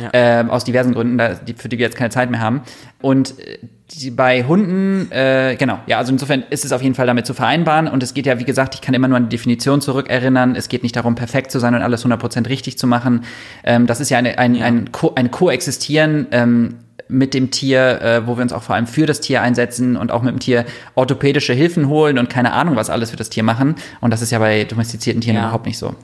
Ja. 0.00 0.10
ähm, 0.12 0.50
aus 0.50 0.64
diversen 0.64 0.92
Gründen, 0.94 1.18
da, 1.18 1.34
die, 1.34 1.54
für 1.54 1.68
die 1.68 1.78
wir 1.78 1.86
jetzt 1.86 1.96
keine 1.96 2.10
Zeit 2.10 2.30
mehr 2.30 2.40
haben. 2.40 2.60
Und 3.00 3.38
äh, 3.40 3.58
die, 3.90 4.10
bei 4.10 4.44
Hunden, 4.44 5.10
äh, 5.12 5.56
genau, 5.58 5.78
ja, 5.86 5.98
also 5.98 6.12
insofern 6.12 6.44
ist 6.50 6.64
es 6.64 6.72
auf 6.72 6.82
jeden 6.82 6.94
Fall 6.94 7.06
damit 7.06 7.26
zu 7.26 7.34
vereinbaren. 7.34 7.88
Und 7.88 8.02
es 8.02 8.14
geht 8.14 8.26
ja, 8.26 8.38
wie 8.38 8.44
gesagt, 8.44 8.74
ich 8.74 8.80
kann 8.80 8.94
immer 8.94 9.08
nur 9.08 9.16
an 9.16 9.28
die 9.28 9.36
Definition 9.36 9.80
zurückerinnern. 9.80 10.56
Es 10.56 10.68
geht 10.68 10.82
nicht 10.82 10.96
darum, 10.96 11.14
perfekt 11.14 11.50
zu 11.50 11.58
sein 11.58 11.74
und 11.74 11.82
alles 11.82 12.04
100% 12.04 12.48
richtig 12.48 12.78
zu 12.78 12.86
machen. 12.86 13.24
Ähm, 13.64 13.86
das 13.86 14.00
ist 14.00 14.10
ja 14.10 14.18
eine, 14.18 14.38
ein, 14.38 14.60
ein, 14.62 14.92
Ko 14.92 15.12
ein 15.14 15.30
Koexistieren 15.30 16.26
ähm, 16.32 16.74
mit 17.12 17.34
dem 17.34 17.50
Tier, 17.50 18.00
äh, 18.02 18.26
wo 18.26 18.36
wir 18.36 18.42
uns 18.42 18.52
auch 18.52 18.62
vor 18.62 18.74
allem 18.74 18.86
für 18.86 19.06
das 19.06 19.20
Tier 19.20 19.42
einsetzen 19.42 19.96
und 19.96 20.10
auch 20.10 20.22
mit 20.22 20.32
dem 20.32 20.40
Tier 20.40 20.64
orthopädische 20.94 21.52
Hilfen 21.52 21.88
holen 21.88 22.18
und 22.18 22.28
keine 22.30 22.52
Ahnung, 22.52 22.76
was 22.76 22.90
alles 22.90 23.10
für 23.10 23.16
das 23.16 23.30
Tier 23.30 23.42
machen. 23.42 23.76
Und 24.00 24.10
das 24.12 24.22
ist 24.22 24.30
ja 24.32 24.38
bei 24.38 24.64
domestizierten 24.64 25.20
Tieren 25.20 25.36
Ja. 25.36 25.42
überhaupt 25.44 25.66
nicht 25.66 25.78
so. 25.78 25.94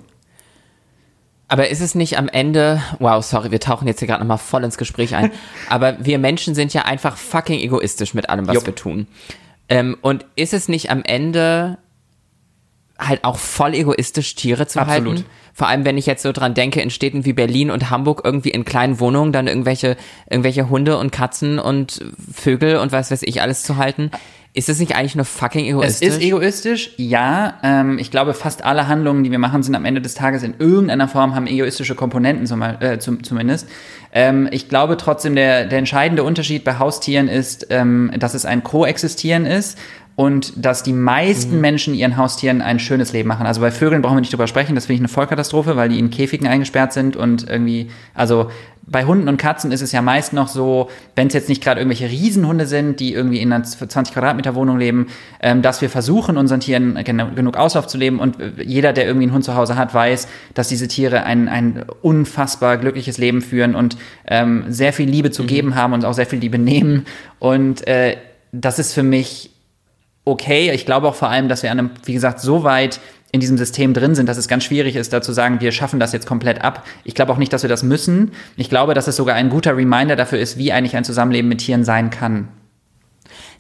Aber 1.50 1.68
ist 1.70 1.80
es 1.80 1.94
nicht 1.94 2.18
am 2.18 2.28
Ende, 2.28 2.82
wow, 2.98 3.24
sorry, 3.24 3.50
wir 3.50 3.61
tauchen 3.61 3.88
jetzt 3.88 4.00
hier 4.00 4.09
gerade 4.09 4.20
nochmal 4.22 4.36
voll 4.38 4.64
ins 4.64 4.76
Gespräch 4.76 5.14
ein, 5.14 5.30
aber 5.70 5.96
wir 6.04 6.18
Menschen 6.18 6.54
sind 6.54 6.74
ja 6.74 6.82
einfach 6.82 7.16
fucking 7.16 7.59
egoistisch 7.59 8.12
mit 8.12 8.28
allem, 8.28 8.46
was 8.46 8.54
Jupp. 8.56 8.66
wir 8.66 8.74
tun. 8.74 9.06
Ähm, 9.70 9.96
und 10.02 10.26
ist 10.36 10.52
es 10.52 10.68
nicht 10.68 10.90
am 10.90 11.02
Ende 11.04 11.78
halt 12.98 13.24
auch 13.24 13.38
voll 13.38 13.74
egoistisch, 13.74 14.34
Tiere 14.34 14.66
zu 14.66 14.78
Absolut. 14.80 15.16
halten? 15.18 15.24
Vor 15.59 15.66
allem, 15.66 15.84
wenn 15.84 15.98
ich 15.98 16.06
jetzt 16.06 16.22
so 16.22 16.30
dran 16.30 16.54
denke, 16.54 16.80
in 16.80 16.88
Städten 16.88 17.24
wie 17.24 17.32
Berlin 17.32 17.72
und 17.72 17.90
Hamburg 17.90 18.20
irgendwie 18.22 18.50
in 18.50 18.64
kleinen 18.64 19.00
Wohnungen 19.00 19.32
dann 19.32 19.48
irgendwelche, 19.48 19.96
irgendwelche 20.30 20.68
Hunde 20.70 20.96
und 20.98 21.11
Katzen 21.11 21.59
und 21.59 22.00
Vögel 22.32 22.76
und 22.76 22.92
was 22.92 23.11
weiß 23.11 23.22
ich 23.24 23.42
alles 23.42 23.64
zu 23.64 23.76
halten. 23.76 24.12
Ist 24.54 24.68
das 24.68 24.78
nicht 24.78 24.94
eigentlich 24.94 25.16
nur 25.16 25.24
fucking 25.24 25.64
egoistisch? 25.64 26.09
Es 26.09 26.14
ist 26.14 26.22
egoistisch, 26.22 26.90
ja. 26.96 27.54
Ähm, 27.64 27.98
ich 27.98 28.12
glaube, 28.12 28.34
fast 28.34 28.64
alle 28.64 28.86
Handlungen, 28.86 29.24
die 29.24 29.32
wir 29.32 29.40
machen, 29.40 29.64
sind 29.64 29.74
am 29.74 29.84
Ende 29.84 30.00
des 30.00 30.14
Tages 30.14 30.44
in 30.44 30.54
irgendeiner 30.61 31.09
Form, 31.09 31.34
haben 31.34 31.48
egoistische 31.48 31.96
Komponenten 31.96 32.46
zum, 32.46 32.62
äh, 32.62 33.00
zum, 33.00 33.24
zumindest. 33.24 33.68
Ähm, 34.12 34.48
ich 34.52 34.68
glaube 34.68 34.96
trotzdem, 34.96 35.34
der, 35.34 35.66
der 35.66 35.80
entscheidende 35.80 36.22
Unterschied 36.22 36.62
bei 36.62 36.78
Haustieren 36.78 37.26
ist, 37.26 37.66
ähm, 37.70 38.12
dass 38.16 38.34
es 38.34 38.46
ein 38.46 38.62
Koexistieren 38.62 39.44
ist 39.44 39.76
und 40.18 40.52
dass 40.56 40.82
die 40.82 40.92
meisten 40.92 41.54
Mhm. 41.54 41.60
Menschen 41.60 41.94
ihren 41.94 42.16
Haustieren 42.16 42.60
ein 42.60 42.80
schönes 42.80 43.12
Leben 43.12 43.28
machen. 43.28 43.46
Also 43.46 43.60
bei 43.60 43.70
Vögeln 43.70 44.02
brauchen 44.02 44.16
wir 44.16 44.20
nicht 44.20 44.32
drüber 44.32 44.48
sprechen, 44.48 44.74
das 44.74 44.86
finde 44.86 44.94
ich 44.94 45.00
eine 45.02 45.08
Vollkatastrophe, 45.08 45.76
weil 45.76 45.90
die 45.90 46.00
in 46.00 46.10
Käfigen 46.10 46.48
eingesperrt 46.48 46.92
sind 46.92 47.14
und 47.14 47.48
irgendwie, 47.48 47.88
also 48.14 48.50
bei 48.84 49.04
Hunden 49.04 49.28
und 49.28 49.36
Katzen 49.36 49.70
ist 49.70 49.80
es 49.80 49.92
ja 49.92 50.02
meist 50.02 50.32
noch 50.32 50.48
so, 50.48 50.90
wenn 51.14 51.28
es 51.28 51.34
jetzt 51.34 51.48
nicht 51.48 51.62
gerade 51.62 51.80
irgendwelche 51.80 52.10
Riesenhunde 52.10 52.66
sind, 52.66 52.98
die 52.98 53.12
irgendwie 53.12 53.38
in 53.38 53.52
einer 53.52 53.62
20 53.62 54.12
Quadratmeter 54.12 54.56
Wohnung 54.56 54.76
leben, 54.76 55.06
ähm, 55.40 55.62
dass 55.62 55.82
wir 55.82 55.88
versuchen, 55.88 56.36
unseren 56.36 56.58
Tieren 56.58 56.98
gen 57.04 57.22
genug 57.36 57.56
Auslauf 57.56 57.86
zu 57.86 57.96
leben 57.96 58.18
und 58.18 58.40
äh, 58.40 58.50
jeder, 58.64 58.92
der 58.92 59.06
irgendwie 59.06 59.26
einen 59.26 59.34
Hund 59.34 59.44
zu 59.44 59.54
Hause 59.54 59.76
hat, 59.76 59.94
weiß, 59.94 60.26
dass 60.52 60.66
diese 60.66 60.88
Tiere 60.88 61.22
ein, 61.22 61.48
ein 61.48 61.84
unfassbar 62.02 62.76
glückliches 62.78 63.18
Leben 63.18 63.40
führen 63.40 63.76
und 63.76 63.96
ähm, 64.26 64.64
sehr 64.66 64.92
viel 64.92 65.08
Liebe 65.08 65.30
zu 65.30 65.44
geben 65.44 65.76
haben 65.76 65.92
und 65.92 66.04
auch 66.04 66.14
sehr 66.14 66.26
viel 66.26 66.40
Liebe 66.40 66.58
nehmen 66.58 67.06
und 67.38 67.86
äh, 67.86 68.16
das 68.50 68.80
ist 68.80 68.94
für 68.94 69.04
mich 69.04 69.50
okay. 70.28 70.70
Ich 70.72 70.86
glaube 70.86 71.08
auch 71.08 71.14
vor 71.14 71.28
allem, 71.28 71.48
dass 71.48 71.62
wir 71.62 71.70
an 71.70 71.78
einem, 71.78 71.90
wie 72.04 72.12
gesagt, 72.14 72.40
so 72.40 72.64
weit 72.64 73.00
in 73.30 73.40
diesem 73.40 73.58
System 73.58 73.92
drin 73.92 74.14
sind, 74.14 74.26
dass 74.28 74.38
es 74.38 74.48
ganz 74.48 74.64
schwierig 74.64 74.96
ist, 74.96 75.12
da 75.12 75.20
zu 75.20 75.32
sagen, 75.32 75.60
wir 75.60 75.70
schaffen 75.72 76.00
das 76.00 76.12
jetzt 76.12 76.26
komplett 76.26 76.62
ab. 76.64 76.86
Ich 77.04 77.14
glaube 77.14 77.32
auch 77.32 77.36
nicht, 77.36 77.52
dass 77.52 77.62
wir 77.62 77.68
das 77.68 77.82
müssen. 77.82 78.32
Ich 78.56 78.70
glaube, 78.70 78.94
dass 78.94 79.06
es 79.06 79.16
sogar 79.16 79.34
ein 79.36 79.50
guter 79.50 79.76
Reminder 79.76 80.16
dafür 80.16 80.38
ist, 80.38 80.56
wie 80.56 80.72
eigentlich 80.72 80.96
ein 80.96 81.04
Zusammenleben 81.04 81.48
mit 81.48 81.58
Tieren 81.58 81.84
sein 81.84 82.08
kann. 82.10 82.48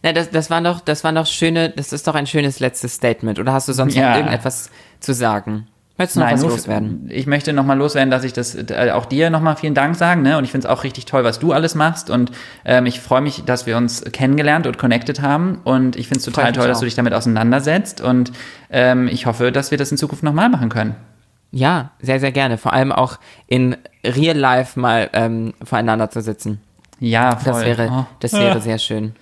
Na, 0.02 0.12
das, 0.12 0.30
das 0.30 0.48
waren 0.48 0.64
doch, 0.64 0.80
das 0.80 1.04
waren 1.04 1.16
doch 1.16 1.26
schöne, 1.26 1.70
das 1.70 1.92
ist 1.92 2.06
doch 2.06 2.14
ein 2.14 2.26
schönes 2.26 2.60
letztes 2.60 2.94
Statement. 2.94 3.38
Oder 3.38 3.52
hast 3.52 3.68
du 3.68 3.72
sonst 3.72 3.94
Ja. 3.94 4.10
noch 4.10 4.16
irgendetwas 4.16 4.70
zu 5.00 5.12
sagen? 5.12 5.66
Möchtest 5.98 6.16
du 6.16 6.20
noch 6.20 6.30
was 6.30 6.40
nur- 6.40 6.50
loswerden? 6.50 7.08
Ich 7.12 7.26
möchte 7.26 7.52
nochmal 7.52 7.76
loswerden, 7.76 8.10
dass 8.10 8.22
ich 8.24 8.32
das 8.32 8.54
äh, 8.54 8.92
auch 8.94 9.04
dir 9.06 9.30
nochmal 9.30 9.56
vielen 9.56 9.74
Dank 9.74 9.96
sagen. 9.96 10.22
Ne? 10.22 10.38
Und 10.38 10.44
ich 10.44 10.52
finde 10.52 10.66
es 10.66 10.72
auch 10.72 10.84
richtig 10.84 11.06
toll, 11.06 11.24
was 11.24 11.38
du 11.40 11.52
alles 11.52 11.74
machst. 11.74 12.08
Und 12.08 12.30
ähm, 12.64 12.86
ich 12.86 13.00
freue 13.00 13.20
mich, 13.20 13.44
dass 13.44 13.66
wir 13.66 13.76
uns 13.76 14.04
kennengelernt 14.12 14.66
und 14.68 14.78
connected 14.78 15.20
haben. 15.20 15.60
Und 15.64 15.96
ich 15.96 16.06
finde 16.06 16.20
es 16.20 16.24
total 16.24 16.52
toll, 16.52 16.68
dass 16.68 16.76
auch. 16.78 16.80
du 16.82 16.86
dich 16.86 16.94
damit 16.94 17.12
auseinandersetzt. 17.14 18.00
Und 18.00 18.32
ähm, 18.70 19.08
ich 19.08 19.26
hoffe, 19.26 19.50
dass 19.50 19.70
wir 19.72 19.78
das 19.78 19.90
in 19.90 19.98
Zukunft 19.98 20.22
nochmal 20.22 20.48
machen 20.48 20.68
können. 20.68 20.94
Ja, 21.50 21.90
sehr, 22.00 22.20
sehr 22.20 22.30
gerne. 22.32 22.58
Vor 22.58 22.72
allem 22.74 22.92
auch 22.92 23.18
in 23.46 23.76
Real 24.04 24.36
Life 24.36 24.78
mal 24.78 25.10
ähm, 25.14 25.54
voreinander 25.64 26.10
zu 26.10 26.20
sitzen. 26.20 26.60
Ja, 27.00 27.36
voll. 27.36 27.52
Das 27.54 27.64
wäre, 27.64 27.88
Oh. 27.90 28.06
das 28.20 28.32
wäre 28.34 28.60
sehr 28.60 28.78
schön. 28.78 29.14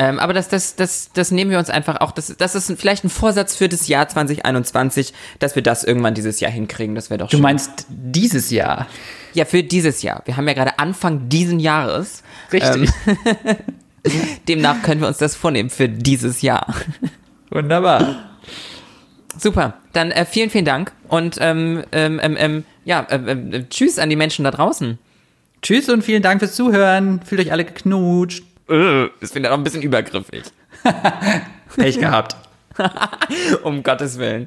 Ähm, 0.00 0.18
aber 0.18 0.32
das, 0.32 0.48
das, 0.48 0.76
das, 0.76 1.10
das 1.12 1.30
nehmen 1.30 1.50
wir 1.50 1.58
uns 1.58 1.68
einfach 1.68 2.00
auch, 2.00 2.12
das, 2.12 2.34
das 2.38 2.54
ist 2.54 2.72
vielleicht 2.80 3.04
ein 3.04 3.10
Vorsatz 3.10 3.54
für 3.54 3.68
das 3.68 3.86
Jahr 3.86 4.08
2021, 4.08 5.12
dass 5.38 5.56
wir 5.56 5.62
das 5.62 5.84
irgendwann 5.84 6.14
dieses 6.14 6.40
Jahr 6.40 6.50
hinkriegen. 6.50 6.94
Das 6.94 7.10
wäre 7.10 7.18
doch 7.18 7.28
Du 7.28 7.36
schön. 7.36 7.42
meinst 7.42 7.84
dieses 7.90 8.50
Jahr? 8.50 8.86
Ja, 9.34 9.44
für 9.44 9.62
dieses 9.62 10.00
Jahr. 10.00 10.22
Wir 10.24 10.38
haben 10.38 10.48
ja 10.48 10.54
gerade 10.54 10.78
Anfang 10.78 11.28
diesen 11.28 11.60
Jahres. 11.60 12.22
Richtig. 12.50 12.90
Demnach 14.48 14.80
können 14.80 15.02
wir 15.02 15.08
uns 15.08 15.18
das 15.18 15.36
vornehmen 15.36 15.68
für 15.68 15.86
dieses 15.86 16.40
Jahr. 16.40 16.74
Wunderbar. 17.50 18.30
Super. 19.36 19.74
Dann 19.92 20.12
äh, 20.12 20.24
vielen, 20.24 20.48
vielen 20.48 20.64
Dank 20.64 20.92
und 21.08 21.36
ähm, 21.40 21.84
ähm, 21.92 22.18
ähm, 22.22 22.36
ähm, 22.38 22.64
ja, 22.86 23.06
ähm, 23.10 23.28
ähm, 23.52 23.66
tschüss 23.68 23.98
an 23.98 24.08
die 24.08 24.16
Menschen 24.16 24.46
da 24.46 24.50
draußen. 24.50 24.98
Tschüss 25.60 25.90
und 25.90 26.02
vielen 26.02 26.22
Dank 26.22 26.40
fürs 26.40 26.54
Zuhören. 26.54 27.20
Fühlt 27.22 27.42
euch 27.42 27.52
alle 27.52 27.66
geknutscht. 27.66 28.44
Das 28.70 29.32
finde 29.32 29.48
ich 29.48 29.52
auch 29.52 29.58
ein 29.58 29.64
bisschen 29.64 29.82
übergriffig. 29.82 30.44
Pech 31.76 31.98
gehabt. 31.98 32.36
Um 33.64 33.82
Gottes 33.82 34.16
Willen. 34.16 34.46